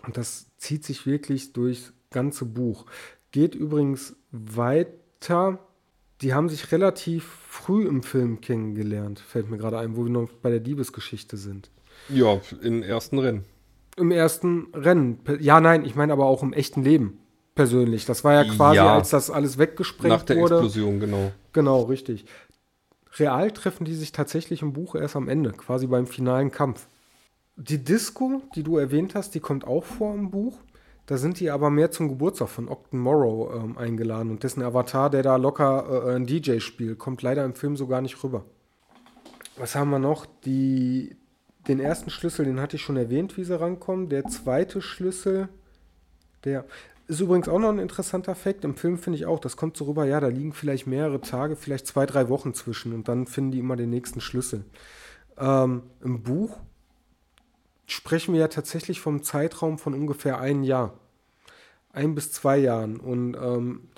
Und 0.05 0.17
das 0.17 0.51
zieht 0.57 0.85
sich 0.85 1.07
wirklich 1.07 1.53
durchs 1.53 1.93
ganze 2.11 2.45
Buch. 2.45 2.87
Geht 3.31 3.55
übrigens 3.55 4.17
weiter 4.33 5.61
die 6.23 6.35
haben 6.35 6.49
sich 6.49 6.71
relativ 6.73 7.25
früh 7.49 7.87
im 7.87 8.03
Film 8.03 8.41
kennengelernt, 8.41 9.21
fällt 9.21 9.51
mir 9.51 9.59
gerade 9.59 9.79
ein, 9.79 9.97
wo 9.97 10.05
wir 10.05 10.11
noch 10.11 10.31
bei 10.43 10.51
der 10.51 10.61
Diebesgeschichte 10.61 11.37
sind. 11.37 11.71
Ja, 12.09 12.41
im 12.63 12.83
ersten 12.83 13.19
Rennen. 13.19 13.45
Im 13.97 14.11
ersten 14.11 14.69
Rennen. 14.75 15.21
Ja, 15.41 15.61
nein, 15.61 15.85
ich 15.85 15.95
meine 15.95 16.13
aber 16.13 16.27
auch 16.27 16.43
im 16.43 16.53
echten 16.53 16.83
Leben 16.83 17.19
persönlich. 17.55 18.07
Das 18.07 18.25
war 18.25 18.35
ja 18.35 18.45
quasi, 18.45 18.77
ja, 18.77 18.95
als 18.95 19.11
das 19.11 19.31
alles 19.31 19.59
weggesprengt 19.59 20.13
wurde. 20.13 20.19
Nach 20.19 20.23
der 20.25 20.37
wurde. 20.37 20.55
Explosion, 20.57 21.01
genau. 21.01 21.33
Genau, 21.53 21.83
richtig. 21.83 22.25
Real 23.19 23.51
treffen 23.51 23.85
die 23.85 23.95
sich 23.95 24.13
tatsächlich 24.13 24.63
im 24.63 24.73
Buch 24.73 24.95
erst 24.95 25.17
am 25.17 25.29
Ende, 25.29 25.53
quasi 25.53 25.87
beim 25.87 26.07
finalen 26.07 26.51
Kampf. 26.51 26.87
Die 27.57 27.83
Disco, 27.83 28.43
die 28.55 28.63
du 28.63 28.79
erwähnt 28.79 29.15
hast, 29.15 29.35
die 29.35 29.41
kommt 29.41 29.67
auch 29.67 29.85
vor 29.85 30.15
im 30.15 30.31
Buch. 30.31 30.59
Da 31.11 31.17
sind 31.17 31.41
die 31.41 31.51
aber 31.51 31.71
mehr 31.71 31.91
zum 31.91 32.09
Geburtstag 32.09 32.51
von 32.51 32.69
Octon 32.69 33.01
Morrow 33.01 33.53
ähm, 33.53 33.77
eingeladen 33.77 34.31
und 34.31 34.45
dessen 34.45 34.63
Avatar, 34.63 35.11
der 35.11 35.25
da 35.25 35.35
locker 35.35 36.07
äh, 36.07 36.15
ein 36.15 36.25
DJ 36.25 36.61
spielt, 36.61 37.01
kommt 37.01 37.23
leider 37.23 37.45
im 37.45 37.55
Film 37.55 37.77
so 37.77 37.89
gar 37.89 38.01
nicht 38.01 38.23
rüber. 38.23 38.45
Was 39.57 39.75
haben 39.75 39.91
wir 39.91 39.99
noch? 39.99 40.25
Die, 40.45 41.17
den 41.67 41.81
ersten 41.81 42.11
Schlüssel, 42.11 42.45
den 42.45 42.61
hatte 42.61 42.77
ich 42.77 42.83
schon 42.83 42.97
erwähnt, 42.97 43.37
wie 43.37 43.43
sie 43.43 43.61
rankommen. 43.61 44.09
Der 44.09 44.27
zweite 44.27 44.81
Schlüssel, 44.81 45.49
der 46.45 46.65
ist 47.09 47.19
übrigens 47.19 47.49
auch 47.49 47.59
noch 47.59 47.71
ein 47.71 47.81
interessanter 47.81 48.37
Fakt. 48.37 48.65
Im 48.65 48.77
Film 48.77 48.97
finde 48.97 49.19
ich 49.19 49.27
auch, 49.27 49.41
das 49.41 49.57
kommt 49.57 49.77
so 49.77 49.87
rüber, 49.87 50.05
ja, 50.05 50.21
da 50.21 50.29
liegen 50.29 50.53
vielleicht 50.53 50.87
mehrere 50.87 51.21
Tage, 51.21 51.57
vielleicht 51.57 51.89
zwei, 51.89 52.07
drei 52.07 52.29
Wochen 52.29 52.55
zwischen 52.55 52.95
und 52.95 53.09
dann 53.09 53.27
finden 53.27 53.51
die 53.51 53.59
immer 53.59 53.75
den 53.75 53.91
nächsten 53.91 54.21
Schlüssel. 54.21 54.65
Ähm, 55.37 55.83
Im 56.05 56.23
Buch 56.23 56.61
sprechen 57.93 58.35
wir 58.35 58.41
ja 58.41 58.49
tatsächlich 58.49 59.01
vom 59.01 59.23
Zeitraum 59.23 59.79
von 59.79 59.95
ungefähr 59.95 60.41
ein 60.41 60.63
Jahr. 60.63 60.99
Ein 61.93 62.15
bis 62.15 62.33
zwei 62.33 62.59
Jahren. 62.59 62.99
Und 62.99 63.35
ähm, 63.35 63.89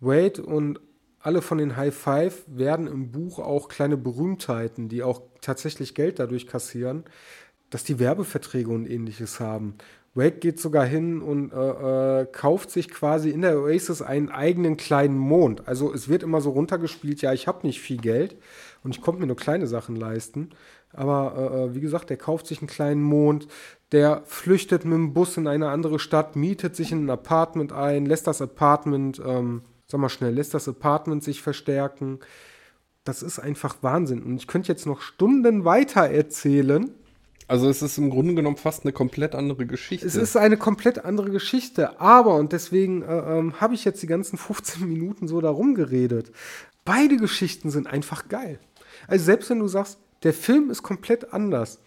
Wade 0.00 0.42
und 0.42 0.80
alle 1.20 1.42
von 1.42 1.58
den 1.58 1.76
High 1.76 1.94
Five 1.94 2.44
werden 2.46 2.86
im 2.86 3.10
Buch 3.10 3.38
auch 3.38 3.68
kleine 3.68 3.96
Berühmtheiten, 3.96 4.88
die 4.88 5.02
auch 5.02 5.22
tatsächlich 5.40 5.94
Geld 5.94 6.18
dadurch 6.18 6.46
kassieren, 6.46 7.04
dass 7.70 7.84
die 7.84 7.98
Werbeverträge 7.98 8.70
und 8.70 8.86
ähnliches 8.86 9.40
haben. 9.40 9.74
Wade 10.14 10.38
geht 10.38 10.58
sogar 10.58 10.84
hin 10.84 11.22
und 11.22 11.52
äh, 11.52 12.22
äh, 12.22 12.26
kauft 12.26 12.70
sich 12.70 12.88
quasi 12.88 13.30
in 13.30 13.42
der 13.42 13.60
Oasis 13.60 14.02
einen 14.02 14.30
eigenen 14.30 14.76
kleinen 14.76 15.18
Mond. 15.18 15.68
Also 15.68 15.92
es 15.92 16.08
wird 16.08 16.22
immer 16.22 16.40
so 16.40 16.50
runtergespielt, 16.50 17.22
ja, 17.22 17.32
ich 17.32 17.46
habe 17.46 17.66
nicht 17.66 17.80
viel 17.80 17.98
Geld 17.98 18.36
und 18.82 18.96
ich 18.96 19.02
konnte 19.02 19.20
mir 19.20 19.26
nur 19.26 19.36
kleine 19.36 19.66
Sachen 19.66 19.94
leisten. 19.96 20.50
Aber 20.92 21.34
äh, 21.36 21.64
äh, 21.64 21.74
wie 21.74 21.80
gesagt, 21.80 22.10
der 22.10 22.16
kauft 22.16 22.46
sich 22.46 22.60
einen 22.60 22.68
kleinen 22.68 23.02
Mond, 23.02 23.46
der 23.92 24.22
flüchtet 24.24 24.84
mit 24.84 24.94
dem 24.94 25.12
Bus 25.14 25.36
in 25.36 25.46
eine 25.46 25.68
andere 25.68 25.98
Stadt, 25.98 26.36
mietet 26.36 26.76
sich 26.76 26.92
in 26.92 27.06
ein 27.06 27.10
Apartment 27.10 27.72
ein, 27.72 28.06
lässt 28.06 28.26
das 28.26 28.42
Apartment, 28.42 29.20
ähm, 29.24 29.62
sag 29.86 30.00
mal 30.00 30.08
schnell, 30.08 30.34
lässt 30.34 30.54
das 30.54 30.68
Apartment 30.68 31.22
sich 31.22 31.42
verstärken. 31.42 32.20
Das 33.04 33.22
ist 33.22 33.38
einfach 33.38 33.76
Wahnsinn. 33.82 34.22
Und 34.22 34.36
ich 34.36 34.46
könnte 34.46 34.68
jetzt 34.68 34.86
noch 34.86 35.00
Stunden 35.00 35.64
weiter 35.64 36.02
erzählen. 36.02 36.90
Also 37.46 37.70
es 37.70 37.80
ist 37.80 37.96
im 37.96 38.10
Grunde 38.10 38.34
genommen 38.34 38.58
fast 38.58 38.84
eine 38.84 38.92
komplett 38.92 39.34
andere 39.34 39.64
Geschichte. 39.64 40.06
Es 40.06 40.16
ist 40.16 40.36
eine 40.36 40.58
komplett 40.58 41.06
andere 41.06 41.30
Geschichte, 41.30 41.98
aber, 41.98 42.34
und 42.34 42.52
deswegen 42.52 43.02
äh, 43.02 43.38
ähm, 43.38 43.58
habe 43.58 43.74
ich 43.74 43.86
jetzt 43.86 44.02
die 44.02 44.06
ganzen 44.06 44.36
15 44.38 44.86
Minuten 44.86 45.26
so 45.28 45.40
darum 45.40 45.74
geredet, 45.74 46.30
beide 46.84 47.16
Geschichten 47.16 47.70
sind 47.70 47.86
einfach 47.86 48.28
geil. 48.28 48.60
Also 49.06 49.24
selbst 49.24 49.48
wenn 49.48 49.60
du 49.60 49.68
sagst, 49.68 49.98
der 50.22 50.32
Film 50.32 50.70
ist 50.70 50.82
komplett 50.82 51.32
anders. 51.32 51.80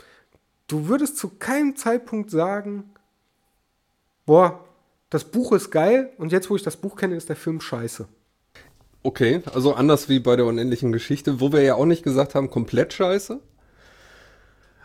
Du 0.67 0.87
würdest 0.87 1.17
zu 1.17 1.29
keinem 1.29 1.75
Zeitpunkt 1.75 2.31
sagen, 2.31 2.91
boah, 4.25 4.63
das 5.09 5.25
Buch 5.25 5.51
ist 5.51 5.71
geil 5.71 6.11
und 6.17 6.31
jetzt, 6.31 6.49
wo 6.49 6.55
ich 6.55 6.63
das 6.63 6.77
Buch 6.77 6.95
kenne, 6.95 7.15
ist 7.15 7.29
der 7.29 7.35
Film 7.35 7.59
scheiße. 7.59 8.07
Okay, 9.03 9.41
also 9.53 9.73
anders 9.73 10.09
wie 10.09 10.19
bei 10.19 10.35
der 10.35 10.45
unendlichen 10.45 10.91
Geschichte, 10.91 11.41
wo 11.41 11.51
wir 11.51 11.61
ja 11.61 11.75
auch 11.75 11.85
nicht 11.85 12.03
gesagt 12.03 12.35
haben, 12.35 12.49
komplett 12.49 12.93
scheiße. 12.93 13.39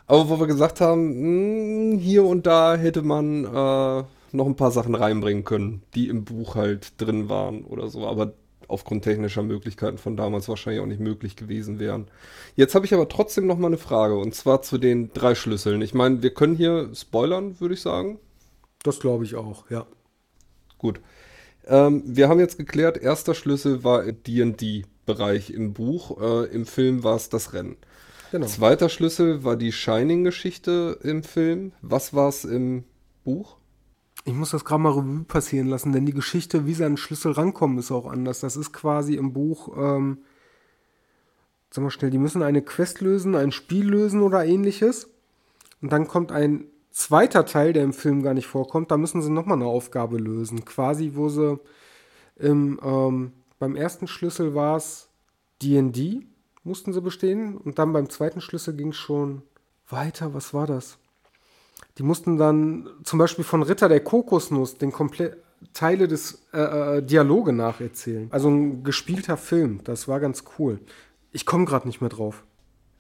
Aber 0.07 0.29
wo 0.29 0.41
wir 0.41 0.47
gesagt 0.47 0.81
haben, 0.81 1.09
mh, 1.09 1.93
hm, 1.93 1.99
hier 1.99 2.25
und 2.25 2.47
da 2.47 2.77
hätte 2.77 3.03
man 3.03 3.45
äh, 3.45 4.05
noch 4.33 4.47
ein 4.47 4.57
paar 4.57 4.71
Sachen 4.71 4.95
reinbringen 4.95 5.45
können, 5.45 5.83
die 5.95 6.09
im 6.09 6.25
Buch 6.25 6.55
halt 6.55 7.01
drin 7.01 7.29
waren 7.29 7.65
oder 7.65 7.89
so. 7.89 8.07
Aber 8.07 8.33
aufgrund 8.69 9.05
technischer 9.05 9.43
Möglichkeiten 9.43 9.99
von 9.99 10.17
damals 10.17 10.49
wahrscheinlich 10.49 10.83
auch 10.83 10.87
nicht 10.87 11.01
möglich 11.01 11.37
gewesen 11.37 11.79
wären. 11.79 12.09
Jetzt 12.55 12.75
habe 12.75 12.87
ich 12.87 12.95
aber 12.95 13.09
trotzdem 13.09 13.47
noch 13.47 13.59
mal 13.59 13.69
eine 13.69 13.79
Frage 13.79 14.17
und 14.19 14.35
zwar 14.35 14.63
zu 14.63 14.79
den 14.79 15.13
drei 15.13 15.35
Schlüsseln. 15.35 15.83
Ich 15.83 15.95
meine, 15.95 16.23
wir 16.23 16.33
können 16.33 16.57
hier 16.57 16.91
spoilern, 16.95 17.61
würde 17.61 17.75
ich 17.75 17.81
sagen. 17.81 18.19
Das 18.83 19.01
glaube 19.01 19.25
ich 19.25 19.35
auch, 19.35 19.71
ja. 19.71 19.87
Gut. 20.79 21.01
Ähm, 21.67 22.03
wir 22.07 22.29
haben 22.29 22.41
jetzt 22.41 22.59
geklärt, 22.59 22.97
erster 22.97 23.35
Schlüssel 23.35 23.83
war 23.83 24.05
D&D-Bereich 24.05 25.51
im 25.51 25.73
Buch. 25.73 26.21
Äh, 26.21 26.55
Im 26.55 26.67
Film 26.67 27.03
war 27.03 27.17
es 27.17 27.29
das 27.29 27.53
Rennen. 27.53 27.77
Genau. 28.31 28.47
Zweiter 28.47 28.89
Schlüssel 28.89 29.45
war 29.45 29.57
die 29.57 29.73
Shining-Geschichte 29.73 30.99
im 31.03 31.23
Film. 31.23 31.73
Was 31.83 32.15
war 32.15 32.29
es 32.29 32.45
im 32.45 32.85
Buch? 33.25 33.57
Ich 34.27 34.35
muss 34.35 34.51
das 34.51 34.65
gerade 34.65 34.83
mal 34.83 34.91
Revue 34.91 35.23
passieren 35.23 35.69
lassen, 35.69 35.93
denn 35.93 36.05
die 36.05 36.13
Geschichte, 36.13 36.67
wie 36.67 36.75
sie 36.75 36.85
an 36.85 36.93
den 36.93 36.97
Schlüssel 36.97 37.31
rankommen, 37.31 37.79
ist 37.79 37.93
auch 37.93 38.07
anders. 38.07 38.41
Das 38.41 38.57
ist 38.57 38.73
quasi 38.73 39.15
im 39.15 39.33
Buch, 39.33 39.77
ähm, 39.77 40.19
sag 41.71 41.85
mal 41.85 41.91
schnell, 41.91 42.11
die 42.11 42.19
müssen 42.19 42.43
eine 42.43 42.61
Quest 42.61 43.01
lösen, 43.01 43.37
ein 43.37 43.53
Spiel 43.53 43.89
lösen 43.89 44.23
oder 44.23 44.45
ähnliches. 44.45 45.09
Und 45.81 45.93
dann 45.93 46.09
kommt 46.09 46.33
ein 46.33 46.65
zweiter 46.91 47.47
Teil, 47.47 47.73
der 47.73 47.85
im 47.85 47.93
Film 47.93 48.25
gar 48.25 48.35
nicht 48.35 48.49
vorkommt. 48.49 48.91
Da 48.91 48.97
müssen 48.97 49.23
sie 49.23 49.31
nochmal 49.31 49.59
eine 49.59 49.67
Aufgabe 49.67 50.19
lösen. 50.19 50.65
Quasi, 50.65 51.13
wo 51.15 51.29
sie 51.29 51.61
im, 52.35 52.81
ähm, 52.83 53.33
beim 53.61 53.77
ersten 53.77 54.09
Schlüssel 54.09 54.57
war 54.57 54.77
es 54.77 55.09
DD, 55.63 56.27
mussten 56.65 56.93
sie 56.93 57.01
bestehen. 57.01 57.57
Und 57.59 57.79
dann 57.79 57.93
beim 57.93 58.11
zweiten 58.11 58.41
Schlüssel 58.41 58.75
ging 58.75 58.89
es 58.89 58.97
schon 58.97 59.43
weiter. 59.89 60.35
Was 60.35 60.53
war 60.53 60.67
das? 60.67 60.99
Die 61.99 62.03
mussten 62.03 62.37
dann 62.37 62.89
zum 63.05 63.19
Beispiel 63.19 63.45
von 63.45 63.63
Ritter 63.63 63.89
der 63.89 64.01
Kokosnuss 64.01 64.77
den 64.79 64.93
komplett 64.93 65.39
Teile 65.73 66.09
des 66.09 66.43
äh, 66.53 66.99
äh, 66.99 67.03
Dialoge 67.03 67.53
nacherzählen. 67.53 68.29
Also 68.31 68.49
ein 68.49 68.85
gespielter 68.85 69.37
Film. 69.37 69.81
Das 69.85 70.07
war 70.07 70.21
ganz 70.21 70.45
cool. 70.59 70.81
Ich 71.33 71.47
komme 71.47 71.65
gerade 71.65 71.87
nicht 71.87 72.01
mehr 72.01 72.11
drauf. 72.11 72.45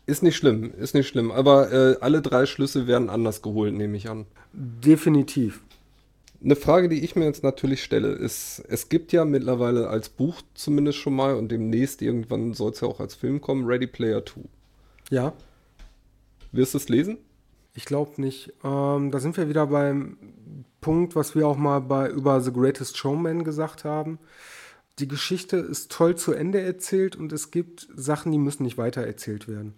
Ist 0.06 0.22
nicht 0.22 0.37
schlimm, 0.37 0.72
ist 0.78 0.94
nicht 0.94 1.09
schlimm. 1.09 1.30
Aber 1.30 1.72
äh, 1.72 1.96
alle 2.00 2.22
drei 2.22 2.46
Schlüssel 2.46 2.87
werden 2.87 3.11
anders 3.11 3.42
geholt, 3.42 3.74
nehme 3.74 3.96
ich 3.96 4.09
an. 4.09 4.26
Definitiv. 4.52 5.61
Eine 6.42 6.54
Frage, 6.54 6.88
die 6.88 7.02
ich 7.02 7.16
mir 7.16 7.24
jetzt 7.24 7.42
natürlich 7.42 7.82
stelle, 7.82 8.09
ist, 8.09 8.62
es 8.68 8.88
gibt 8.88 9.12
ja 9.12 9.24
mittlerweile 9.24 9.88
als 9.88 10.09
Buch 10.09 10.42
zumindest 10.54 10.98
schon 10.98 11.16
mal 11.16 11.35
und 11.35 11.50
demnächst 11.50 12.02
irgendwann 12.02 12.54
soll 12.54 12.72
es 12.72 12.80
ja 12.80 12.88
auch 12.88 13.00
als 13.00 13.14
Film 13.14 13.40
kommen, 13.40 13.66
Ready 13.66 13.87
Player 13.87 14.24
2. 14.24 14.42
Ja. 15.11 15.32
Wirst 16.52 16.74
du 16.74 16.78
es 16.78 16.88
lesen? 16.88 17.18
Ich 17.76 17.84
glaube 17.84 18.20
nicht. 18.20 18.52
Ähm, 18.64 19.10
da 19.10 19.20
sind 19.20 19.36
wir 19.36 19.48
wieder 19.48 19.66
beim 19.66 20.16
Punkt, 20.80 21.14
was 21.14 21.34
wir 21.34 21.46
auch 21.46 21.58
mal 21.58 21.80
bei, 21.80 22.08
über 22.08 22.40
The 22.40 22.52
Greatest 22.52 22.96
Showman 22.96 23.44
gesagt 23.44 23.84
haben. 23.84 24.18
Die 24.98 25.08
Geschichte 25.08 25.58
ist 25.58 25.92
toll 25.92 26.16
zu 26.16 26.32
Ende 26.32 26.60
erzählt 26.60 27.16
und 27.16 27.32
es 27.32 27.50
gibt 27.50 27.86
Sachen, 27.94 28.32
die 28.32 28.38
müssen 28.38 28.62
nicht 28.62 28.78
weiter 28.78 29.02
erzählt 29.02 29.46
werden. 29.46 29.74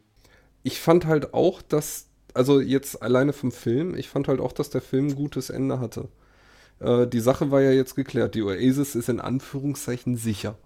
Ich 0.62 0.80
fand 0.80 1.06
halt 1.06 1.34
auch, 1.34 1.60
dass, 1.60 2.06
also 2.34 2.60
jetzt 2.60 3.02
alleine 3.02 3.32
vom 3.32 3.50
Film, 3.50 3.96
ich 3.96 4.08
fand 4.08 4.28
halt 4.28 4.38
auch, 4.38 4.52
dass 4.52 4.70
der 4.70 4.80
Film 4.80 5.08
ein 5.08 5.16
gutes 5.16 5.50
Ende 5.50 5.80
hatte. 5.80 6.08
Äh, 6.78 7.08
die 7.08 7.20
Sache 7.20 7.50
war 7.50 7.60
ja 7.60 7.72
jetzt 7.72 7.96
geklärt. 7.96 8.36
Die 8.36 8.42
Oasis 8.42 8.94
ist 8.94 9.08
in 9.08 9.18
Anführungszeichen 9.20 10.16
sicher. 10.16 10.56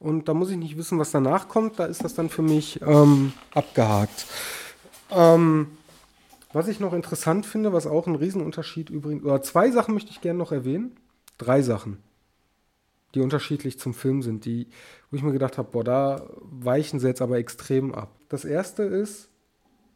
Und 0.00 0.28
da 0.28 0.34
muss 0.34 0.50
ich 0.50 0.56
nicht 0.56 0.76
wissen, 0.76 0.98
was 0.98 1.12
danach 1.12 1.46
kommt. 1.46 1.78
Da 1.78 1.84
ist 1.84 2.02
das 2.02 2.14
dann 2.14 2.30
für 2.30 2.42
mich 2.42 2.80
ähm, 2.82 3.32
abgehakt. 3.54 4.26
Ähm, 5.12 5.68
was 6.52 6.68
ich 6.68 6.80
noch 6.80 6.92
interessant 6.92 7.46
finde, 7.46 7.72
was 7.72 7.86
auch 7.86 8.06
ein 8.06 8.16
Riesenunterschied 8.16 8.90
übrigens, 8.90 9.24
oder 9.24 9.42
zwei 9.42 9.70
Sachen 9.70 9.94
möchte 9.94 10.10
ich 10.10 10.20
gerne 10.20 10.38
noch 10.38 10.52
erwähnen. 10.52 10.96
Drei 11.38 11.62
Sachen, 11.62 11.98
die 13.14 13.20
unterschiedlich 13.20 13.78
zum 13.78 13.94
Film 13.94 14.22
sind, 14.22 14.44
die, 14.44 14.68
wo 15.10 15.16
ich 15.16 15.22
mir 15.22 15.32
gedacht 15.32 15.58
habe, 15.58 15.70
boah, 15.70 15.84
da 15.84 16.26
weichen 16.42 17.00
sie 17.00 17.06
jetzt 17.06 17.22
aber 17.22 17.38
extrem 17.38 17.94
ab. 17.94 18.14
Das 18.28 18.44
erste 18.44 18.82
ist, 18.82 19.30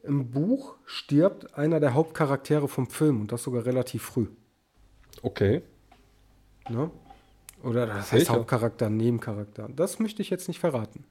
im 0.02 0.30
Buch 0.30 0.76
stirbt 0.84 1.54
einer 1.56 1.80
der 1.80 1.94
Hauptcharaktere 1.94 2.68
vom 2.68 2.88
Film 2.88 3.22
und 3.22 3.32
das 3.32 3.42
sogar 3.42 3.66
relativ 3.66 4.02
früh. 4.02 4.26
Okay. 5.22 5.62
Ne? 6.68 6.90
Oder 7.62 7.86
das 7.86 8.12
heißt? 8.12 8.30
Hauptcharakter, 8.30 8.90
Nebencharakter. 8.90 9.68
Das 9.74 9.98
möchte 9.98 10.22
ich 10.22 10.30
jetzt 10.30 10.48
nicht 10.48 10.60
verraten. 10.60 11.04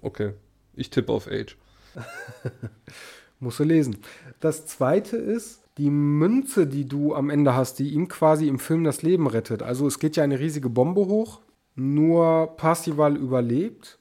Okay. 0.00 0.34
Ich 0.74 0.90
tippe 0.90 1.12
auf 1.12 1.26
Age. 1.28 1.56
Musst 3.42 3.58
du 3.58 3.64
lesen. 3.64 3.96
Das 4.38 4.66
zweite 4.66 5.16
ist 5.16 5.64
die 5.76 5.90
Münze, 5.90 6.68
die 6.68 6.86
du 6.86 7.12
am 7.16 7.28
Ende 7.28 7.56
hast, 7.56 7.80
die 7.80 7.88
ihm 7.88 8.06
quasi 8.06 8.46
im 8.46 8.60
Film 8.60 8.84
das 8.84 9.02
Leben 9.02 9.26
rettet. 9.26 9.64
Also 9.64 9.88
es 9.88 9.98
geht 9.98 10.14
ja 10.14 10.22
eine 10.22 10.38
riesige 10.38 10.68
Bombe 10.68 11.06
hoch, 11.06 11.40
nur 11.74 12.54
Parsival 12.56 13.16
überlebt, 13.16 13.98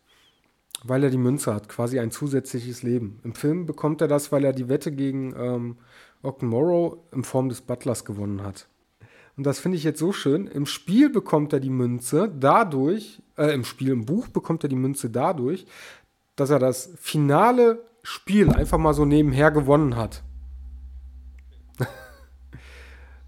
weil 0.83 1.03
er 1.03 1.09
die 1.09 1.17
Münze 1.17 1.55
hat, 1.55 1.69
quasi 1.69 1.99
ein 1.99 2.11
zusätzliches 2.11 2.83
Leben. 2.83 3.19
Im 3.23 3.33
Film 3.33 3.65
bekommt 3.65 4.01
er 4.01 4.07
das, 4.07 4.31
weil 4.31 4.45
er 4.45 4.53
die 4.53 4.69
Wette 4.69 4.91
gegen 4.91 5.33
ähm, 5.35 5.77
Ogden 6.21 6.47
Morrow 6.47 6.99
in 7.11 7.23
Form 7.23 7.49
des 7.49 7.61
Butlers 7.61 8.05
gewonnen 8.05 8.43
hat. 8.43 8.67
Und 9.37 9.47
das 9.47 9.57
finde 9.57 9.75
ich 9.75 9.83
jetzt 9.83 9.99
so 9.99 10.11
schön. 10.11 10.45
Im 10.45 10.67
Spiel 10.67 11.09
bekommt 11.09 11.51
er 11.51 11.59
die 11.59 11.71
Münze 11.71 12.31
dadurch, 12.39 13.23
äh, 13.37 13.55
im 13.55 13.63
Spiel, 13.63 13.89
im 13.89 14.05
Buch 14.05 14.27
bekommt 14.27 14.61
er 14.61 14.69
die 14.69 14.75
Münze 14.75 15.09
dadurch, 15.09 15.65
dass 16.35 16.51
er 16.51 16.59
das 16.59 16.91
finale 16.99 17.83
Spiel 18.03 18.49
einfach 18.51 18.77
mal 18.77 18.93
so 18.93 19.05
nebenher 19.05 19.51
gewonnen 19.51 19.95
hat. 19.95 20.23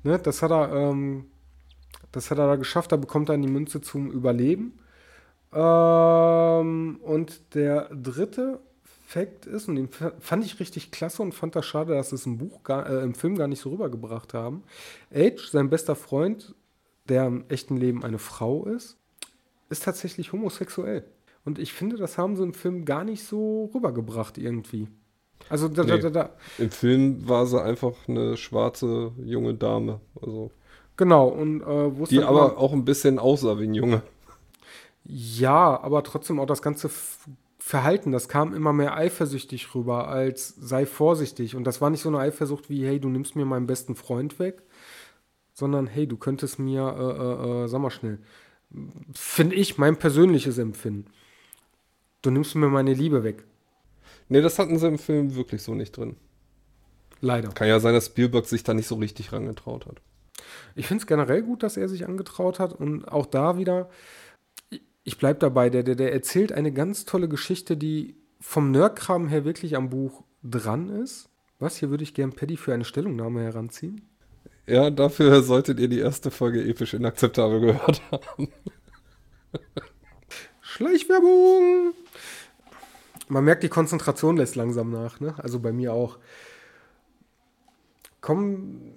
ne, 0.03 0.19
das 0.19 0.41
hat 0.41 0.51
er, 0.51 0.73
ähm, 0.73 1.25
das 2.11 2.31
hat 2.31 2.37
er 2.37 2.47
da 2.47 2.55
geschafft. 2.55 2.91
Da 2.91 2.97
bekommt 2.97 3.29
er 3.29 3.37
die 3.37 3.47
Münze 3.47 3.81
zum 3.81 4.11
Überleben. 4.11 4.79
Ähm, 5.53 6.99
und 7.01 7.55
der 7.55 7.89
dritte 7.93 8.59
Fakt 9.05 9.45
ist, 9.45 9.67
und 9.67 9.75
den 9.75 9.89
fand 9.89 10.43
ich 10.43 10.59
richtig 10.59 10.89
klasse 10.89 11.21
und 11.21 11.33
fand 11.33 11.55
das 11.55 11.67
schade, 11.67 11.93
dass 11.93 12.11
es 12.11 12.25
im 12.25 12.39
Buch, 12.39 12.63
gar, 12.63 12.89
äh, 12.89 13.03
im 13.03 13.13
Film 13.13 13.37
gar 13.37 13.47
nicht 13.47 13.59
so 13.59 13.69
rübergebracht 13.69 14.33
haben. 14.33 14.63
Age, 15.13 15.51
sein 15.51 15.69
bester 15.69 15.95
Freund, 15.95 16.55
der 17.07 17.27
im 17.27 17.45
echten 17.49 17.77
Leben 17.77 18.03
eine 18.03 18.17
Frau 18.17 18.65
ist, 18.65 18.97
ist 19.69 19.83
tatsächlich 19.83 20.31
homosexuell. 20.31 21.05
Und 21.45 21.59
ich 21.59 21.73
finde, 21.73 21.97
das 21.97 22.17
haben 22.17 22.35
sie 22.35 22.43
im 22.43 22.53
Film 22.53 22.85
gar 22.85 23.03
nicht 23.03 23.23
so 23.23 23.69
rübergebracht 23.73 24.37
irgendwie. 24.37 24.87
Also 25.49 25.67
da, 25.67 25.83
nee. 25.83 25.99
da, 25.99 26.09
da, 26.09 26.29
Im 26.57 26.71
Film 26.71 27.27
war 27.27 27.45
sie 27.45 27.61
einfach 27.61 27.93
eine 28.07 28.37
schwarze 28.37 29.11
junge 29.23 29.53
Dame. 29.53 29.99
Also 30.21 30.51
genau, 30.95 31.27
und 31.27 31.61
äh, 31.61 32.05
Die 32.09 32.23
aber 32.23 32.57
auch 32.57 32.71
ein 32.71 32.85
bisschen 32.85 33.19
aussah 33.19 33.59
wie 33.59 33.65
ein 33.65 33.73
Junge. 33.73 34.03
Ja, 35.03 35.81
aber 35.81 36.01
trotzdem 36.03 36.39
auch 36.39 36.45
das 36.45 36.61
ganze 36.61 36.89
Verhalten, 37.59 38.13
das 38.13 38.29
kam 38.29 38.53
immer 38.53 38.71
mehr 38.71 38.95
eifersüchtig 38.95 39.75
rüber, 39.75 40.07
als 40.07 40.49
sei 40.55 40.85
vorsichtig. 40.85 41.55
Und 41.55 41.65
das 41.65 41.81
war 41.81 41.89
nicht 41.89 42.01
so 42.01 42.09
eine 42.09 42.19
Eifersucht 42.19 42.69
wie, 42.69 42.85
hey, 42.85 43.01
du 43.01 43.09
nimmst 43.09 43.35
mir 43.35 43.45
meinen 43.45 43.67
besten 43.67 43.95
Freund 43.95 44.39
weg, 44.39 44.61
sondern 45.53 45.87
hey, 45.87 46.07
du 46.07 46.15
könntest 46.15 46.57
mir, 46.57 46.83
äh, 46.97 47.61
äh, 47.61 47.63
äh 47.63 47.67
sag 47.67 47.81
mal 47.81 47.89
schnell, 47.89 48.19
finde 49.13 49.57
ich, 49.57 49.77
mein 49.77 49.97
persönliches 49.97 50.57
Empfinden 50.57 51.11
du 52.23 52.31
nimmst 52.31 52.55
mir 52.55 52.69
meine 52.69 52.93
Liebe 52.93 53.23
weg. 53.23 53.43
Nee, 54.29 54.41
das 54.41 54.57
hatten 54.57 54.79
sie 54.79 54.87
im 54.87 54.97
Film 54.97 55.35
wirklich 55.35 55.61
so 55.61 55.75
nicht 55.75 55.95
drin. 55.95 56.15
Leider. 57.21 57.49
Kann 57.49 57.67
ja 57.67 57.79
sein, 57.79 57.93
dass 57.93 58.07
Spielberg 58.07 58.45
sich 58.45 58.63
da 58.63 58.73
nicht 58.73 58.87
so 58.87 58.95
richtig 58.95 59.31
rangetraut 59.31 59.85
hat. 59.85 60.01
Ich 60.75 60.87
finde 60.87 61.03
es 61.03 61.07
generell 61.07 61.43
gut, 61.43 61.63
dass 61.63 61.77
er 61.77 61.87
sich 61.87 62.05
angetraut 62.05 62.59
hat 62.59 62.73
und 62.73 63.07
auch 63.07 63.25
da 63.25 63.57
wieder, 63.57 63.89
ich 65.03 65.17
bleibe 65.17 65.39
dabei, 65.39 65.69
der, 65.69 65.83
der, 65.83 65.95
der 65.95 66.13
erzählt 66.13 66.51
eine 66.51 66.73
ganz 66.73 67.05
tolle 67.05 67.29
Geschichte, 67.29 67.77
die 67.77 68.17
vom 68.39 68.71
Nerdkram 68.71 69.27
her 69.27 69.45
wirklich 69.45 69.75
am 69.75 69.89
Buch 69.89 70.23
dran 70.43 70.89
ist. 70.89 71.29
Was, 71.59 71.77
hier 71.77 71.89
würde 71.89 72.03
ich 72.03 72.13
gern 72.13 72.33
Paddy 72.33 72.57
für 72.57 72.73
eine 72.73 72.83
Stellungnahme 72.83 73.41
heranziehen. 73.41 74.01
Ja, 74.65 74.89
dafür 74.89 75.43
solltet 75.43 75.79
ihr 75.79 75.87
die 75.87 75.99
erste 75.99 76.31
Folge 76.31 76.63
episch 76.63 76.93
inakzeptabel 76.93 77.61
gehört 77.61 78.01
haben. 78.11 78.49
Schleichwerbung! 80.73 81.93
Man 83.27 83.45
merkt, 83.45 83.61
die 83.61 83.69
Konzentration 83.69 84.37
lässt 84.37 84.55
langsam 84.55 84.89
nach, 84.89 85.19
ne? 85.19 85.35
Also 85.37 85.59
bei 85.59 85.71
mir 85.71 85.93
auch. 85.93 86.17
Komm. 88.21 88.93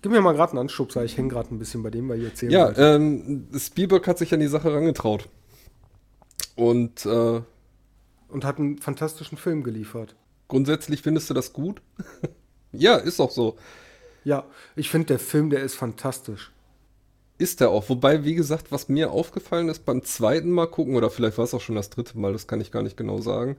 Gib 0.00 0.10
mir 0.10 0.22
mal 0.22 0.32
gerade 0.32 0.52
einen 0.52 0.60
Anschubser, 0.60 1.04
ich 1.04 1.18
hänge 1.18 1.28
gerade 1.28 1.54
ein 1.54 1.58
bisschen 1.58 1.82
bei 1.82 1.90
dem, 1.90 2.08
weil 2.08 2.18
ihr 2.20 2.28
erzählen 2.28 2.50
Ja, 2.52 2.72
ähm, 2.78 3.46
Spielberg 3.58 4.06
hat 4.06 4.16
sich 4.16 4.32
an 4.32 4.40
die 4.40 4.46
Sache 4.46 4.72
rangetraut. 4.72 5.28
Und, 6.56 7.04
äh, 7.04 7.42
Und 8.28 8.44
hat 8.44 8.58
einen 8.58 8.78
fantastischen 8.78 9.36
Film 9.36 9.62
geliefert. 9.62 10.16
Grundsätzlich 10.48 11.02
findest 11.02 11.28
du 11.28 11.34
das 11.34 11.52
gut? 11.52 11.82
ja, 12.72 12.96
ist 12.96 13.20
auch 13.20 13.30
so. 13.30 13.58
Ja, 14.24 14.46
ich 14.76 14.88
finde, 14.88 15.08
der 15.08 15.18
Film, 15.18 15.50
der 15.50 15.60
ist 15.60 15.74
fantastisch. 15.74 16.52
Ist 17.38 17.60
er 17.60 17.70
auch. 17.70 17.88
Wobei, 17.88 18.24
wie 18.24 18.34
gesagt, 18.34 18.72
was 18.72 18.88
mir 18.88 19.12
aufgefallen 19.12 19.68
ist 19.68 19.84
beim 19.84 20.02
zweiten 20.02 20.50
Mal 20.50 20.66
gucken, 20.66 20.96
oder 20.96 21.08
vielleicht 21.08 21.38
war 21.38 21.44
es 21.44 21.54
auch 21.54 21.60
schon 21.60 21.76
das 21.76 21.88
dritte 21.88 22.18
Mal, 22.18 22.32
das 22.32 22.48
kann 22.48 22.60
ich 22.60 22.72
gar 22.72 22.82
nicht 22.82 22.96
genau 22.96 23.20
sagen. 23.20 23.56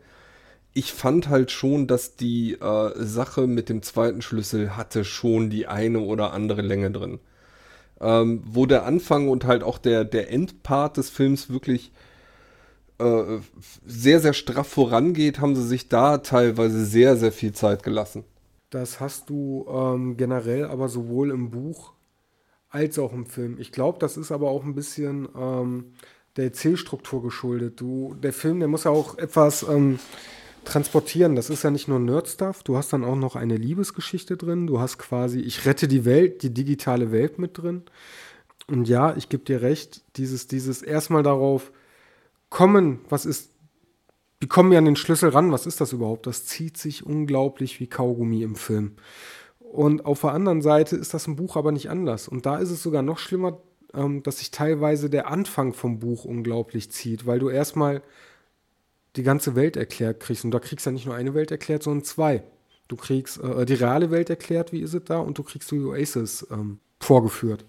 Ich 0.74 0.94
fand 0.94 1.30
halt 1.30 1.50
schon, 1.50 1.88
dass 1.88 2.16
die 2.16 2.54
äh, 2.54 2.92
Sache 2.96 3.48
mit 3.48 3.70
dem 3.70 3.82
zweiten 3.82 4.22
Schlüssel 4.22 4.76
hatte 4.76 5.06
schon 5.06 5.50
die 5.50 5.68
eine 5.68 6.02
oder 6.02 6.34
andere 6.34 6.62
Länge 6.62 6.92
drin. 6.92 7.20
Ähm, 8.02 8.44
wo 8.46 8.66
der 8.66 8.86
Anfang 8.86 9.30
und 9.30 9.46
halt 9.46 9.64
auch 9.64 9.78
der, 9.78 10.04
der 10.04 10.32
Endpart 10.32 10.98
des 10.98 11.10
Films 11.10 11.50
wirklich 11.50 11.92
äh, 13.00 13.40
sehr, 13.86 14.20
sehr 14.20 14.34
straff 14.34 14.68
vorangeht, 14.68 15.40
haben 15.40 15.56
sie 15.56 15.66
sich 15.66 15.88
da 15.88 16.18
teilweise 16.20 16.86
sehr, 16.86 17.16
sehr 17.16 17.32
viel 17.32 17.54
Zeit 17.54 17.84
gelassen. 17.84 18.26
Das 18.70 19.00
hast 19.00 19.30
du 19.30 19.66
ähm, 19.70 20.18
generell 20.18 20.66
aber 20.66 20.90
sowohl 20.90 21.32
im 21.32 21.50
Buch 21.50 21.94
als 22.70 23.00
auch 23.00 23.14
im 23.14 23.26
Film. 23.26 23.58
Ich 23.60 23.72
glaube, 23.72 24.00
das 24.00 24.18
ist 24.18 24.32
aber 24.32 24.50
auch 24.50 24.64
ein 24.64 24.76
bisschen 24.76 25.28
ähm, 25.36 25.94
der 26.36 26.46
Erzählstruktur 26.46 27.22
geschuldet. 27.22 27.80
Du, 27.82 28.16
der 28.16 28.34
Film, 28.34 28.60
der 28.60 28.68
muss 28.68 28.84
ja 28.84 28.92
auch 28.92 29.18
etwas 29.18 29.64
ähm, 29.64 30.00
transportieren. 30.66 31.36
Das 31.36 31.50
ist 31.50 31.64
ja 31.64 31.72
nicht 31.72 31.88
nur 31.88 32.00
Nerd-Stuff, 32.00 32.64
du 32.64 32.78
hast 32.78 32.94
dann 32.94 33.04
auch 33.04 33.16
noch 33.16 33.36
eine 33.36 33.58
Liebesgeschichte 33.58 34.38
drin. 34.38 34.68
Du 34.68 34.80
hast 34.80 34.98
quasi, 34.98 35.40
ich 35.40 35.66
rette 35.66 35.88
die 35.88 36.06
Welt, 36.06 36.44
die 36.44 36.54
digitale 36.54 37.12
Welt 37.12 37.40
mit 37.40 37.58
drin. 37.58 37.84
Und 38.68 38.88
ja, 38.88 39.16
ich 39.16 39.30
gebe 39.30 39.44
dir 39.44 39.62
recht, 39.62 40.04
dieses, 40.18 40.48
dieses 40.48 40.82
erstmal 40.82 41.24
darauf 41.24 41.72
kommen, 42.50 43.00
was 43.10 43.26
ist, 43.26 43.50
wie 44.40 44.48
kommen 44.48 44.72
wir 44.72 44.78
an 44.78 44.86
den 44.86 44.96
Schlüssel 44.96 45.30
ran, 45.30 45.52
was 45.52 45.66
ist 45.66 45.82
das 45.82 45.92
überhaupt? 45.92 46.28
Das 46.28 46.46
zieht 46.46 46.78
sich 46.78 47.06
unglaublich 47.06 47.80
wie 47.80 47.88
Kaugummi 47.88 48.44
im 48.44 48.56
Film. 48.56 48.96
Und 49.72 50.06
auf 50.06 50.22
der 50.22 50.34
anderen 50.34 50.62
Seite 50.64 50.96
ist 50.96 51.14
das 51.14 51.28
im 51.28 51.36
Buch 51.36 51.56
aber 51.56 51.72
nicht 51.72 51.92
anders. 51.92 52.28
Und 52.28 52.46
da 52.48 52.58
ist 52.58 52.72
es 52.72 52.82
sogar 52.82 53.04
noch 53.04 53.20
schlimmer, 53.20 53.60
ähm, 53.94 54.24
dass 54.24 54.40
sich 54.40 54.50
teilweise 54.50 55.12
der 55.12 55.28
Anfang 55.28 55.74
vom 55.74 56.00
Buch 56.00 56.26
unglaublich 56.26 56.92
zieht, 56.92 57.28
weil 57.28 57.38
du 57.38 57.50
erstmal 57.50 58.02
die 59.16 59.24
ganze 59.24 59.56
Welt 59.56 59.78
erklärt 59.78 60.20
kriegst. 60.22 60.44
Und 60.44 60.52
da 60.52 60.60
kriegst 60.60 60.86
du 60.86 60.90
ja 60.90 60.94
nicht 60.94 61.06
nur 61.06 61.16
eine 61.16 61.36
Welt 61.36 61.52
erklärt, 61.52 61.84
sondern 61.84 62.04
zwei. 62.04 62.44
Du 62.88 62.96
kriegst 62.96 63.40
äh, 63.44 63.66
die 63.66 63.76
reale 63.76 64.10
Welt 64.10 64.32
erklärt, 64.32 64.72
wie 64.72 64.82
ist 64.82 64.96
es 64.96 65.04
da, 65.04 65.20
und 65.20 65.38
du 65.38 65.44
kriegst 65.44 65.70
die 65.70 65.80
Oasis 65.80 66.48
ähm, 66.50 66.80
vorgeführt. 67.00 67.64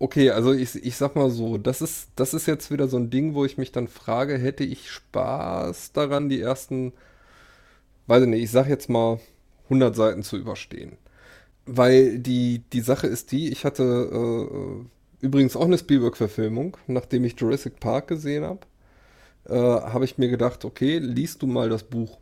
Okay, 0.00 0.30
also 0.30 0.52
ich, 0.52 0.74
ich 0.74 0.96
sag 0.96 1.14
mal 1.14 1.30
so, 1.30 1.58
das 1.58 1.80
ist, 1.80 2.10
das 2.16 2.34
ist 2.34 2.46
jetzt 2.46 2.72
wieder 2.72 2.88
so 2.88 2.96
ein 2.96 3.10
Ding, 3.10 3.34
wo 3.34 3.44
ich 3.44 3.56
mich 3.56 3.70
dann 3.70 3.86
frage, 3.86 4.36
hätte 4.36 4.64
ich 4.64 4.90
Spaß 4.90 5.92
daran, 5.92 6.28
die 6.28 6.40
ersten, 6.40 6.92
weiß 8.08 8.24
ich 8.24 8.28
nicht, 8.28 8.42
ich 8.42 8.50
sag 8.50 8.68
jetzt 8.68 8.90
mal 8.90 9.20
100 9.64 9.94
Seiten 9.94 10.22
zu 10.24 10.36
überstehen. 10.36 10.98
Weil 11.66 12.18
die, 12.18 12.62
die 12.72 12.80
Sache 12.80 13.06
ist 13.06 13.32
die, 13.32 13.48
ich 13.50 13.64
hatte 13.64 13.82
äh, 13.82 15.24
übrigens 15.24 15.56
auch 15.56 15.64
eine 15.64 15.78
Spielberg-Verfilmung, 15.78 16.76
nachdem 16.86 17.24
ich 17.24 17.38
Jurassic 17.38 17.80
Park 17.80 18.08
gesehen 18.08 18.44
habe, 18.44 18.60
äh, 19.48 19.54
habe 19.54 20.04
ich 20.04 20.18
mir 20.18 20.28
gedacht, 20.28 20.64
okay, 20.64 20.98
liest 20.98 21.42
du 21.42 21.46
mal 21.46 21.68
das 21.70 21.84
Buch. 21.84 22.18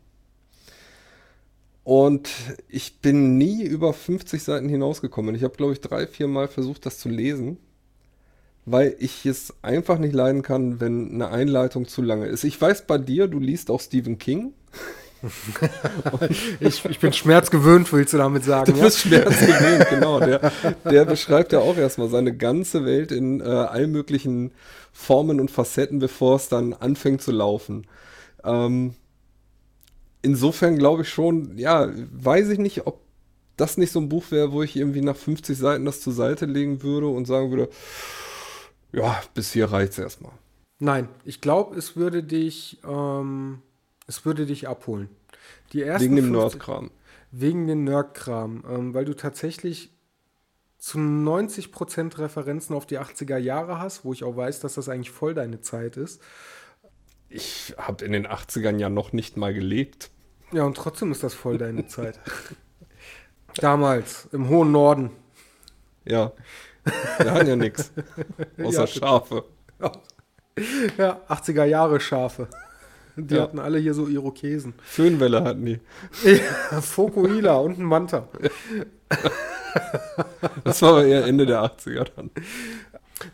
Und 1.85 2.31
ich 2.69 3.01
bin 3.01 3.39
nie 3.39 3.65
über 3.65 3.93
50 3.93 4.43
Seiten 4.43 4.69
hinausgekommen. 4.69 5.35
Ich 5.35 5.43
habe, 5.43 5.57
glaube 5.57 5.73
ich, 5.73 5.81
drei, 5.81 6.07
vier 6.07 6.29
Mal 6.29 6.47
versucht, 6.47 6.87
das 6.87 6.99
zu 6.99 7.09
lesen, 7.09 7.57
weil 8.65 8.95
ich 9.01 9.27
es 9.27 9.53
einfach 9.63 9.99
nicht 9.99 10.15
leiden 10.15 10.43
kann, 10.43 10.81
wenn 10.81 11.11
eine 11.13 11.29
Einleitung 11.31 11.89
zu 11.89 12.03
lange 12.03 12.27
ist. 12.27 12.45
Ich 12.45 12.61
weiß 12.61 12.87
bei 12.87 12.99
dir, 12.99 13.27
du 13.27 13.41
liest 13.41 13.71
auch 13.71 13.81
Stephen 13.81 14.19
King. 14.19 14.53
ich, 16.61 16.85
ich, 16.85 16.99
bin 16.99 17.13
schmerzgewöhnt, 17.13 17.93
willst 17.93 18.13
du 18.13 18.19
damit 18.19 18.45
sagen? 18.45 18.73
Du 18.73 18.81
bist 18.81 19.05
ja? 19.05 19.23
schmerzgewöhnt, 19.23 19.89
genau. 19.91 20.19
Der, 20.19 20.53
der, 20.85 21.05
beschreibt 21.05 21.53
ja 21.53 21.61
auch 21.61 21.77
erstmal 21.77 22.09
seine 22.09 22.37
ganze 22.37 22.85
Welt 22.85 23.13
in 23.13 23.41
äh, 23.41 23.45
allen 23.45 23.93
möglichen 23.93 24.53
Formen 24.93 25.41
und 25.41 25.51
Facetten, 25.51 26.01
bevor 26.01 26.37
es 26.37 26.49
dann 26.49 26.73
anfängt 26.73 27.23
zu 27.23 27.31
laufen. 27.31 27.87
Ähm, 28.45 28.95
insofern 30.23 30.77
glaube 30.77 31.03
ich 31.03 31.09
schon, 31.09 31.57
ja, 31.57 31.89
weiß 32.13 32.49
ich 32.49 32.59
nicht, 32.59 32.87
ob 32.87 33.01
das 33.57 33.77
nicht 33.77 33.93
so 33.93 34.01
ein 34.01 34.09
Buch 34.09 34.25
wäre, 34.31 34.53
wo 34.53 34.63
ich 34.63 34.77
irgendwie 34.77 35.03
nach 35.03 35.17
50 35.17 35.57
Seiten 35.57 35.85
das 35.85 36.01
zur 36.01 36.13
Seite 36.13 36.47
legen 36.47 36.83
würde 36.83 37.07
und 37.07 37.27
sagen 37.27 37.51
würde, 37.51 37.69
ja, 38.93 39.23
bis 39.35 39.53
hier 39.53 39.71
reicht 39.71 39.93
es 39.93 39.99
erstmal. 39.99 40.33
Nein, 40.81 41.09
ich 41.25 41.41
glaube, 41.41 41.77
es 41.77 41.97
würde 41.97 42.25
dich 42.25 42.81
ähm, 42.85 43.63
es 44.13 44.27
würde 44.27 44.45
dich 44.45 44.69
abholen. 44.69 45.09
Die 45.73 45.83
ersten 45.83 46.05
wegen 46.05 46.17
dem 46.17 46.33
Nerdkram. 46.33 46.91
Wegen 47.31 47.67
dem 47.67 47.85
Nerdkram, 47.85 48.63
ähm, 48.69 48.93
weil 48.93 49.07
du 49.07 49.15
tatsächlich 49.15 49.91
zu 50.77 50.99
90% 50.99 52.19
Referenzen 52.19 52.77
auf 52.77 52.85
die 52.85 52.99
80er 52.99 53.39
Jahre 53.39 53.79
hast, 53.79 54.05
wo 54.05 54.13
ich 54.13 54.23
auch 54.23 54.37
weiß, 54.37 54.61
dass 54.61 54.75
das 54.75 54.91
eigentlich 54.91 55.11
voll 55.11 55.33
deine 55.33 55.63
Zeit 55.63 55.97
ist. 55.97 56.21
Ich 57.31 57.75
habe 57.79 58.05
in 58.05 58.13
den 58.13 58.27
80ern 58.27 58.77
ja 58.77 58.91
noch 58.91 59.15
nicht 59.15 59.39
mal 59.39 59.55
gelebt. 59.55 60.11
Ja, 60.53 60.65
und 60.65 60.77
trotzdem 60.77 61.11
ist 61.11 61.23
das 61.23 61.33
voll 61.33 61.57
deine 61.57 61.87
Zeit. 61.87 62.21
Damals, 63.55 64.29
im 64.33 64.51
hohen 64.51 64.73
Norden. 64.73 65.11
Ja. 66.05 66.33
Wir 67.17 67.33
hatten 67.33 67.49
ja 67.49 67.57
nichts. 67.57 67.93
Außer 68.63 68.81
ja, 68.81 68.87
Schafe. 68.87 69.45
Ja, 70.99 71.19
80er 71.31 71.65
Jahre 71.65 71.99
Schafe. 71.99 72.49
Die 73.17 73.35
ja. 73.35 73.43
hatten 73.43 73.59
alle 73.59 73.79
hier 73.79 73.95
so 73.95 74.07
Irokesen. 74.07 74.75
Föhnwelle 74.83 75.45
hatten 75.45 75.65
die. 75.65 75.81
Ja, 76.25 76.81
Fokuhila 76.81 77.57
und 77.57 77.79
ein 77.79 77.85
Manta. 77.85 78.29
das 80.65 80.83
war 80.83 80.91
aber 80.91 81.05
eher 81.05 81.27
Ende 81.27 81.47
der 81.47 81.63
80er 81.63 82.07
dann. 82.17 82.31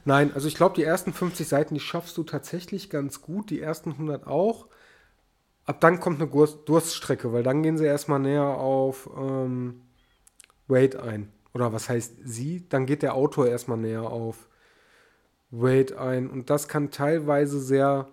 Nein, 0.04 0.32
also 0.34 0.48
ich 0.48 0.54
glaube, 0.54 0.74
die 0.74 0.82
ersten 0.82 1.12
50 1.12 1.46
Seiten, 1.46 1.74
die 1.74 1.80
schaffst 1.80 2.16
du 2.16 2.24
tatsächlich 2.24 2.90
ganz 2.90 3.22
gut, 3.22 3.50
die 3.50 3.60
ersten 3.60 3.92
100 3.92 4.26
auch. 4.26 4.66
Ab 5.64 5.80
dann 5.80 6.00
kommt 6.00 6.20
eine 6.20 6.30
Durststrecke, 6.30 7.32
weil 7.32 7.42
dann 7.42 7.62
gehen 7.62 7.78
sie 7.78 7.84
erstmal 7.84 8.18
näher 8.18 8.42
auf 8.42 9.08
ähm, 9.16 9.82
Wade 10.66 11.02
ein. 11.02 11.30
Oder 11.54 11.72
was 11.72 11.88
heißt 11.88 12.14
sie? 12.24 12.68
Dann 12.68 12.86
geht 12.86 13.02
der 13.02 13.14
Autor 13.14 13.48
erstmal 13.48 13.78
näher 13.78 14.04
auf 14.04 14.48
Wade 15.50 16.00
ein. 16.00 16.28
Und 16.28 16.50
das 16.50 16.68
kann 16.68 16.90
teilweise 16.90 17.60
sehr 17.60 18.08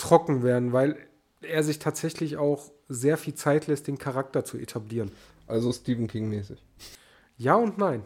trocken 0.00 0.42
werden, 0.42 0.72
weil 0.72 0.96
er 1.42 1.62
sich 1.62 1.78
tatsächlich 1.78 2.36
auch 2.36 2.70
sehr 2.88 3.16
viel 3.16 3.34
Zeit 3.34 3.66
lässt, 3.66 3.86
den 3.86 3.98
Charakter 3.98 4.44
zu 4.44 4.58
etablieren. 4.58 5.12
Also 5.46 5.72
Stephen 5.72 6.08
King-mäßig. 6.08 6.62
Ja 7.36 7.54
und 7.54 7.78
nein. 7.78 8.02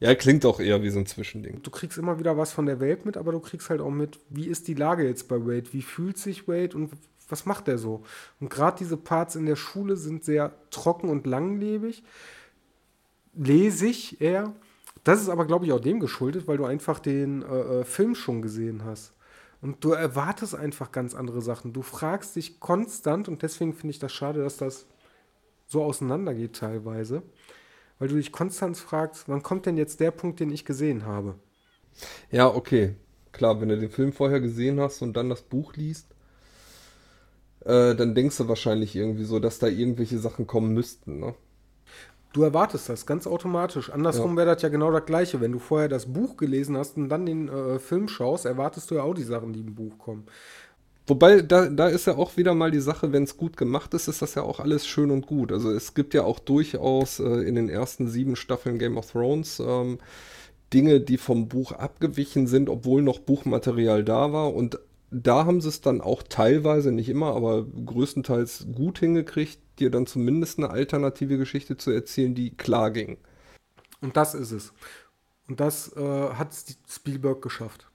Ja, 0.00 0.14
klingt 0.14 0.44
auch 0.46 0.58
eher 0.58 0.82
wie 0.82 0.90
so 0.90 0.98
ein 0.98 1.06
Zwischending. 1.06 1.62
Du 1.62 1.70
kriegst 1.70 1.98
immer 1.98 2.18
wieder 2.18 2.36
was 2.36 2.52
von 2.52 2.66
der 2.66 2.80
Welt 2.80 3.04
mit, 3.04 3.16
aber 3.16 3.32
du 3.32 3.40
kriegst 3.40 3.70
halt 3.70 3.80
auch 3.80 3.90
mit, 3.90 4.18
wie 4.30 4.46
ist 4.46 4.68
die 4.68 4.74
Lage 4.74 5.04
jetzt 5.04 5.28
bei 5.28 5.36
Wade? 5.46 5.72
Wie 5.72 5.82
fühlt 5.82 6.18
sich 6.18 6.48
Wade 6.48 6.76
und 6.76 6.90
was 7.28 7.46
macht 7.46 7.68
er 7.68 7.78
so? 7.78 8.02
Und 8.40 8.50
gerade 8.50 8.78
diese 8.78 8.96
Parts 8.96 9.36
in 9.36 9.46
der 9.46 9.56
Schule 9.56 9.96
sind 9.96 10.24
sehr 10.24 10.54
trocken 10.70 11.08
und 11.08 11.26
langlebig. 11.26 12.02
Lesig 13.34 14.20
eher. 14.20 14.54
Das 15.04 15.20
ist 15.20 15.28
aber, 15.28 15.46
glaube 15.46 15.66
ich, 15.66 15.72
auch 15.72 15.80
dem 15.80 16.00
geschuldet, 16.00 16.46
weil 16.46 16.58
du 16.58 16.64
einfach 16.64 16.98
den 16.98 17.42
äh, 17.42 17.80
äh 17.80 17.84
Film 17.84 18.14
schon 18.14 18.42
gesehen 18.42 18.84
hast. 18.84 19.12
Und 19.62 19.84
du 19.84 19.92
erwartest 19.92 20.56
einfach 20.56 20.90
ganz 20.90 21.14
andere 21.14 21.40
Sachen. 21.40 21.72
Du 21.72 21.82
fragst 21.82 22.34
dich 22.34 22.58
konstant 22.58 23.28
und 23.28 23.42
deswegen 23.42 23.72
finde 23.72 23.92
ich 23.92 24.00
das 24.00 24.12
schade, 24.12 24.42
dass 24.42 24.56
das 24.56 24.86
so 25.66 25.84
auseinandergeht 25.84 26.56
teilweise. 26.56 27.22
Weil 27.98 28.08
du 28.08 28.16
dich 28.16 28.32
konstant 28.32 28.76
fragst, 28.76 29.28
wann 29.28 29.44
kommt 29.44 29.64
denn 29.64 29.76
jetzt 29.76 30.00
der 30.00 30.10
Punkt, 30.10 30.40
den 30.40 30.50
ich 30.50 30.64
gesehen 30.64 31.06
habe? 31.06 31.36
Ja, 32.32 32.48
okay. 32.48 32.96
Klar, 33.30 33.60
wenn 33.60 33.68
du 33.68 33.78
den 33.78 33.90
Film 33.90 34.12
vorher 34.12 34.40
gesehen 34.40 34.80
hast 34.80 35.00
und 35.00 35.16
dann 35.16 35.30
das 35.30 35.42
Buch 35.42 35.74
liest, 35.74 36.08
äh, 37.60 37.94
dann 37.94 38.16
denkst 38.16 38.38
du 38.38 38.48
wahrscheinlich 38.48 38.96
irgendwie 38.96 39.24
so, 39.24 39.38
dass 39.38 39.60
da 39.60 39.68
irgendwelche 39.68 40.18
Sachen 40.18 40.48
kommen 40.48 40.74
müssten, 40.74 41.20
ne? 41.20 41.34
Du 42.32 42.42
erwartest 42.42 42.88
das 42.88 43.04
ganz 43.04 43.26
automatisch. 43.26 43.90
Andersrum 43.90 44.32
ja. 44.32 44.36
wäre 44.38 44.54
das 44.54 44.62
ja 44.62 44.68
genau 44.70 44.90
das 44.90 45.04
Gleiche. 45.04 45.40
Wenn 45.40 45.52
du 45.52 45.58
vorher 45.58 45.88
das 45.88 46.06
Buch 46.06 46.36
gelesen 46.36 46.76
hast 46.76 46.96
und 46.96 47.08
dann 47.08 47.26
den 47.26 47.48
äh, 47.48 47.78
Film 47.78 48.08
schaust, 48.08 48.46
erwartest 48.46 48.90
du 48.90 48.94
ja 48.94 49.02
auch 49.02 49.14
die 49.14 49.22
Sachen, 49.22 49.52
die 49.52 49.60
im 49.60 49.74
Buch 49.74 49.98
kommen. 49.98 50.24
Wobei, 51.06 51.42
da, 51.42 51.68
da 51.68 51.88
ist 51.88 52.06
ja 52.06 52.16
auch 52.16 52.36
wieder 52.36 52.54
mal 52.54 52.70
die 52.70 52.80
Sache, 52.80 53.12
wenn 53.12 53.24
es 53.24 53.36
gut 53.36 53.56
gemacht 53.56 53.92
ist, 53.92 54.06
ist 54.06 54.22
das 54.22 54.34
ja 54.36 54.42
auch 54.42 54.60
alles 54.60 54.86
schön 54.86 55.10
und 55.10 55.26
gut. 55.26 55.52
Also 55.52 55.70
es 55.72 55.94
gibt 55.94 56.14
ja 56.14 56.22
auch 56.22 56.38
durchaus 56.38 57.18
äh, 57.18 57.24
in 57.24 57.56
den 57.56 57.68
ersten 57.68 58.08
sieben 58.08 58.36
Staffeln 58.36 58.78
Game 58.78 58.96
of 58.96 59.10
Thrones 59.10 59.60
ähm, 59.60 59.98
Dinge, 60.72 61.00
die 61.00 61.18
vom 61.18 61.48
Buch 61.48 61.72
abgewichen 61.72 62.46
sind, 62.46 62.68
obwohl 62.68 63.02
noch 63.02 63.18
Buchmaterial 63.18 64.04
da 64.04 64.32
war. 64.32 64.54
Und 64.54 64.78
da 65.10 65.44
haben 65.44 65.60
sie 65.60 65.68
es 65.68 65.80
dann 65.80 66.00
auch 66.00 66.22
teilweise, 66.22 66.92
nicht 66.92 67.08
immer, 67.08 67.34
aber 67.34 67.64
größtenteils 67.64 68.68
gut 68.74 68.98
hingekriegt, 68.98 69.58
dir 69.82 69.90
dann 69.90 70.06
zumindest 70.06 70.58
eine 70.58 70.70
alternative 70.70 71.38
Geschichte 71.38 71.76
zu 71.76 71.90
erzählen, 71.90 72.34
die 72.34 72.56
klar 72.56 72.90
ging. 72.90 73.18
Und 74.00 74.16
das 74.16 74.34
ist 74.34 74.52
es. 74.52 74.72
Und 75.48 75.60
das 75.60 75.94
äh, 75.96 76.30
hat 76.30 76.54
Spielberg 76.88 77.42
geschafft. 77.42 77.88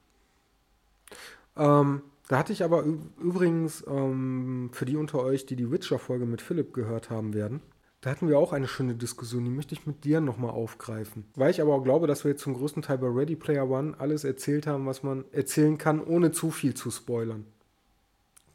Ähm, 1.55 2.01
da 2.27 2.37
hatte 2.37 2.53
ich 2.53 2.63
aber 2.63 2.83
übrigens 2.83 3.83
ähm, 3.87 4.69
für 4.73 4.85
die 4.85 4.97
unter 4.97 5.19
euch, 5.19 5.45
die 5.45 5.55
die 5.55 5.71
Witcher-Folge 5.71 6.25
mit 6.25 6.41
Philipp 6.41 6.73
gehört 6.73 7.09
haben 7.09 7.33
werden, 7.33 7.61
da 8.01 8.11
hatten 8.11 8.29
wir 8.29 8.37
auch 8.37 8.53
eine 8.53 8.67
schöne 8.67 8.95
Diskussion, 8.95 9.43
die 9.43 9.49
möchte 9.49 9.73
ich 9.73 9.87
mit 9.87 10.03
dir 10.03 10.21
nochmal 10.21 10.51
aufgreifen. 10.51 11.25
Weil 11.35 11.51
ich 11.51 11.61
aber 11.61 11.73
auch 11.73 11.83
glaube, 11.83 12.05
dass 12.05 12.23
wir 12.23 12.31
jetzt 12.31 12.43
zum 12.43 12.53
größten 12.53 12.83
Teil 12.83 12.99
bei 12.99 13.07
Ready 13.07 13.35
Player 13.35 13.67
One 13.67 13.95
alles 13.97 14.23
erzählt 14.23 14.67
haben, 14.67 14.85
was 14.85 15.03
man 15.03 15.25
erzählen 15.31 15.77
kann, 15.77 16.03
ohne 16.03 16.31
zu 16.31 16.51
viel 16.51 16.73
zu 16.75 16.91
spoilern. 16.91 17.45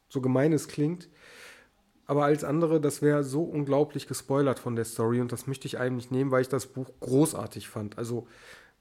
So 0.09 0.21
gemein 0.21 0.53
es 0.53 0.69
klingt, 0.69 1.09
aber 2.07 2.25
als 2.25 2.45
andere, 2.45 2.81
das 2.81 3.03
wäre 3.03 3.25
so 3.25 3.43
unglaublich 3.43 4.07
gespoilert 4.07 4.59
von 4.59 4.77
der 4.77 4.85
Story 4.85 5.21
und 5.21 5.33
das 5.33 5.47
möchte 5.47 5.67
ich 5.67 5.79
eigentlich 5.79 6.11
nehmen, 6.11 6.31
weil 6.31 6.43
ich 6.43 6.49
das 6.49 6.67
Buch 6.67 6.91
großartig 7.01 7.69
fand. 7.69 7.97
Also 7.99 8.27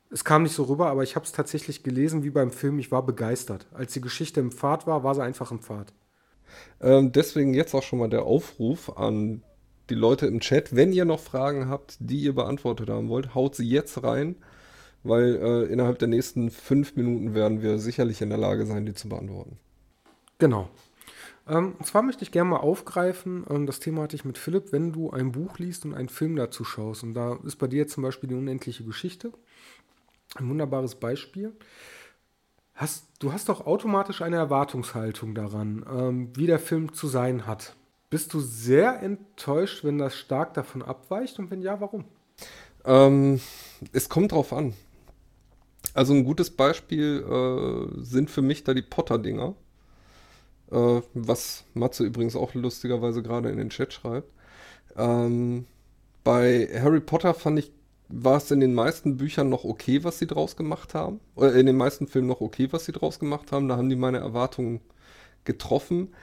es 0.09 0.25
kam 0.25 0.43
nicht 0.43 0.55
so 0.55 0.63
rüber, 0.63 0.87
aber 0.87 1.03
ich 1.03 1.15
habe 1.15 1.25
es 1.25 1.31
tatsächlich 1.31 1.83
gelesen 1.83 2.23
wie 2.23 2.31
beim 2.31 2.51
Film. 2.51 2.79
Ich 2.79 2.91
war 2.91 3.05
begeistert. 3.05 3.65
Als 3.73 3.93
die 3.93 4.01
Geschichte 4.01 4.39
im 4.41 4.51
Pfad 4.51 4.85
war, 4.85 5.03
war 5.03 5.15
sie 5.15 5.23
einfach 5.23 5.51
im 5.51 5.59
Pfad. 5.59 5.93
Ähm, 6.81 7.11
deswegen 7.13 7.53
jetzt 7.53 7.73
auch 7.73 7.83
schon 7.83 7.99
mal 7.99 8.09
der 8.09 8.23
Aufruf 8.23 8.97
an 8.97 9.43
die 9.89 9.95
Leute 9.95 10.25
im 10.25 10.39
Chat. 10.41 10.75
Wenn 10.75 10.91
ihr 10.91 11.05
noch 11.05 11.19
Fragen 11.19 11.69
habt, 11.69 11.97
die 11.99 12.19
ihr 12.19 12.35
beantwortet 12.35 12.89
haben 12.89 13.09
wollt, 13.09 13.35
haut 13.35 13.55
sie 13.55 13.67
jetzt 13.67 14.03
rein, 14.03 14.35
weil 15.03 15.35
äh, 15.35 15.63
innerhalb 15.71 15.99
der 15.99 16.09
nächsten 16.09 16.49
fünf 16.49 16.95
Minuten 16.95 17.33
werden 17.33 17.61
wir 17.61 17.79
sicherlich 17.79 18.21
in 18.21 18.29
der 18.29 18.37
Lage 18.37 18.65
sein, 18.65 18.85
die 18.85 18.93
zu 18.93 19.07
beantworten. 19.07 19.57
Genau. 20.39 20.69
Ähm, 21.47 21.75
und 21.77 21.85
zwar 21.85 22.01
möchte 22.01 22.23
ich 22.23 22.31
gerne 22.31 22.51
mal 22.51 22.57
aufgreifen, 22.57 23.45
ähm, 23.49 23.65
das 23.65 23.79
Thema 23.79 24.03
hatte 24.03 24.15
ich 24.15 24.25
mit 24.25 24.37
Philipp, 24.37 24.71
wenn 24.71 24.91
du 24.91 25.11
ein 25.11 25.31
Buch 25.31 25.57
liest 25.59 25.85
und 25.85 25.93
einen 25.93 26.09
Film 26.09 26.35
dazu 26.35 26.63
schaust. 26.63 27.03
Und 27.03 27.13
da 27.13 27.37
ist 27.43 27.57
bei 27.57 27.67
dir 27.67 27.87
zum 27.87 28.03
Beispiel 28.03 28.29
die 28.29 28.35
unendliche 28.35 28.83
Geschichte. 28.83 29.31
Ein 30.35 30.49
wunderbares 30.49 30.95
Beispiel. 30.95 31.53
Hast, 32.73 33.07
du 33.19 33.33
hast 33.33 33.49
doch 33.49 33.65
automatisch 33.65 34.21
eine 34.21 34.37
Erwartungshaltung 34.37 35.35
daran, 35.35 35.85
ähm, 35.91 36.29
wie 36.35 36.47
der 36.47 36.59
Film 36.59 36.93
zu 36.93 37.07
sein 37.07 37.45
hat. 37.45 37.75
Bist 38.09 38.33
du 38.33 38.39
sehr 38.39 39.01
enttäuscht, 39.01 39.83
wenn 39.83 39.97
das 39.97 40.15
stark 40.15 40.53
davon 40.53 40.81
abweicht? 40.81 41.39
Und 41.39 41.51
wenn 41.51 41.61
ja, 41.61 41.79
warum? 41.79 42.05
Ähm, 42.85 43.39
es 43.93 44.09
kommt 44.09 44.31
drauf 44.31 44.53
an. 44.53 44.73
Also 45.93 46.13
ein 46.13 46.23
gutes 46.23 46.49
Beispiel 46.49 47.23
äh, 47.23 48.01
sind 48.01 48.29
für 48.29 48.41
mich 48.41 48.63
da 48.63 48.73
die 48.73 48.81
Potter-Dinger. 48.81 49.55
Äh, 50.71 51.01
was 51.13 51.65
Matze 51.73 52.03
übrigens 52.05 52.35
auch 52.35 52.53
lustigerweise 52.53 53.21
gerade 53.21 53.49
in 53.49 53.57
den 53.57 53.69
Chat 53.69 53.93
schreibt. 53.93 54.31
Ähm, 54.97 55.65
bei 56.23 56.69
Harry 56.81 57.01
Potter 57.01 57.33
fand 57.33 57.59
ich, 57.59 57.71
war 58.09 58.37
es 58.37 58.51
in 58.51 58.59
den 58.59 58.73
meisten 58.73 59.17
Büchern 59.17 59.49
noch 59.49 59.63
okay, 59.63 60.03
was 60.03 60.19
sie 60.19 60.27
draus 60.27 60.55
gemacht 60.55 60.93
haben. 60.93 61.19
Oder 61.35 61.53
in 61.55 61.65
den 61.65 61.77
meisten 61.77 62.07
Filmen 62.07 62.27
noch 62.27 62.41
okay, 62.41 62.67
was 62.71 62.85
sie 62.85 62.91
draus 62.91 63.19
gemacht 63.19 63.51
haben. 63.51 63.67
Da 63.67 63.77
haben 63.77 63.89
die 63.89 63.95
meine 63.95 64.19
Erwartungen 64.19 64.81
getroffen. 65.45 66.13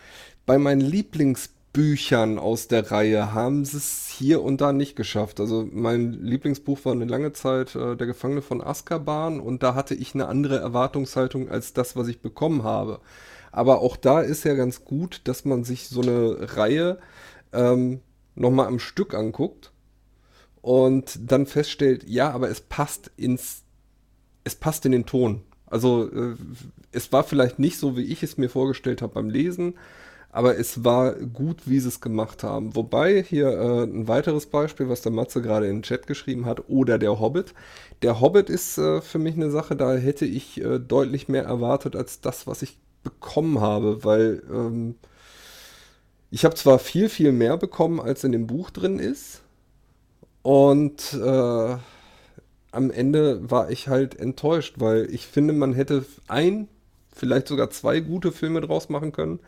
Bei 0.46 0.58
meinen 0.58 0.80
Lieblingsbüchern 0.80 2.38
aus 2.38 2.68
der 2.68 2.90
Reihe 2.90 3.34
haben 3.34 3.64
sie 3.64 3.78
es 3.78 4.08
hier 4.08 4.42
und 4.42 4.60
da 4.60 4.72
nicht 4.72 4.96
geschafft. 4.96 5.40
Also 5.40 5.68
mein 5.70 6.12
Lieblingsbuch 6.12 6.84
war 6.84 6.92
eine 6.92 7.04
lange 7.06 7.32
Zeit 7.32 7.74
äh, 7.74 7.96
Der 7.96 8.06
Gefangene 8.06 8.42
von 8.42 8.62
Azkaban 8.62 9.40
und 9.40 9.62
da 9.62 9.74
hatte 9.74 9.94
ich 9.94 10.14
eine 10.14 10.26
andere 10.28 10.58
Erwartungshaltung 10.58 11.50
als 11.50 11.72
das, 11.72 11.96
was 11.96 12.08
ich 12.08 12.20
bekommen 12.20 12.62
habe. 12.62 13.00
Aber 13.52 13.80
auch 13.80 13.96
da 13.96 14.20
ist 14.20 14.44
ja 14.44 14.54
ganz 14.54 14.84
gut, 14.84 15.22
dass 15.24 15.44
man 15.44 15.64
sich 15.64 15.88
so 15.88 16.02
eine 16.02 16.56
Reihe 16.56 16.98
ähm, 17.52 18.00
nochmal 18.34 18.66
am 18.66 18.78
Stück 18.78 19.14
anguckt 19.14 19.72
und 20.60 21.18
dann 21.30 21.46
feststellt, 21.46 22.04
ja, 22.06 22.30
aber 22.30 22.50
es 22.50 22.60
passt 22.60 23.10
ins, 23.16 23.62
es 24.44 24.54
passt 24.54 24.84
in 24.86 24.92
den 24.92 25.06
Ton. 25.06 25.42
Also 25.66 26.10
äh, 26.10 26.36
es 26.92 27.12
war 27.12 27.24
vielleicht 27.24 27.58
nicht 27.58 27.78
so, 27.78 27.96
wie 27.96 28.02
ich 28.02 28.22
es 28.22 28.38
mir 28.38 28.48
vorgestellt 28.48 29.02
habe 29.02 29.14
beim 29.14 29.30
Lesen, 29.30 29.74
aber 30.30 30.58
es 30.58 30.84
war 30.84 31.14
gut, 31.14 31.62
wie 31.66 31.80
sie 31.80 31.88
es 31.88 32.00
gemacht 32.00 32.42
haben. 32.42 32.76
Wobei 32.76 33.22
hier 33.22 33.48
äh, 33.48 33.84
ein 33.84 34.08
weiteres 34.08 34.46
Beispiel, 34.46 34.88
was 34.88 35.00
der 35.00 35.12
Matze 35.12 35.42
gerade 35.42 35.66
in 35.66 35.78
den 35.78 35.82
Chat 35.82 36.06
geschrieben 36.06 36.44
hat, 36.46 36.68
oder 36.68 36.98
der 36.98 37.18
Hobbit. 37.18 37.54
Der 38.02 38.20
Hobbit 38.20 38.50
ist 38.50 38.78
äh, 38.78 39.00
für 39.00 39.18
mich 39.18 39.36
eine 39.36 39.50
Sache, 39.50 39.74
da 39.74 39.94
hätte 39.94 40.26
ich 40.26 40.60
äh, 40.60 40.78
deutlich 40.78 41.28
mehr 41.28 41.44
erwartet 41.44 41.96
als 41.96 42.20
das, 42.20 42.46
was 42.46 42.62
ich 42.62 42.78
bekommen 43.02 43.60
habe, 43.60 44.04
weil 44.04 44.42
ähm, 44.50 44.96
ich 46.30 46.44
habe 46.44 46.54
zwar 46.54 46.78
viel, 46.78 47.08
viel 47.08 47.32
mehr 47.32 47.56
bekommen, 47.56 48.00
als 48.00 48.24
in 48.24 48.32
dem 48.32 48.46
Buch 48.46 48.70
drin 48.70 48.98
ist. 48.98 49.42
Und 50.42 51.14
äh, 51.14 51.76
am 52.70 52.90
Ende 52.90 53.50
war 53.50 53.70
ich 53.70 53.88
halt 53.88 54.18
enttäuscht, 54.18 54.74
weil 54.78 55.12
ich 55.12 55.26
finde, 55.26 55.52
man 55.52 55.74
hätte 55.74 56.04
ein, 56.28 56.68
vielleicht 57.14 57.48
sogar 57.48 57.70
zwei 57.70 58.00
gute 58.00 58.32
Filme 58.32 58.60
draus 58.60 58.88
machen 58.88 59.12
können. 59.12 59.40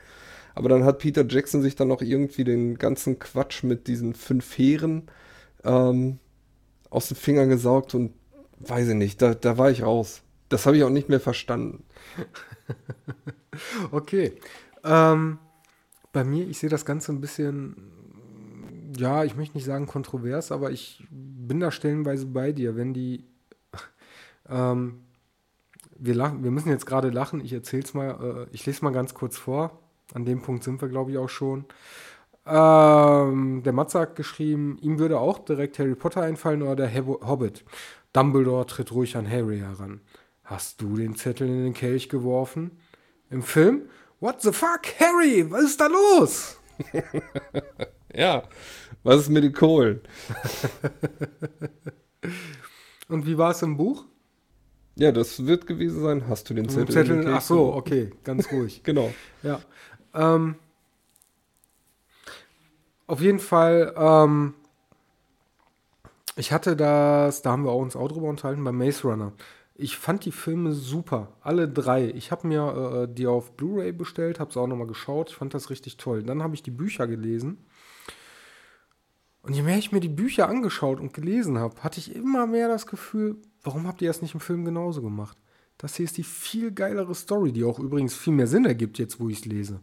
Aber 0.55 0.69
dann 0.69 0.85
hat 0.85 0.99
Peter 0.99 1.25
Jackson 1.27 1.63
sich 1.63 1.77
dann 1.77 1.89
noch 1.89 2.03
irgendwie 2.03 2.45
den 2.45 2.77
ganzen 2.77 3.19
Quatsch 3.19 3.63
mit 3.63 3.87
diesen 3.87 4.15
fünf 4.15 4.59
Heeren 4.59 5.05
ähm, 5.65 6.19
aus 6.91 7.09
den 7.09 7.17
Fingern 7.17 7.49
gesaugt 7.49 7.95
und 7.95 8.13
weiß 8.59 8.89
ich 8.89 8.95
nicht, 8.95 9.23
da, 9.23 9.35
da 9.35 9.59
war 9.59 9.71
ich 9.71 9.83
raus. 9.83 10.23
Das 10.49 10.67
habe 10.67 10.77
ich 10.77 10.83
auch 10.83 10.91
nicht 10.91 11.09
mehr 11.09 11.21
verstanden. 11.21 11.85
okay. 13.91 14.33
Ähm, 14.85 15.39
bei 16.13 16.25
mir, 16.25 16.49
ich 16.49 16.59
sehe 16.59 16.71
das 16.71 16.85
Ganze 16.85 17.13
ein 17.13 17.21
bisschen, 17.21 17.77
ja, 18.97 19.25
ich 19.25 19.37
möchte 19.37 19.57
nicht 19.57 19.67
sagen 19.67 19.87
kontrovers, 19.87 20.53
aber 20.53 20.71
ich 20.71 21.07
bin 21.11 21.61
da 21.61 21.71
stellenweise 21.71 22.27
bei 22.27 22.53
dir, 22.53 22.77
wenn 22.77 22.95
die, 22.95 23.25
ähm, 24.49 25.03
wir, 25.99 26.15
lachen, 26.15 26.43
wir 26.43 26.51
müssen 26.51 26.71
jetzt 26.71 26.87
gerade 26.87 27.11
lachen, 27.11 27.45
ich 27.45 27.53
erzähle 27.53 27.83
es 27.83 27.95
mal, 27.95 28.47
äh, 28.49 28.55
ich 28.55 28.67
lese 28.67 28.85
mal 28.85 28.93
ganz 28.93 29.15
kurz 29.15 29.37
vor. 29.37 29.79
An 30.13 30.25
dem 30.25 30.43
Punkt 30.43 30.65
sind 30.65 30.81
wir, 30.81 30.89
glaube 30.89 31.13
ich, 31.13 31.19
auch 31.19 31.29
schon. 31.29 31.67
Ähm, 32.47 33.63
der 33.63 33.73
Matze 33.73 34.01
hat 34.01 34.17
geschrieben, 34.17 34.77
ihm 34.81 34.99
würde 34.99 35.21
auch 35.21 35.39
direkt 35.39 35.79
Harry 35.79 35.95
Potter 35.95 36.23
einfallen 36.23 36.63
oder 36.63 36.75
der 36.75 37.07
Hobbit. 37.07 37.65
Dumbledore 38.13 38.67
tritt 38.67 38.91
ruhig 38.93 39.17
an 39.17 39.31
Harry 39.31 39.59
heran. 39.59 40.01
Hast 40.43 40.81
du 40.81 40.97
den 40.97 41.15
Zettel 41.15 41.47
in 41.47 41.63
den 41.63 41.75
Kelch 41.75 42.09
geworfen? 42.09 42.73
Im 43.31 43.43
Film? 43.43 43.89
What 44.19 44.43
the 44.43 44.53
fuck, 44.53 44.83
Harry? 44.99 45.51
Was 45.51 45.63
ist 45.63 45.81
da 45.81 45.87
los? 45.87 46.59
ja, 48.15 48.43
was 49.03 49.23
ist 49.23 49.29
mit 49.29 49.45
den 49.45 49.53
Kohlen? 49.53 50.01
Und 53.09 53.27
wie 53.27 53.39
war 53.39 53.53
es 53.53 53.63
im 53.63 53.77
Buch? 53.77 54.05
Ja, 54.97 55.13
das 55.13 55.47
wird 55.47 55.67
gewesen 55.67 56.03
sein. 56.03 56.29
Hast 56.29 56.51
du 56.51 56.55
den 56.55 56.69
Zettel? 56.69 56.93
Zettel 56.95 57.17
in 57.17 57.23
den 57.23 57.35
ach 57.35 57.41
so, 57.41 57.73
okay, 57.73 58.11
ganz 58.25 58.53
ruhig. 58.53 58.83
genau. 58.85 59.13
Ja. 59.43 59.61
Ähm, 60.13 60.57
auf 63.07 63.21
jeden 63.21 63.39
Fall, 63.39 63.95
ähm, 63.97 64.55
ich 66.37 66.53
hatte 66.53 66.77
das, 66.77 67.43
da 67.43 67.53
haben 67.53 67.65
wir 67.65 67.71
auch 67.71 67.81
uns 67.81 67.97
auch 67.97 68.09
drüber 68.09 68.29
unterhalten, 68.29 68.63
bei 68.63 68.73
Maze 68.73 69.09
Runner. 69.09 69.33
Ich 69.81 69.97
fand 69.97 70.27
die 70.27 70.33
Filme 70.33 70.73
super, 70.73 71.33
alle 71.41 71.67
drei. 71.67 72.11
Ich 72.11 72.31
habe 72.31 72.47
mir 72.47 73.07
äh, 73.09 73.15
die 73.15 73.27
auf 73.27 73.57
Blu-ray 73.57 73.93
bestellt, 73.93 74.39
habe 74.39 74.51
es 74.51 74.57
auch 74.57 74.67
nochmal 74.67 74.87
geschaut. 74.87 75.31
Ich 75.31 75.37
fand 75.37 75.55
das 75.55 75.71
richtig 75.71 75.97
toll. 75.97 76.23
Dann 76.23 76.43
habe 76.43 76.55
ich 76.55 76.63
die 76.63 76.71
Bücher 76.71 77.07
gelesen. 77.07 77.65
Und 79.43 79.55
je 79.55 79.63
mehr 79.63 79.79
ich 79.79 79.91
mir 79.91 80.01
die 80.01 80.09
Bücher 80.09 80.49
angeschaut 80.49 81.01
und 81.01 81.15
gelesen 81.15 81.59
habe, 81.59 81.83
hatte 81.83 81.99
ich 81.99 82.15
immer 82.15 82.47
mehr 82.47 82.69
das 82.69 82.87
Gefühl, 82.87 83.37
warum 83.63 83.87
habt 83.87 84.03
ihr 84.03 84.09
das 84.09 84.21
nicht 84.21 84.35
im 84.35 84.41
Film 84.41 84.67
genauso 84.67 85.01
gemacht? 85.01 85.39
Das 85.79 85.97
hier 85.97 86.05
ist 86.05 86.19
die 86.19 86.25
viel 86.25 86.73
geilere 86.73 87.15
Story, 87.15 87.53
die 87.53 87.65
auch 87.65 87.79
übrigens 87.79 88.15
viel 88.15 88.35
mehr 88.35 88.47
Sinn 88.47 88.67
ergibt, 88.67 88.99
jetzt 88.99 89.19
wo 89.19 89.31
ich 89.31 89.39
es 89.39 89.45
lese. 89.47 89.81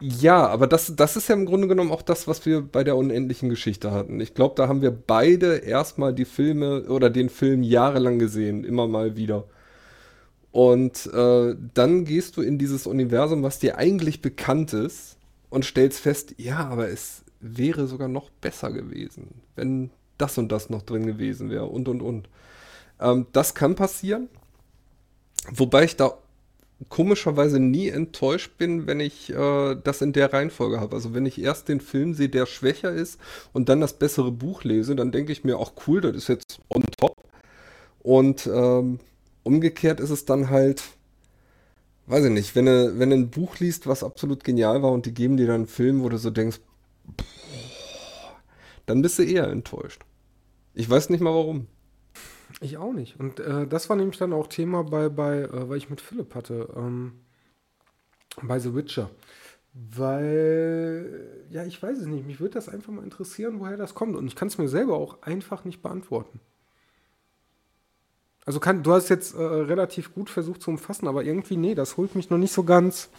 Ja, 0.00 0.46
aber 0.48 0.66
das, 0.66 0.94
das 0.94 1.16
ist 1.16 1.28
ja 1.28 1.34
im 1.34 1.46
Grunde 1.46 1.68
genommen 1.68 1.90
auch 1.90 2.02
das, 2.02 2.28
was 2.28 2.44
wir 2.44 2.60
bei 2.60 2.84
der 2.84 2.96
unendlichen 2.96 3.48
Geschichte 3.48 3.92
hatten. 3.92 4.20
Ich 4.20 4.34
glaube, 4.34 4.54
da 4.54 4.68
haben 4.68 4.82
wir 4.82 4.90
beide 4.90 5.56
erstmal 5.56 6.12
die 6.12 6.26
Filme 6.26 6.82
oder 6.82 7.08
den 7.08 7.30
Film 7.30 7.62
jahrelang 7.62 8.18
gesehen, 8.18 8.64
immer 8.64 8.86
mal 8.86 9.16
wieder. 9.16 9.44
Und 10.52 11.06
äh, 11.14 11.54
dann 11.74 12.04
gehst 12.04 12.36
du 12.36 12.42
in 12.42 12.58
dieses 12.58 12.86
Universum, 12.86 13.42
was 13.42 13.58
dir 13.58 13.78
eigentlich 13.78 14.20
bekannt 14.22 14.72
ist, 14.74 15.16
und 15.48 15.64
stellst 15.64 16.00
fest, 16.00 16.34
ja, 16.38 16.58
aber 16.68 16.88
es 16.88 17.24
wäre 17.40 17.86
sogar 17.86 18.08
noch 18.08 18.30
besser 18.30 18.72
gewesen, 18.72 19.42
wenn 19.54 19.90
das 20.18 20.36
und 20.38 20.50
das 20.50 20.70
noch 20.70 20.82
drin 20.82 21.06
gewesen 21.06 21.50
wäre 21.50 21.66
und 21.66 21.88
und 21.88 22.02
und. 22.02 22.28
Ähm, 23.00 23.26
das 23.32 23.54
kann 23.54 23.74
passieren. 23.74 24.28
Wobei 25.52 25.84
ich 25.84 25.96
da 25.96 26.18
komischerweise 26.88 27.58
nie 27.58 27.88
enttäuscht 27.88 28.58
bin, 28.58 28.86
wenn 28.86 29.00
ich 29.00 29.30
äh, 29.30 29.76
das 29.82 30.02
in 30.02 30.12
der 30.12 30.32
Reihenfolge 30.32 30.80
habe. 30.80 30.94
Also 30.94 31.14
wenn 31.14 31.26
ich 31.26 31.40
erst 31.40 31.68
den 31.68 31.80
Film 31.80 32.14
sehe, 32.14 32.28
der 32.28 32.46
schwächer 32.46 32.92
ist 32.92 33.18
und 33.52 33.68
dann 33.68 33.80
das 33.80 33.94
bessere 33.94 34.30
Buch 34.30 34.64
lese, 34.64 34.94
dann 34.94 35.12
denke 35.12 35.32
ich 35.32 35.44
mir, 35.44 35.58
auch 35.58 35.72
cool, 35.86 36.00
das 36.00 36.14
ist 36.14 36.28
jetzt 36.28 36.60
on 36.68 36.84
top. 36.98 37.16
Und 38.00 38.46
ähm, 38.46 39.00
umgekehrt 39.42 40.00
ist 40.00 40.10
es 40.10 40.26
dann 40.26 40.50
halt, 40.50 40.82
weiß 42.06 42.26
ich 42.26 42.30
nicht, 42.30 42.54
wenn 42.54 42.66
du, 42.66 42.98
wenn 42.98 43.10
du 43.10 43.16
ein 43.16 43.30
Buch 43.30 43.58
liest, 43.58 43.86
was 43.86 44.04
absolut 44.04 44.44
genial 44.44 44.82
war 44.82 44.92
und 44.92 45.06
die 45.06 45.14
geben 45.14 45.36
dir 45.36 45.46
dann 45.46 45.56
einen 45.56 45.66
Film, 45.66 46.02
wo 46.02 46.08
du 46.08 46.18
so 46.18 46.30
denkst, 46.30 46.60
boah, 47.16 48.36
dann 48.84 49.02
bist 49.02 49.18
du 49.18 49.24
eher 49.24 49.48
enttäuscht. 49.48 50.02
Ich 50.74 50.88
weiß 50.88 51.08
nicht 51.08 51.20
mal 51.20 51.34
warum. 51.34 51.68
Ich 52.60 52.76
auch 52.78 52.92
nicht. 52.92 53.18
Und 53.20 53.40
äh, 53.40 53.66
das 53.66 53.88
war 53.88 53.96
nämlich 53.96 54.18
dann 54.18 54.32
auch 54.32 54.46
Thema 54.46 54.82
bei, 54.84 55.08
bei 55.08 55.42
äh, 55.42 55.68
weil 55.68 55.78
ich 55.78 55.90
mit 55.90 56.00
Philipp 56.00 56.34
hatte, 56.34 56.68
ähm, 56.76 57.12
bei 58.42 58.58
The 58.58 58.74
Witcher. 58.74 59.10
Weil, 59.74 61.44
ja, 61.50 61.64
ich 61.64 61.82
weiß 61.82 61.98
es 61.98 62.06
nicht. 62.06 62.26
Mich 62.26 62.40
würde 62.40 62.54
das 62.54 62.68
einfach 62.68 62.92
mal 62.92 63.04
interessieren, 63.04 63.60
woher 63.60 63.76
das 63.76 63.94
kommt. 63.94 64.16
Und 64.16 64.26
ich 64.26 64.34
kann 64.34 64.48
es 64.48 64.56
mir 64.56 64.68
selber 64.68 64.96
auch 64.96 65.22
einfach 65.22 65.64
nicht 65.64 65.82
beantworten. 65.82 66.40
Also 68.46 68.60
kann, 68.60 68.82
du 68.82 68.92
hast 68.92 69.08
jetzt 69.08 69.34
äh, 69.34 69.42
relativ 69.42 70.14
gut 70.14 70.30
versucht 70.30 70.62
zu 70.62 70.70
umfassen, 70.70 71.08
aber 71.08 71.24
irgendwie, 71.24 71.56
nee, 71.56 71.74
das 71.74 71.96
holt 71.96 72.14
mich 72.14 72.30
noch 72.30 72.38
nicht 72.38 72.52
so 72.52 72.62
ganz, 72.62 73.10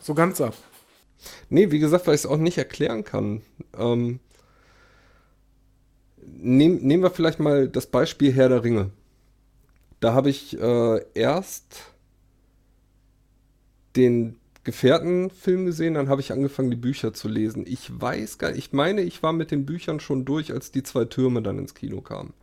so 0.00 0.14
ganz 0.14 0.40
ab. 0.40 0.54
Nee, 1.48 1.70
wie 1.70 1.78
gesagt, 1.78 2.06
weil 2.06 2.14
ich 2.14 2.20
es 2.20 2.26
auch 2.26 2.36
nicht 2.36 2.58
erklären 2.58 3.02
kann. 3.02 3.40
Ähm, 3.76 4.20
nehm, 6.40 6.78
nehmen 6.78 7.02
wir 7.02 7.10
vielleicht 7.10 7.40
mal 7.40 7.68
das 7.68 7.86
Beispiel 7.86 8.32
Herr 8.32 8.48
der 8.48 8.64
Ringe. 8.64 8.90
Da 10.00 10.14
habe 10.14 10.30
ich 10.30 10.58
äh, 10.60 11.04
erst 11.14 11.92
den 13.96 14.36
Gefährtenfilm 14.64 15.64
gesehen, 15.66 15.94
dann 15.94 16.08
habe 16.08 16.20
ich 16.20 16.32
angefangen, 16.32 16.70
die 16.70 16.76
Bücher 16.76 17.12
zu 17.14 17.28
lesen. 17.28 17.64
Ich 17.66 18.00
weiß 18.00 18.38
gar 18.38 18.48
nicht, 18.50 18.58
ich 18.58 18.72
meine, 18.72 19.02
ich 19.02 19.22
war 19.22 19.32
mit 19.32 19.50
den 19.50 19.64
Büchern 19.66 20.00
schon 20.00 20.24
durch, 20.24 20.52
als 20.52 20.70
die 20.70 20.82
zwei 20.82 21.06
Türme 21.06 21.42
dann 21.42 21.58
ins 21.58 21.74
Kino 21.74 22.00
kamen. 22.00 22.34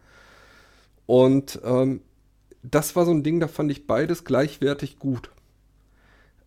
Und 1.06 1.60
ähm, 1.64 2.02
das 2.64 2.96
war 2.96 3.06
so 3.06 3.12
ein 3.12 3.24
Ding, 3.24 3.40
da 3.40 3.48
fand 3.48 3.72
ich 3.72 3.88
beides 3.88 4.24
gleichwertig 4.26 5.00
gut. 5.00 5.32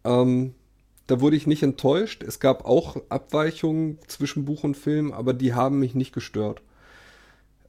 Ähm, 0.04 0.54
Da 1.08 1.20
wurde 1.20 1.36
ich 1.36 1.46
nicht 1.46 1.62
enttäuscht. 1.64 2.22
Es 2.22 2.40
gab 2.40 2.64
auch 2.64 2.96
Abweichungen 3.10 3.98
zwischen 4.08 4.44
Buch 4.46 4.64
und 4.64 4.76
Film, 4.76 5.12
aber 5.12 5.34
die 5.34 5.54
haben 5.54 5.80
mich 5.80 5.94
nicht 5.94 6.12
gestört. 6.14 6.62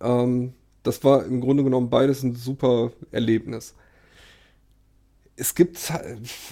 Ähm, 0.02 0.54
das 0.84 1.04
war 1.04 1.26
im 1.26 1.42
Grunde 1.42 1.64
genommen 1.64 1.90
beides 1.90 2.24
ein 2.24 2.36
super 2.36 2.92
Erlebnis. 3.12 3.76
Es 5.36 5.56
gibt, 5.56 5.92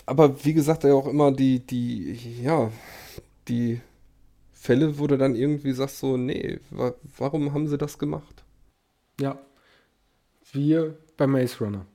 aber 0.06 0.44
wie 0.44 0.54
gesagt, 0.54 0.84
ja 0.84 0.94
auch 0.94 1.08
immer 1.08 1.32
die, 1.32 1.60
die, 1.60 2.42
ja, 2.42 2.72
die 3.48 3.82
Fälle, 4.52 5.00
wo 5.00 5.08
du 5.08 5.18
dann 5.18 5.36
irgendwie 5.36 5.74
sagst 5.74 6.00
so, 6.00 6.18
nee, 6.18 6.60
wa 6.70 6.94
warum 7.18 7.54
haben 7.54 7.68
sie 7.68 7.78
das 7.78 7.98
gemacht? 7.98 8.44
Ja, 9.20 9.40
wir 10.52 10.98
bei 11.18 11.28
Maze 11.28 11.64
Runner. 11.64 11.86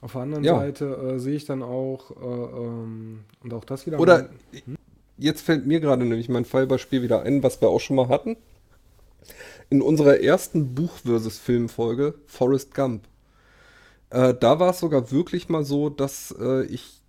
Auf 0.00 0.12
der 0.12 0.22
anderen 0.22 0.44
ja. 0.44 0.58
Seite 0.58 0.84
äh, 0.84 1.18
sehe 1.18 1.36
ich 1.36 1.44
dann 1.44 1.62
auch, 1.62 2.10
äh, 2.10 2.24
ähm, 2.24 3.24
und 3.42 3.52
auch 3.52 3.64
das 3.64 3.86
wieder. 3.86 3.98
Oder, 3.98 4.28
hm? 4.64 4.76
jetzt 5.16 5.42
fällt 5.42 5.66
mir 5.66 5.80
gerade 5.80 6.04
nämlich 6.04 6.28
mein 6.28 6.44
Fallbeispiel 6.44 7.02
wieder 7.02 7.22
ein, 7.22 7.42
was 7.42 7.60
wir 7.60 7.68
auch 7.68 7.80
schon 7.80 7.96
mal 7.96 8.08
hatten. 8.08 8.36
In 9.70 9.82
unserer 9.82 10.20
ersten 10.20 10.74
Buch 10.74 10.98
versus 11.04 11.38
Filmfolge, 11.38 12.14
Forrest 12.26 12.74
Gump. 12.74 13.04
Äh, 14.10 14.34
da 14.34 14.58
war 14.58 14.70
es 14.70 14.80
sogar 14.80 15.10
wirklich 15.10 15.48
mal 15.48 15.64
so, 15.64 15.90
dass 15.90 16.34
äh, 16.40 16.64
ich 16.64 17.02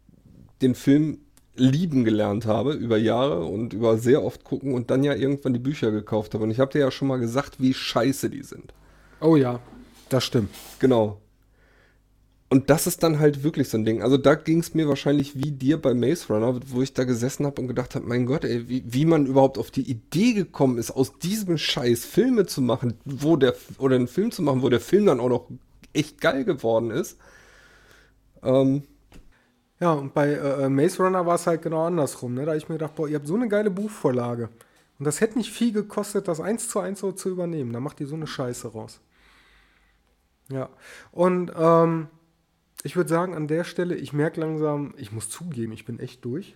den 0.62 0.76
Film 0.76 1.20
lieben 1.55 2.03
gelernt 2.03 2.45
habe 2.45 2.74
über 2.74 2.97
Jahre 2.97 3.43
und 3.43 3.74
über 3.74 3.97
sehr 3.97 4.24
oft 4.24 4.43
gucken 4.43 4.74
und 4.74 4.91
dann 4.91 5.03
ja 5.03 5.14
irgendwann 5.14 5.53
die 5.53 5.60
Bücher 5.60 5.91
gekauft 5.91 6.34
habe. 6.34 6.43
Und 6.43 6.51
ich 6.51 6.60
habe 6.60 6.72
dir 6.72 6.80
ja 6.80 6.91
schon 6.91 7.07
mal 7.07 7.20
gesagt, 7.20 7.62
wie 7.62 7.74
scheiße 7.74 8.30
die 8.30 8.43
sind. 8.43 8.74
Oh 9.22 9.36
ja, 9.36 9.60
das 10.10 10.24
stimmt. 10.24 10.49
Genau. 10.80 11.20
Und 12.51 12.71
das 12.71 12.87
ist 12.87 13.03
dann 13.03 13.19
halt 13.19 13.43
wirklich 13.43 13.69
so 13.69 13.77
ein 13.77 13.85
Ding. 13.85 14.01
Also 14.01 14.17
da 14.17 14.33
ging 14.33 14.59
es 14.59 14.73
mir 14.73 14.87
wahrscheinlich 14.87 15.35
wie 15.35 15.51
dir 15.51 15.79
bei 15.79 15.93
Maze 15.93 16.33
Runner, 16.33 16.59
wo 16.67 16.81
ich 16.81 16.95
da 16.95 17.03
gesessen 17.03 17.45
habe 17.45 17.61
und 17.61 17.67
gedacht 17.67 17.93
habe, 17.93 18.07
mein 18.07 18.25
Gott, 18.25 18.43
ey, 18.43 18.67
wie, 18.67 18.83
wie 18.87 19.05
man 19.05 19.27
überhaupt 19.27 19.59
auf 19.59 19.69
die 19.69 19.87
Idee 19.87 20.33
gekommen 20.33 20.79
ist, 20.79 20.89
aus 20.89 21.19
diesem 21.19 21.59
Scheiß 21.59 22.05
Filme 22.05 22.47
zu 22.47 22.63
machen, 22.63 22.95
wo 23.05 23.35
der, 23.35 23.53
oder 23.77 23.95
einen 23.95 24.07
Film 24.07 24.31
zu 24.31 24.41
machen, 24.41 24.63
wo 24.63 24.69
der 24.69 24.79
Film 24.79 25.05
dann 25.05 25.19
auch 25.19 25.29
noch 25.29 25.47
echt 25.93 26.21
geil 26.21 26.43
geworden 26.43 26.89
ist. 26.89 27.19
Ähm, 28.41 28.81
ja, 29.79 29.93
und 29.93 30.15
bei 30.15 30.29
äh, 30.29 30.65
äh 30.65 30.69
Maze 30.69 31.03
Runner 31.03 31.27
war 31.27 31.35
es 31.35 31.45
halt 31.45 31.61
genau 31.61 31.85
andersrum. 31.85 32.33
Ne? 32.33 32.41
Da 32.41 32.47
habe 32.47 32.57
ich 32.57 32.67
mir 32.67 32.75
gedacht, 32.75 32.95
boah, 32.95 33.07
ihr 33.07 33.17
habt 33.17 33.27
so 33.27 33.35
eine 33.35 33.47
geile 33.47 33.69
Buchvorlage. 33.69 34.49
Und 34.97 35.05
das 35.05 35.21
hätte 35.21 35.37
nicht 35.37 35.51
viel 35.51 35.71
gekostet, 35.71 36.27
das 36.27 36.41
eins 36.41 36.67
zu 36.67 36.79
eins 36.79 36.99
so 36.99 37.11
zu 37.11 37.29
übernehmen. 37.29 37.73
Da 37.73 37.79
macht 37.79 38.01
ihr 38.01 38.07
so 38.07 38.15
eine 38.15 38.27
Scheiße 38.27 38.69
raus. 38.69 39.01
Ja. 40.49 40.69
Und 41.11 41.53
ähm, 41.55 42.07
ich 42.84 42.95
würde 42.95 43.09
sagen, 43.09 43.36
an 43.36 43.47
der 43.47 43.63
Stelle, 43.63 43.95
ich 43.95 44.13
merke 44.13 44.39
langsam, 44.39 44.93
ich 44.97 45.11
muss 45.11 45.30
zugeben, 45.30 45.73
ich 45.73 45.86
bin 45.86 45.99
echt 45.99 46.23
durch. 46.23 46.55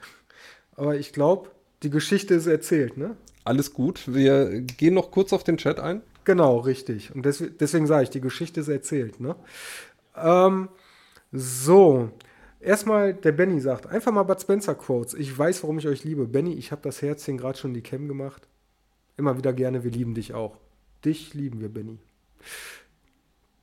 Aber 0.75 0.95
ich 0.95 1.13
glaube, 1.13 1.51
die 1.83 1.89
Geschichte 1.89 2.33
ist 2.33 2.47
erzählt, 2.47 2.97
ne? 2.97 3.15
Alles 3.43 3.73
gut. 3.73 4.13
Wir 4.13 4.61
gehen 4.61 4.93
noch 4.93 5.11
kurz 5.11 5.33
auf 5.33 5.43
den 5.43 5.57
Chat 5.57 5.79
ein. 5.79 6.01
Genau, 6.23 6.59
richtig. 6.59 7.13
Und 7.13 7.25
des, 7.25 7.43
deswegen 7.59 7.87
sage 7.87 8.03
ich, 8.03 8.09
die 8.09 8.21
Geschichte 8.21 8.61
ist 8.61 8.69
erzählt, 8.69 9.19
ne? 9.19 9.35
Ähm, 10.15 10.69
so. 11.31 12.09
Erstmal, 12.61 13.13
der 13.13 13.33
Benny 13.33 13.59
sagt, 13.59 13.87
einfach 13.87 14.13
mal 14.13 14.23
Bud 14.23 14.39
Spencer 14.39 14.75
Quotes. 14.75 15.13
Ich 15.15 15.37
weiß, 15.37 15.63
warum 15.63 15.77
ich 15.79 15.87
euch 15.87 16.05
liebe. 16.05 16.25
Benny, 16.25 16.53
ich 16.53 16.71
habe 16.71 16.81
das 16.81 17.01
Herzchen 17.01 17.37
gerade 17.37 17.57
schon 17.57 17.71
in 17.71 17.75
die 17.75 17.81
Cam 17.81 18.07
gemacht. 18.07 18.47
Immer 19.17 19.37
wieder 19.37 19.51
gerne, 19.51 19.83
wir 19.83 19.91
lieben 19.91 20.13
dich 20.13 20.33
auch. 20.33 20.57
Dich 21.03 21.33
lieben 21.33 21.59
wir, 21.59 21.67
Benny. 21.67 21.99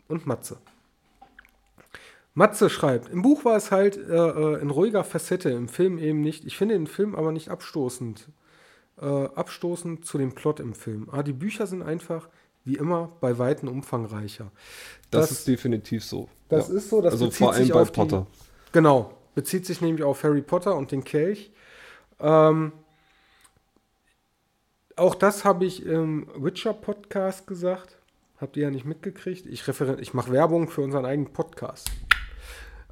Und 0.07 0.27
Matze. 0.27 0.59
Matze 2.35 2.71
schreibt, 2.71 3.09
im 3.09 3.23
Buch 3.23 3.45
war 3.45 3.57
es 3.57 3.71
halt 3.71 3.97
äh, 3.97 4.01
äh, 4.01 4.61
in 4.61 4.71
ruhiger 4.71 5.05
Facette, 5.05 5.51
im 5.51 5.69
Film 5.69 5.99
eben 5.99 6.21
nicht. 6.21 6.45
Ich 6.45 6.57
finde 6.57 6.75
den 6.75 6.87
Film 6.87 7.15
aber 7.15 7.33
nicht 7.33 7.49
abstoßend. 7.49 8.29
Äh, 9.01 9.07
abstoßend 9.07 10.05
zu 10.05 10.19
dem 10.19 10.35
Plot 10.35 10.61
im 10.61 10.75
Film. 10.75 11.09
Ah, 11.11 11.23
die 11.23 11.33
Bücher 11.33 11.67
sind 11.67 11.83
einfach, 11.83 12.29
wie 12.65 12.75
immer, 12.77 13.11
bei 13.21 13.39
Weitem 13.39 13.69
umfangreicher. 13.69 14.53
Das, 15.11 15.29
das 15.29 15.39
ist 15.39 15.49
definitiv 15.49 16.05
so. 16.05 16.29
Das 16.49 16.69
ja. 16.69 16.77
ist 16.77 16.91
so. 16.91 17.01
Das 17.01 17.15
also 17.15 17.31
vor 17.31 17.55
allem 17.55 17.69
bei 17.69 17.85
Potter. 17.85 18.27
Die, 18.31 18.73
genau. 18.73 19.15
Bezieht 19.35 19.65
sich 19.65 19.81
nämlich 19.81 20.05
auf 20.05 20.23
Harry 20.23 20.43
Potter 20.43 20.77
und 20.77 20.93
den 20.93 21.03
Kelch. 21.03 21.51
Ähm, 22.19 22.73
auch 24.97 25.15
das 25.15 25.45
habe 25.45 25.65
ich 25.65 25.87
im 25.87 26.29
Witcher-Podcast 26.37 27.47
gesagt. 27.47 27.97
Habt 28.39 28.57
ihr 28.57 28.65
ja 28.65 28.71
nicht 28.71 28.85
mitgekriegt. 28.85 29.47
Ich, 29.47 29.67
ich 29.67 30.15
mache 30.15 30.33
Werbung 30.33 30.69
für 30.69 30.83
unseren 30.83 31.07
eigenen 31.07 31.33
Podcast. 31.33 31.91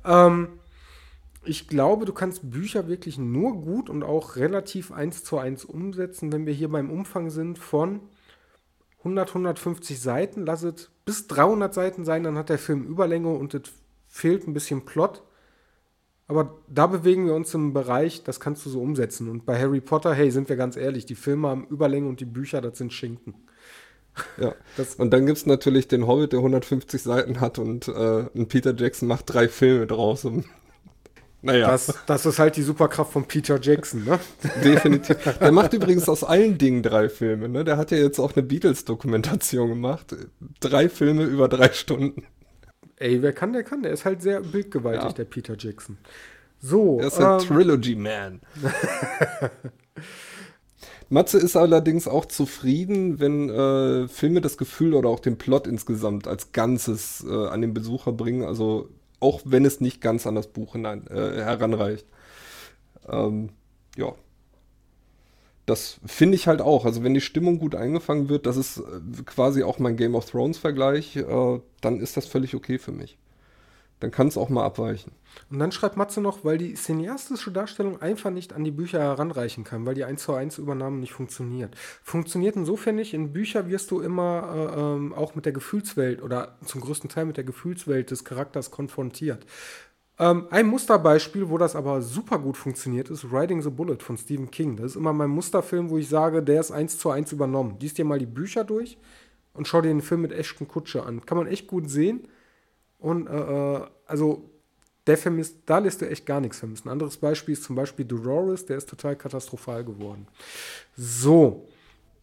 Ähm, 0.08 0.48
ich 1.44 1.68
glaube, 1.68 2.04
du 2.04 2.12
kannst 2.12 2.50
Bücher 2.50 2.88
wirklich 2.88 3.18
nur 3.18 3.60
gut 3.60 3.88
und 3.88 4.02
auch 4.02 4.36
relativ 4.36 4.90
eins 4.90 5.22
zu 5.22 5.38
eins 5.38 5.64
umsetzen, 5.64 6.32
wenn 6.32 6.46
wir 6.46 6.52
hier 6.52 6.68
beim 6.68 6.90
Umfang 6.90 7.30
sind 7.30 7.58
von 7.58 8.00
100, 8.98 9.28
150 9.28 10.00
Seiten. 10.00 10.44
Lass 10.44 10.62
es 10.64 10.90
bis 11.04 11.26
300 11.28 11.72
Seiten 11.72 12.04
sein, 12.04 12.24
dann 12.24 12.36
hat 12.36 12.48
der 12.48 12.58
Film 12.58 12.84
Überlänge 12.84 13.28
und 13.28 13.54
es 13.54 13.62
fehlt 14.08 14.46
ein 14.46 14.54
bisschen 14.54 14.84
Plot. 14.84 15.22
Aber 16.26 16.58
da 16.68 16.86
bewegen 16.86 17.24
wir 17.24 17.34
uns 17.34 17.54
im 17.54 17.72
Bereich, 17.72 18.22
das 18.22 18.40
kannst 18.40 18.66
du 18.66 18.70
so 18.70 18.82
umsetzen. 18.82 19.30
Und 19.30 19.46
bei 19.46 19.58
Harry 19.58 19.80
Potter, 19.80 20.12
hey, 20.12 20.30
sind 20.30 20.50
wir 20.50 20.56
ganz 20.56 20.76
ehrlich, 20.76 21.06
die 21.06 21.14
Filme 21.14 21.48
haben 21.48 21.66
Überlänge 21.68 22.08
und 22.08 22.20
die 22.20 22.26
Bücher, 22.26 22.60
das 22.60 22.76
sind 22.76 22.92
Schinken. 22.92 23.34
Ja. 24.40 24.54
Das 24.76 24.94
und 24.96 25.10
dann 25.10 25.26
gibt 25.26 25.38
es 25.38 25.46
natürlich 25.46 25.88
den 25.88 26.06
Hobbit, 26.06 26.32
der 26.32 26.40
150 26.40 27.02
Seiten 27.02 27.40
hat 27.40 27.58
und 27.58 27.88
äh, 27.88 28.24
ein 28.34 28.48
Peter 28.48 28.74
Jackson 28.74 29.08
macht 29.08 29.32
drei 29.32 29.48
Filme 29.48 29.86
draus. 29.86 30.24
Und, 30.24 30.44
naja. 31.42 31.70
Das, 31.70 31.94
das 32.06 32.26
ist 32.26 32.38
halt 32.38 32.56
die 32.56 32.62
Superkraft 32.62 33.12
von 33.12 33.26
Peter 33.26 33.60
Jackson, 33.60 34.04
ne? 34.04 34.18
Definitiv. 34.64 35.16
Der 35.38 35.52
macht 35.52 35.72
übrigens 35.72 36.08
aus 36.08 36.24
allen 36.24 36.58
Dingen 36.58 36.82
drei 36.82 37.08
Filme, 37.08 37.48
ne? 37.48 37.64
Der 37.64 37.76
hat 37.76 37.90
ja 37.90 37.98
jetzt 37.98 38.18
auch 38.18 38.34
eine 38.34 38.42
Beatles-Dokumentation 38.42 39.68
gemacht. 39.68 40.16
Drei 40.60 40.88
Filme 40.88 41.24
über 41.24 41.48
drei 41.48 41.72
Stunden. 41.72 42.24
Ey, 42.96 43.22
wer 43.22 43.32
kann, 43.32 43.52
der 43.52 43.62
kann. 43.62 43.82
Der 43.82 43.92
ist 43.92 44.04
halt 44.04 44.22
sehr 44.22 44.40
bildgewaltig, 44.40 45.04
ja. 45.04 45.12
der 45.12 45.24
Peter 45.24 45.54
Jackson. 45.56 45.98
So. 46.60 46.98
Er 47.00 47.06
ist 47.06 47.20
ein 47.20 47.40
ähm, 47.40 47.46
Trilogy 47.46 47.94
Man. 47.94 48.40
Matze 51.10 51.38
ist 51.38 51.56
allerdings 51.56 52.06
auch 52.06 52.26
zufrieden, 52.26 53.18
wenn 53.18 53.48
äh, 53.48 54.08
Filme 54.08 54.40
das 54.40 54.58
Gefühl 54.58 54.94
oder 54.94 55.08
auch 55.08 55.20
den 55.20 55.38
Plot 55.38 55.66
insgesamt 55.66 56.28
als 56.28 56.52
Ganzes 56.52 57.24
äh, 57.28 57.46
an 57.48 57.62
den 57.62 57.72
Besucher 57.72 58.12
bringen, 58.12 58.44
also 58.44 58.90
auch 59.20 59.40
wenn 59.44 59.64
es 59.64 59.80
nicht 59.80 60.00
ganz 60.00 60.26
an 60.26 60.34
das 60.34 60.48
Buch 60.48 60.72
hinein, 60.72 61.06
äh, 61.08 61.42
heranreicht. 61.42 62.06
Ähm, 63.08 63.50
ja. 63.96 64.14
Das 65.66 65.98
finde 66.06 66.34
ich 66.36 66.46
halt 66.46 66.62
auch. 66.62 66.84
Also 66.84 67.02
wenn 67.02 67.14
die 67.14 67.20
Stimmung 67.20 67.58
gut 67.58 67.74
eingefangen 67.74 68.28
wird, 68.28 68.46
das 68.46 68.56
ist 68.56 68.78
äh, 68.78 69.22
quasi 69.24 69.62
auch 69.62 69.78
mein 69.78 69.96
Game 69.96 70.14
of 70.14 70.30
Thrones 70.30 70.58
Vergleich, 70.58 71.16
äh, 71.16 71.60
dann 71.80 72.00
ist 72.00 72.16
das 72.16 72.26
völlig 72.26 72.54
okay 72.54 72.78
für 72.78 72.92
mich. 72.92 73.18
Dann 74.00 74.10
kann 74.10 74.28
es 74.28 74.36
auch 74.36 74.48
mal 74.48 74.64
abweichen. 74.64 75.12
Und 75.50 75.58
dann 75.58 75.72
schreibt 75.72 75.96
Matze 75.96 76.20
noch, 76.20 76.44
weil 76.44 76.58
die 76.58 76.74
cineastische 76.74 77.50
Darstellung 77.50 78.00
einfach 78.00 78.30
nicht 78.30 78.52
an 78.52 78.64
die 78.64 78.70
Bücher 78.70 79.00
heranreichen 79.00 79.64
kann, 79.64 79.86
weil 79.86 79.94
die 79.94 80.04
1 80.04 80.22
zu 80.22 80.34
1 80.34 80.58
Übernahme 80.58 80.98
nicht 80.98 81.12
funktioniert. 81.12 81.76
Funktioniert 82.02 82.56
insofern 82.56 82.96
nicht, 82.96 83.14
in 83.14 83.32
Büchern 83.32 83.68
wirst 83.68 83.90
du 83.90 84.00
immer 84.00 84.72
äh, 84.76 84.80
ähm, 84.80 85.12
auch 85.14 85.34
mit 85.34 85.46
der 85.46 85.52
Gefühlswelt 85.52 86.22
oder 86.22 86.56
zum 86.64 86.80
größten 86.80 87.10
Teil 87.10 87.24
mit 87.24 87.36
der 87.36 87.44
Gefühlswelt 87.44 88.10
des 88.10 88.24
Charakters 88.24 88.70
konfrontiert. 88.70 89.44
Ähm, 90.20 90.46
ein 90.50 90.66
Musterbeispiel, 90.66 91.48
wo 91.48 91.58
das 91.58 91.76
aber 91.76 92.02
super 92.02 92.38
gut 92.38 92.56
funktioniert, 92.56 93.08
ist 93.08 93.26
Riding 93.32 93.62
the 93.62 93.70
Bullet 93.70 93.98
von 94.00 94.18
Stephen 94.18 94.50
King. 94.50 94.76
Das 94.76 94.86
ist 94.86 94.96
immer 94.96 95.12
mein 95.12 95.30
Musterfilm, 95.30 95.90
wo 95.90 95.98
ich 95.98 96.08
sage, 96.08 96.42
der 96.42 96.60
ist 96.60 96.72
1 96.72 96.98
zu 96.98 97.10
1 97.10 97.32
übernommen. 97.32 97.76
Lies 97.80 97.94
dir 97.94 98.04
mal 98.04 98.18
die 98.18 98.26
Bücher 98.26 98.64
durch 98.64 98.98
und 99.54 99.68
schau 99.68 99.80
dir 99.80 99.88
den 99.88 100.02
Film 100.02 100.22
mit 100.22 100.32
Ashton 100.32 100.66
Kutscher 100.66 101.06
an. 101.06 101.24
Kann 101.24 101.38
man 101.38 101.46
echt 101.46 101.68
gut 101.68 101.88
sehen. 101.88 102.26
Und 102.98 103.26
äh, 103.26 103.76
äh 103.76 103.80
also 104.06 104.48
der 105.06 105.18
Film 105.18 105.38
ist, 105.38 105.56
da 105.66 105.78
lässt 105.78 106.00
du 106.00 106.08
echt 106.08 106.26
gar 106.26 106.40
nichts 106.40 106.58
vermissen. 106.58 106.88
Ein 106.88 106.92
anderes 106.92 107.16
Beispiel 107.16 107.54
ist 107.54 107.64
zum 107.64 107.76
Beispiel 107.76 108.04
Dolores, 108.04 108.66
der 108.66 108.76
ist 108.76 108.88
total 108.88 109.16
katastrophal 109.16 109.84
geworden. 109.84 110.26
So. 110.96 111.66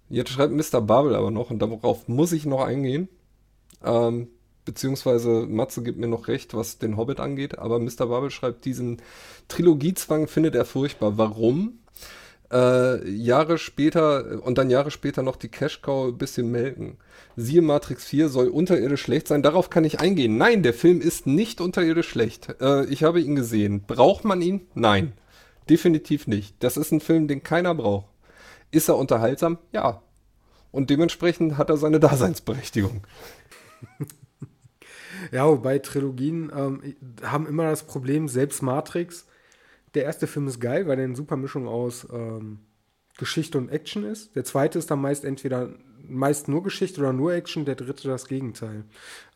Jetzt 0.08 0.30
schreibt 0.30 0.54
Mr. 0.54 0.82
Babel 0.82 1.16
aber 1.16 1.32
noch, 1.32 1.50
und 1.50 1.60
darauf 1.60 2.08
muss 2.08 2.32
ich 2.32 2.46
noch 2.46 2.64
eingehen. 2.64 3.10
Ähm, 3.84 4.28
beziehungsweise 4.66 5.48
Matze 5.48 5.82
gibt 5.82 5.98
mir 5.98 6.08
noch 6.08 6.28
recht, 6.28 6.54
was 6.54 6.78
den 6.78 6.96
Hobbit 6.96 7.20
angeht, 7.20 7.58
aber 7.58 7.80
Mr. 7.80 8.06
Babel 8.08 8.30
schreibt, 8.30 8.66
diesen 8.66 9.02
Trilogiezwang 9.48 10.28
findet 10.28 10.54
er 10.54 10.66
furchtbar. 10.66 11.18
Warum? 11.18 11.80
Äh, 12.56 13.10
Jahre 13.10 13.58
später 13.58 14.42
und 14.42 14.58
dann 14.58 14.70
Jahre 14.70 14.90
später 14.90 15.24
noch 15.24 15.36
die 15.36 15.50
Cash 15.50 15.82
Cow 15.82 16.08
ein 16.08 16.18
bisschen 16.18 16.50
melken. 16.52 16.96
Siehe 17.36 17.62
Matrix 17.62 18.06
4 18.06 18.30
soll 18.30 18.48
unterirdisch 18.48 19.02
schlecht 19.02 19.28
sein. 19.28 19.44
Darauf 19.44 19.70
kann 19.70 19.84
ich 19.84 20.00
eingehen. 20.00 20.38
Nein, 20.38 20.64
der 20.64 20.74
Film 20.74 21.02
ist 21.02 21.28
nicht 21.28 21.60
unterirdisch 21.60 22.08
schlecht. 22.08 22.56
Äh, 22.62 22.86
ich 22.86 23.04
habe 23.04 23.20
ihn 23.20 23.36
gesehen. 23.36 23.82
Braucht 23.86 24.24
man 24.24 24.42
ihn? 24.42 24.68
Nein. 24.74 25.12
Definitiv 25.70 26.28
nicht. 26.28 26.56
Das 26.62 26.78
ist 26.78 26.94
ein 26.94 27.02
Film, 27.02 27.28
den 27.28 27.44
keiner 27.44 27.76
braucht. 27.76 28.08
Ist 28.72 28.88
er 28.88 28.96
unterhaltsam? 28.96 29.58
Ja. 29.74 30.02
Und 30.72 30.90
dementsprechend 30.90 31.58
hat 31.58 31.70
er 31.70 31.76
seine 31.76 32.00
Daseinsberechtigung. 32.00 33.02
ja, 35.34 35.46
wobei 35.46 35.80
Trilogien 35.80 36.54
ähm, 36.56 36.96
haben 37.22 37.48
immer 37.48 37.70
das 37.70 37.84
Problem, 37.84 38.30
selbst 38.30 38.62
Matrix, 38.62 39.26
der 39.96 40.04
erste 40.04 40.28
Film 40.28 40.48
ist 40.48 40.60
geil, 40.60 40.88
weil 40.88 40.98
der 40.98 41.06
eine 41.06 41.16
super 41.16 41.38
Mischung 41.38 41.68
aus 41.68 42.08
ähm, 42.12 42.60
Geschichte 43.18 43.58
und 43.58 43.70
Action 43.70 44.04
ist. 44.04 44.36
Der 44.36 44.44
zweite 44.44 44.78
ist 44.78 44.92
dann 44.92 45.02
meist 45.02 45.26
entweder 45.26 45.70
meist 46.08 46.48
nur 46.48 46.64
Geschichte 46.64 47.02
oder 47.02 47.14
nur 47.14 47.34
Action, 47.34 47.66
der 47.66 47.76
dritte 47.76 48.08
das 48.08 48.28
Gegenteil. 48.28 48.84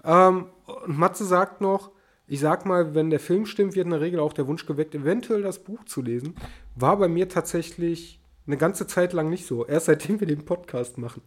Ähm, 0.04 0.46
und 0.66 0.98
Matze 0.98 1.26
sagt 1.26 1.62
noch, 1.62 1.92
ich 2.28 2.40
sag 2.40 2.66
mal, 2.66 2.94
wenn 2.94 3.10
der 3.10 3.20
Film 3.20 3.48
stimmt, 3.48 3.76
wird 3.76 3.86
in 3.86 3.92
der 3.92 4.02
Regel 4.02 4.20
auch 4.20 4.34
der 4.34 4.48
Wunsch 4.48 4.66
geweckt, 4.66 4.94
eventuell 4.94 5.42
das 5.42 5.60
Buch 5.60 5.84
zu 5.86 6.02
lesen. 6.02 6.36
War 6.76 6.98
bei 6.98 7.08
mir 7.08 7.28
tatsächlich 7.28 8.22
eine 8.46 8.58
ganze 8.58 8.86
Zeit 8.86 9.14
lang 9.14 9.30
nicht 9.30 9.48
so. 9.48 9.66
Erst 9.66 9.88
seitdem 9.88 10.20
wir 10.20 10.28
den 10.28 10.46
Podcast 10.46 10.98
machen. 10.98 11.22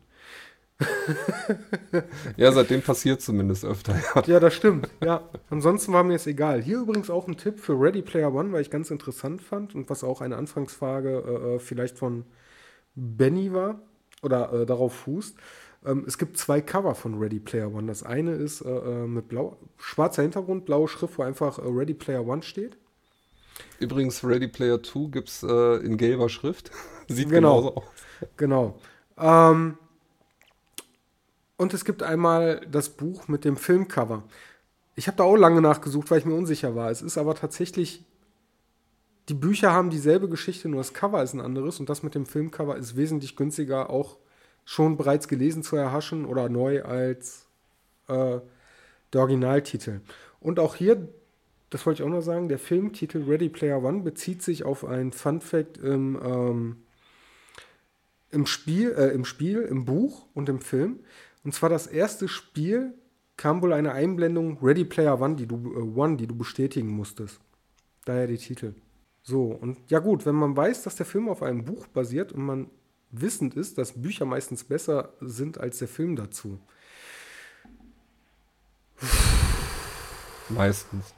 ja, 2.37 2.53
seitdem 2.53 2.83
passiert 2.83 3.21
zumindest 3.21 3.65
öfter. 3.65 3.95
Ja. 4.15 4.23
ja, 4.27 4.41
das 4.41 4.55
stimmt. 4.55 4.89
Ja, 5.03 5.29
ansonsten 5.51 5.93
war 5.93 6.05
mir 6.05 6.15
es 6.15 6.27
egal. 6.27 6.63
Hier 6.63 6.79
übrigens 6.79 7.11
auch 7.11 7.29
ein 7.29 7.37
Tipp 7.37 7.59
für 7.59 7.81
Ready 7.81 8.03
Player 8.03 8.33
One, 8.33 8.53
weil 8.53 8.63
ich 8.63 8.71
ganz 8.71 8.91
interessant 8.91 9.43
fand 9.43 9.75
und 9.75 9.91
was 9.91 10.05
auch 10.05 10.21
eine 10.21 10.37
Anfangsfrage 10.37 11.11
äh, 11.27 11.55
äh 11.55 11.59
vielleicht 11.59 11.99
von 11.99 12.25
Benny 12.95 13.53
war 13.53 13.81
oder 14.23 14.53
äh, 14.53 14.67
darauf 14.67 14.95
fußt. 14.95 15.37
Ähm, 15.85 16.05
es 16.07 16.19
gibt 16.19 16.39
zwei 16.39 16.61
Cover 16.61 16.95
von 16.95 17.19
Ready 17.19 17.41
Player 17.41 17.73
One. 17.73 17.87
Das 17.87 18.03
eine 18.03 18.33
ist 18.33 18.61
äh, 18.63 18.69
äh 18.69 19.07
mit 19.07 19.29
blau, 19.29 19.57
schwarzer 19.79 20.23
Hintergrund, 20.23 20.65
blaue 20.65 20.89
Schrift, 20.89 21.19
wo 21.19 21.23
einfach 21.23 21.59
äh, 21.59 21.63
Ready 21.65 21.95
Player 21.95 22.27
One 22.27 22.43
steht. 22.43 22.77
Übrigens, 23.79 24.25
Ready 24.25 24.49
Player 24.49 24.83
2 24.83 25.11
gibt 25.11 25.29
es 25.29 25.43
in 25.43 25.97
gelber 25.97 26.29
Schrift. 26.29 26.71
Sieht 27.09 27.29
genau. 27.29 27.61
genauso 27.61 27.75
aus. 27.77 27.85
Genau. 28.37 28.79
Ähm, 29.19 29.77
und 31.63 31.73
es 31.73 31.85
gibt 31.85 32.03
einmal 32.03 32.67
das 32.71 32.91
Buch 32.91 33.29
mit 33.29 33.45
dem 33.45 33.57
Filmcover. 33.57 34.25
Ich 34.97 35.07
habe 35.07 35.17
da 35.17 35.25
auch 35.25 35.37
lange 35.37 35.63
nachgesucht, 35.63 36.11
weil 36.11 36.19
ich 36.19 36.27
mir 36.27 36.35
unsicher 36.35 36.75
war. 36.75 36.91
Es 36.91 37.01
ist 37.01 37.17
aber 37.17 37.35
tatsächlich 37.35 38.05
die 39.29 39.35
Bücher 39.35 39.73
haben 39.73 39.91
dieselbe 39.91 40.29
Geschichte, 40.29 40.69
nur 40.69 40.81
das 40.81 40.95
Cover 40.95 41.23
ist 41.23 41.33
ein 41.33 41.41
anderes 41.41 41.79
und 41.79 41.89
das 41.89 42.03
mit 42.03 42.15
dem 42.15 42.27
Filmcover 42.27 42.77
ist 42.77 42.97
wesentlich 42.97 43.37
günstiger, 43.37 43.89
auch 43.89 44.19
schon 44.65 44.97
bereits 44.97 45.29
gelesen 45.29 45.63
zu 45.63 45.77
erhaschen 45.77 46.25
oder 46.25 46.49
neu 46.49 46.83
als 46.83 47.47
äh, 48.09 48.41
der 49.13 49.21
Originaltitel. 49.21 50.01
Und 50.41 50.59
auch 50.59 50.75
hier, 50.75 51.09
das 51.71 51.87
wollte 51.87 52.03
ich 52.03 52.09
auch 52.09 52.13
noch 52.13 52.23
sagen, 52.23 52.49
der 52.49 52.59
Filmtitel 52.59 53.23
Ready 53.23 53.49
Player 53.49 53.83
One 53.83 54.01
bezieht 54.01 54.43
sich 54.43 54.65
auf 54.65 54.85
ein 54.85 55.13
Fun 55.13 55.41
Fact 55.41 55.79
im, 55.79 56.21
ähm, 56.25 56.77
im, 58.31 58.47
Spiel, 58.47 58.93
äh, 58.93 59.15
im 59.15 59.25
Spiel, 59.25 59.63
im 59.63 59.85
Buch 59.85 60.27
und 60.35 60.49
im 60.49 60.61
Film. 60.61 60.99
Und 61.45 61.55
zwar 61.55 61.69
das 61.69 61.87
erste 61.87 62.29
Spiel 62.29 62.95
kam 63.37 63.63
wohl 63.63 63.73
eine 63.73 63.93
Einblendung 63.93 64.59
Ready 64.63 64.85
Player 64.85 65.21
One, 65.21 65.37
die 65.37 65.47
du, 65.47 65.57
äh, 65.57 65.99
One, 65.99 66.17
die 66.17 66.27
du 66.27 66.37
bestätigen 66.37 66.89
musstest. 66.89 67.41
Daher 68.05 68.27
die 68.27 68.39
Titel. 68.39 68.75
So, 69.23 69.47
und 69.47 69.79
ja 69.89 70.01
gut, 70.01 70.27
wenn 70.27 70.35
man 70.35 70.57
weiß, 70.57 70.83
dass 70.83 70.97
der 70.97 71.07
Film 71.07 71.29
auf 71.29 71.43
einem 71.43 71.65
Buch 71.65 71.87
basiert 71.87 72.33
und 72.33 72.45
man 72.45 72.71
wissend 73.11 73.55
ist, 73.55 73.79
dass 73.79 74.01
Bücher 74.01 74.25
meistens 74.25 74.65
besser 74.65 75.13
sind 75.21 75.59
als 75.59 75.79
der 75.79 75.89
Film 75.89 76.17
dazu. 76.17 76.59
Meistens. 80.49 81.15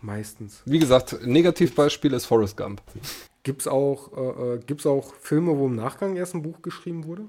Meistens. 0.00 0.62
Wie 0.66 0.78
gesagt, 0.78 1.24
Negativbeispiel 1.24 2.12
ist 2.12 2.26
Forrest 2.26 2.56
Gump. 2.56 2.82
Gibt 3.42 3.62
es 3.62 3.66
auch, 3.66 4.12
äh, 4.12 4.56
äh 4.56 4.88
auch 4.88 5.14
Filme, 5.14 5.56
wo 5.56 5.66
im 5.66 5.76
Nachgang 5.76 6.16
erst 6.16 6.34
ein 6.34 6.42
Buch 6.42 6.60
geschrieben 6.60 7.04
wurde? 7.04 7.26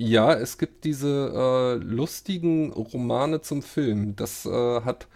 Ja, 0.00 0.32
es 0.32 0.58
gibt 0.58 0.84
diese 0.84 1.32
äh, 1.34 1.84
lustigen 1.84 2.72
Romane 2.72 3.40
zum 3.40 3.62
Film. 3.62 4.14
Das 4.14 4.46
äh, 4.46 4.82
hat 4.82 5.08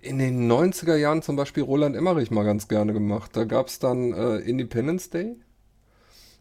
in 0.00 0.18
den 0.18 0.50
90er 0.50 0.96
Jahren 0.96 1.22
zum 1.22 1.36
Beispiel 1.36 1.62
Roland 1.62 1.94
Emmerich 1.94 2.32
mal 2.32 2.44
ganz 2.44 2.66
gerne 2.66 2.92
gemacht. 2.92 3.30
Da 3.36 3.44
gab 3.44 3.68
es 3.68 3.78
dann 3.78 4.12
äh, 4.12 4.38
Independence 4.38 5.08
Day 5.10 5.36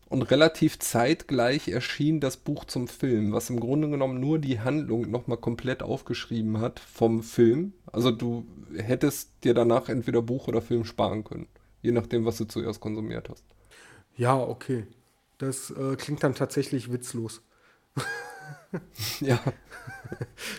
und 0.10 0.24
relativ 0.24 0.80
zeitgleich 0.80 1.68
erschien 1.68 2.20
das 2.20 2.36
Buch 2.36 2.66
zum 2.66 2.88
Film, 2.88 3.32
was 3.32 3.52
im 3.52 3.60
Grunde 3.60 3.92
genommen 3.92 4.20
nur 4.20 4.40
die 4.40 4.62
Handlung 4.62 5.12
nochmal 5.12 5.38
komplett 5.38 5.84
aufgeschrieben 5.84 6.62
hat 6.62 6.80
vom 6.80 7.22
Film. 7.22 7.74
Also 7.92 8.10
du 8.10 8.48
hättest 8.76 9.30
dir 9.44 9.54
danach 9.54 9.88
entweder 9.88 10.24
Buch 10.24 10.48
oder 10.48 10.64
Film 10.64 10.84
sparen 10.84 11.24
können, 11.24 11.46
je 11.84 11.92
nachdem, 11.92 12.26
was 12.26 12.38
du 12.38 12.46
zuerst 12.46 12.80
konsumiert 12.80 13.30
hast. 13.30 13.46
Ja, 14.16 14.36
okay. 14.36 14.88
Das 15.46 15.72
äh, 15.72 15.96
klingt 15.96 16.24
dann 16.24 16.36
tatsächlich 16.36 16.92
witzlos. 16.92 17.42
ja. 19.20 19.40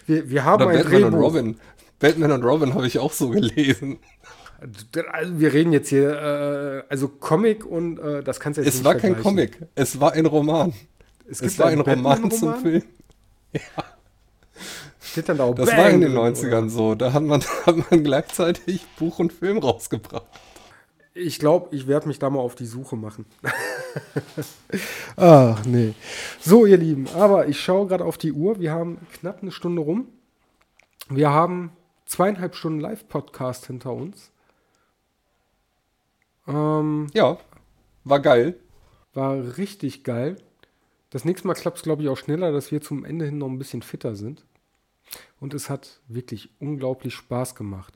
Wir, 0.07 0.30
wir 0.30 0.45
haben 0.45 0.62
oder 0.62 0.70
ein 0.70 0.76
Batman 0.78 0.93
Drehbuch. 1.03 1.16
und 1.16 1.22
Robin. 1.22 1.61
Batman 1.99 2.32
und 2.32 2.45
Robin 2.45 2.74
habe 2.74 2.87
ich 2.87 2.99
auch 2.99 3.12
so 3.12 3.30
gelesen. 3.30 3.99
Also 5.12 5.39
wir 5.41 5.53
reden 5.53 5.72
jetzt 5.72 5.89
hier, 5.89 6.11
äh, 6.11 6.91
also 6.91 7.09
Comic 7.09 7.66
und 7.66 7.99
äh, 7.99 8.22
das 8.22 8.41
kannst 8.41 8.59
du 8.59 8.62
jetzt 8.62 8.74
es 8.74 8.80
nicht 8.80 8.80
Es 8.80 8.85
war 8.85 8.95
kein 8.95 9.20
Comic, 9.20 9.59
es 9.74 10.01
war 10.01 10.12
ein 10.12 10.26
Roman. 10.26 10.72
Es, 11.28 11.41
es 11.41 11.59
war 11.59 11.66
ein 11.66 11.80
Roman, 11.80 12.30
zum 12.30 12.55
Film. 12.57 12.82
Ja. 13.53 13.85
Steht 15.01 15.28
dann 15.28 15.39
da 15.39 15.45
auch 15.45 15.55
Das 15.55 15.70
Bang 15.70 15.78
war 15.78 15.91
in 15.91 16.01
den 16.01 16.12
90ern 16.12 16.59
oder? 16.59 16.68
so. 16.68 16.95
Da 16.97 17.12
hat 17.12 17.22
man, 17.22 17.41
hat 17.66 17.89
man 17.89 18.03
gleichzeitig 18.03 18.85
Buch 18.99 19.20
und 19.20 19.32
Film 19.32 19.59
rausgebracht. 19.59 20.26
Ich 21.16 21.38
glaube, 21.38 21.74
ich 21.74 21.86
werde 21.86 22.08
mich 22.08 22.18
da 22.18 22.28
mal 22.28 22.40
auf 22.40 22.56
die 22.56 22.66
Suche 22.66 22.96
machen. 22.96 23.24
Ach, 25.16 25.64
nee. 25.64 25.94
So, 26.40 26.66
ihr 26.66 26.76
Lieben, 26.76 27.06
aber 27.14 27.46
ich 27.46 27.60
schaue 27.60 27.86
gerade 27.86 28.04
auf 28.04 28.18
die 28.18 28.32
Uhr. 28.32 28.58
Wir 28.58 28.72
haben 28.72 28.98
knapp 29.20 29.40
eine 29.40 29.52
Stunde 29.52 29.80
rum. 29.80 30.08
Wir 31.08 31.30
haben 31.30 31.70
zweieinhalb 32.04 32.56
Stunden 32.56 32.80
Live-Podcast 32.80 33.66
hinter 33.66 33.92
uns. 33.92 34.32
Ähm, 36.48 37.06
ja, 37.14 37.38
war 38.02 38.18
geil. 38.20 38.58
War 39.12 39.56
richtig 39.56 40.02
geil. 40.02 40.36
Das 41.10 41.24
nächste 41.24 41.46
Mal 41.46 41.54
klappt 41.54 41.76
es, 41.76 41.84
glaube 41.84 42.02
ich, 42.02 42.08
auch 42.08 42.18
schneller, 42.18 42.50
dass 42.50 42.72
wir 42.72 42.80
zum 42.80 43.04
Ende 43.04 43.26
hin 43.26 43.38
noch 43.38 43.48
ein 43.48 43.58
bisschen 43.58 43.82
fitter 43.82 44.16
sind. 44.16 44.44
Und 45.38 45.54
es 45.54 45.70
hat 45.70 46.00
wirklich 46.08 46.50
unglaublich 46.58 47.14
Spaß 47.14 47.54
gemacht. 47.54 47.94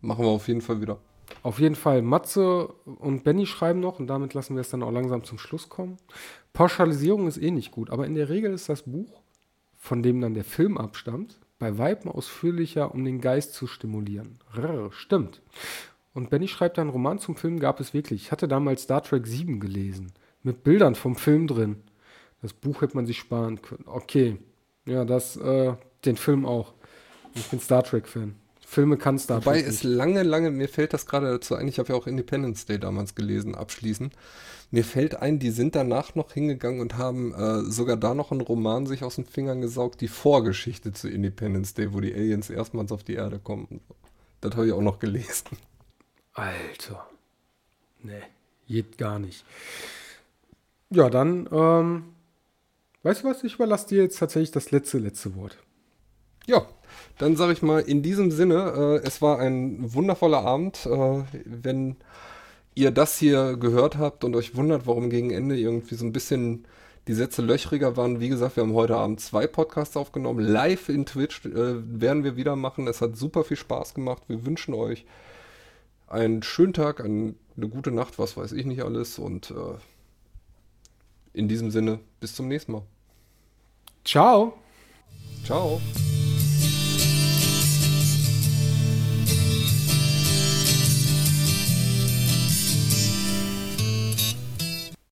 Machen 0.00 0.24
wir 0.24 0.30
auf 0.30 0.46
jeden 0.46 0.60
Fall 0.60 0.80
wieder. 0.80 1.00
Auf 1.44 1.58
jeden 1.58 1.74
Fall. 1.74 2.00
Matze 2.00 2.68
und 2.86 3.22
Benny 3.22 3.44
schreiben 3.44 3.78
noch 3.78 3.98
und 3.98 4.06
damit 4.06 4.32
lassen 4.32 4.56
wir 4.56 4.62
es 4.62 4.70
dann 4.70 4.82
auch 4.82 4.90
langsam 4.90 5.24
zum 5.24 5.36
Schluss 5.38 5.68
kommen. 5.68 5.98
Pauschalisierung 6.54 7.28
ist 7.28 7.36
eh 7.36 7.50
nicht 7.50 7.70
gut, 7.70 7.90
aber 7.90 8.06
in 8.06 8.14
der 8.14 8.30
Regel 8.30 8.54
ist 8.54 8.70
das 8.70 8.84
Buch, 8.84 9.20
von 9.76 10.02
dem 10.02 10.22
dann 10.22 10.32
der 10.32 10.44
Film 10.44 10.78
abstammt, 10.78 11.38
bei 11.58 11.76
Weitem 11.76 12.10
ausführlicher, 12.10 12.94
um 12.94 13.04
den 13.04 13.20
Geist 13.20 13.52
zu 13.52 13.66
stimulieren. 13.66 14.38
Rrr, 14.56 14.90
stimmt. 14.92 15.42
Und 16.14 16.30
Benny 16.30 16.48
schreibt, 16.48 16.78
einen 16.78 16.88
Roman 16.88 17.18
zum 17.18 17.36
Film 17.36 17.60
gab 17.60 17.78
es 17.78 17.92
wirklich. 17.92 18.22
Ich 18.22 18.32
hatte 18.32 18.48
damals 18.48 18.84
Star 18.84 19.02
Trek 19.02 19.26
7 19.26 19.60
gelesen. 19.60 20.14
Mit 20.42 20.64
Bildern 20.64 20.94
vom 20.94 21.14
Film 21.14 21.46
drin. 21.46 21.82
Das 22.40 22.54
Buch 22.54 22.80
hätte 22.80 22.96
man 22.96 23.04
sich 23.04 23.18
sparen 23.18 23.60
können. 23.60 23.84
Okay. 23.84 24.38
Ja, 24.86 25.04
das, 25.04 25.36
äh, 25.36 25.74
den 26.06 26.16
Film 26.16 26.46
auch. 26.46 26.72
Ich 27.34 27.46
bin 27.50 27.60
Star 27.60 27.82
Trek-Fan. 27.82 28.34
Filme 28.66 28.96
kann 28.96 29.18
Star 29.18 29.44
Wobei 29.44 29.60
es 29.60 29.82
lange, 29.82 30.22
lange, 30.22 30.50
mir 30.50 30.68
fällt 30.68 30.92
das 30.92 31.06
gerade 31.06 31.30
dazu 31.30 31.54
ein, 31.54 31.68
ich 31.68 31.78
habe 31.78 31.90
ja 31.90 31.94
auch 31.94 32.06
Independence 32.06 32.66
Day 32.66 32.78
damals 32.78 33.14
gelesen, 33.14 33.54
abschließend. 33.54 34.14
Mir 34.70 34.84
fällt 34.84 35.16
ein, 35.16 35.38
die 35.38 35.50
sind 35.50 35.76
danach 35.76 36.14
noch 36.14 36.32
hingegangen 36.32 36.80
und 36.80 36.98
haben 36.98 37.32
äh, 37.34 37.62
sogar 37.70 37.96
da 37.96 38.14
noch 38.14 38.32
einen 38.32 38.40
Roman 38.40 38.86
sich 38.86 39.04
aus 39.04 39.16
den 39.16 39.24
Fingern 39.24 39.60
gesaugt, 39.60 40.00
die 40.00 40.08
Vorgeschichte 40.08 40.92
zu 40.92 41.08
Independence 41.08 41.74
Day, 41.74 41.92
wo 41.92 42.00
die 42.00 42.12
Aliens 42.12 42.50
erstmals 42.50 42.90
auf 42.90 43.04
die 43.04 43.14
Erde 43.14 43.38
kommen. 43.38 43.80
Das 44.40 44.56
habe 44.56 44.66
ich 44.66 44.72
auch 44.72 44.80
noch 44.80 44.98
gelesen. 44.98 45.56
Alter. 46.32 47.08
Nee, 48.02 48.22
geht 48.66 48.98
gar 48.98 49.18
nicht. 49.18 49.44
Ja, 50.90 51.08
dann, 51.08 51.48
ähm, 51.52 52.04
weißt 53.02 53.22
du 53.22 53.28
was, 53.28 53.44
ich 53.44 53.54
überlasse 53.54 53.88
dir 53.88 54.02
jetzt 54.02 54.18
tatsächlich 54.18 54.50
das 54.50 54.70
letzte, 54.70 54.98
letzte 54.98 55.36
Wort. 55.36 55.56
Ja, 56.46 56.66
dann 57.18 57.36
sage 57.36 57.52
ich 57.52 57.62
mal 57.62 57.80
in 57.80 58.02
diesem 58.02 58.30
Sinne, 58.30 59.00
äh, 59.02 59.06
es 59.06 59.22
war 59.22 59.38
ein 59.38 59.94
wundervoller 59.94 60.44
Abend. 60.44 60.86
Äh, 60.86 61.22
wenn 61.44 61.96
ihr 62.74 62.90
das 62.90 63.18
hier 63.18 63.56
gehört 63.56 63.98
habt 63.98 64.24
und 64.24 64.34
euch 64.34 64.56
wundert, 64.56 64.86
warum 64.86 65.10
gegen 65.10 65.30
Ende 65.30 65.56
irgendwie 65.56 65.94
so 65.94 66.04
ein 66.04 66.12
bisschen 66.12 66.66
die 67.06 67.14
Sätze 67.14 67.42
löchriger 67.42 67.96
waren, 67.96 68.18
wie 68.20 68.28
gesagt, 68.28 68.56
wir 68.56 68.62
haben 68.62 68.72
heute 68.72 68.96
Abend 68.96 69.20
zwei 69.20 69.46
Podcasts 69.46 69.96
aufgenommen. 69.96 70.40
Live 70.40 70.88
in 70.88 71.06
Twitch 71.06 71.44
äh, 71.44 71.50
werden 72.00 72.24
wir 72.24 72.36
wieder 72.36 72.56
machen. 72.56 72.88
Es 72.88 73.00
hat 73.00 73.16
super 73.16 73.44
viel 73.44 73.58
Spaß 73.58 73.94
gemacht. 73.94 74.22
Wir 74.26 74.44
wünschen 74.44 74.74
euch 74.74 75.04
einen 76.08 76.42
schönen 76.42 76.72
Tag, 76.72 77.00
eine 77.00 77.34
gute 77.56 77.90
Nacht, 77.90 78.18
was 78.18 78.36
weiß 78.36 78.52
ich 78.52 78.66
nicht 78.66 78.82
alles. 78.82 79.18
Und 79.18 79.50
äh, 79.50 79.78
in 81.32 81.48
diesem 81.48 81.70
Sinne, 81.70 82.00
bis 82.20 82.34
zum 82.34 82.48
nächsten 82.48 82.72
Mal. 82.72 82.82
Ciao. 84.04 84.54
Ciao. 85.44 85.80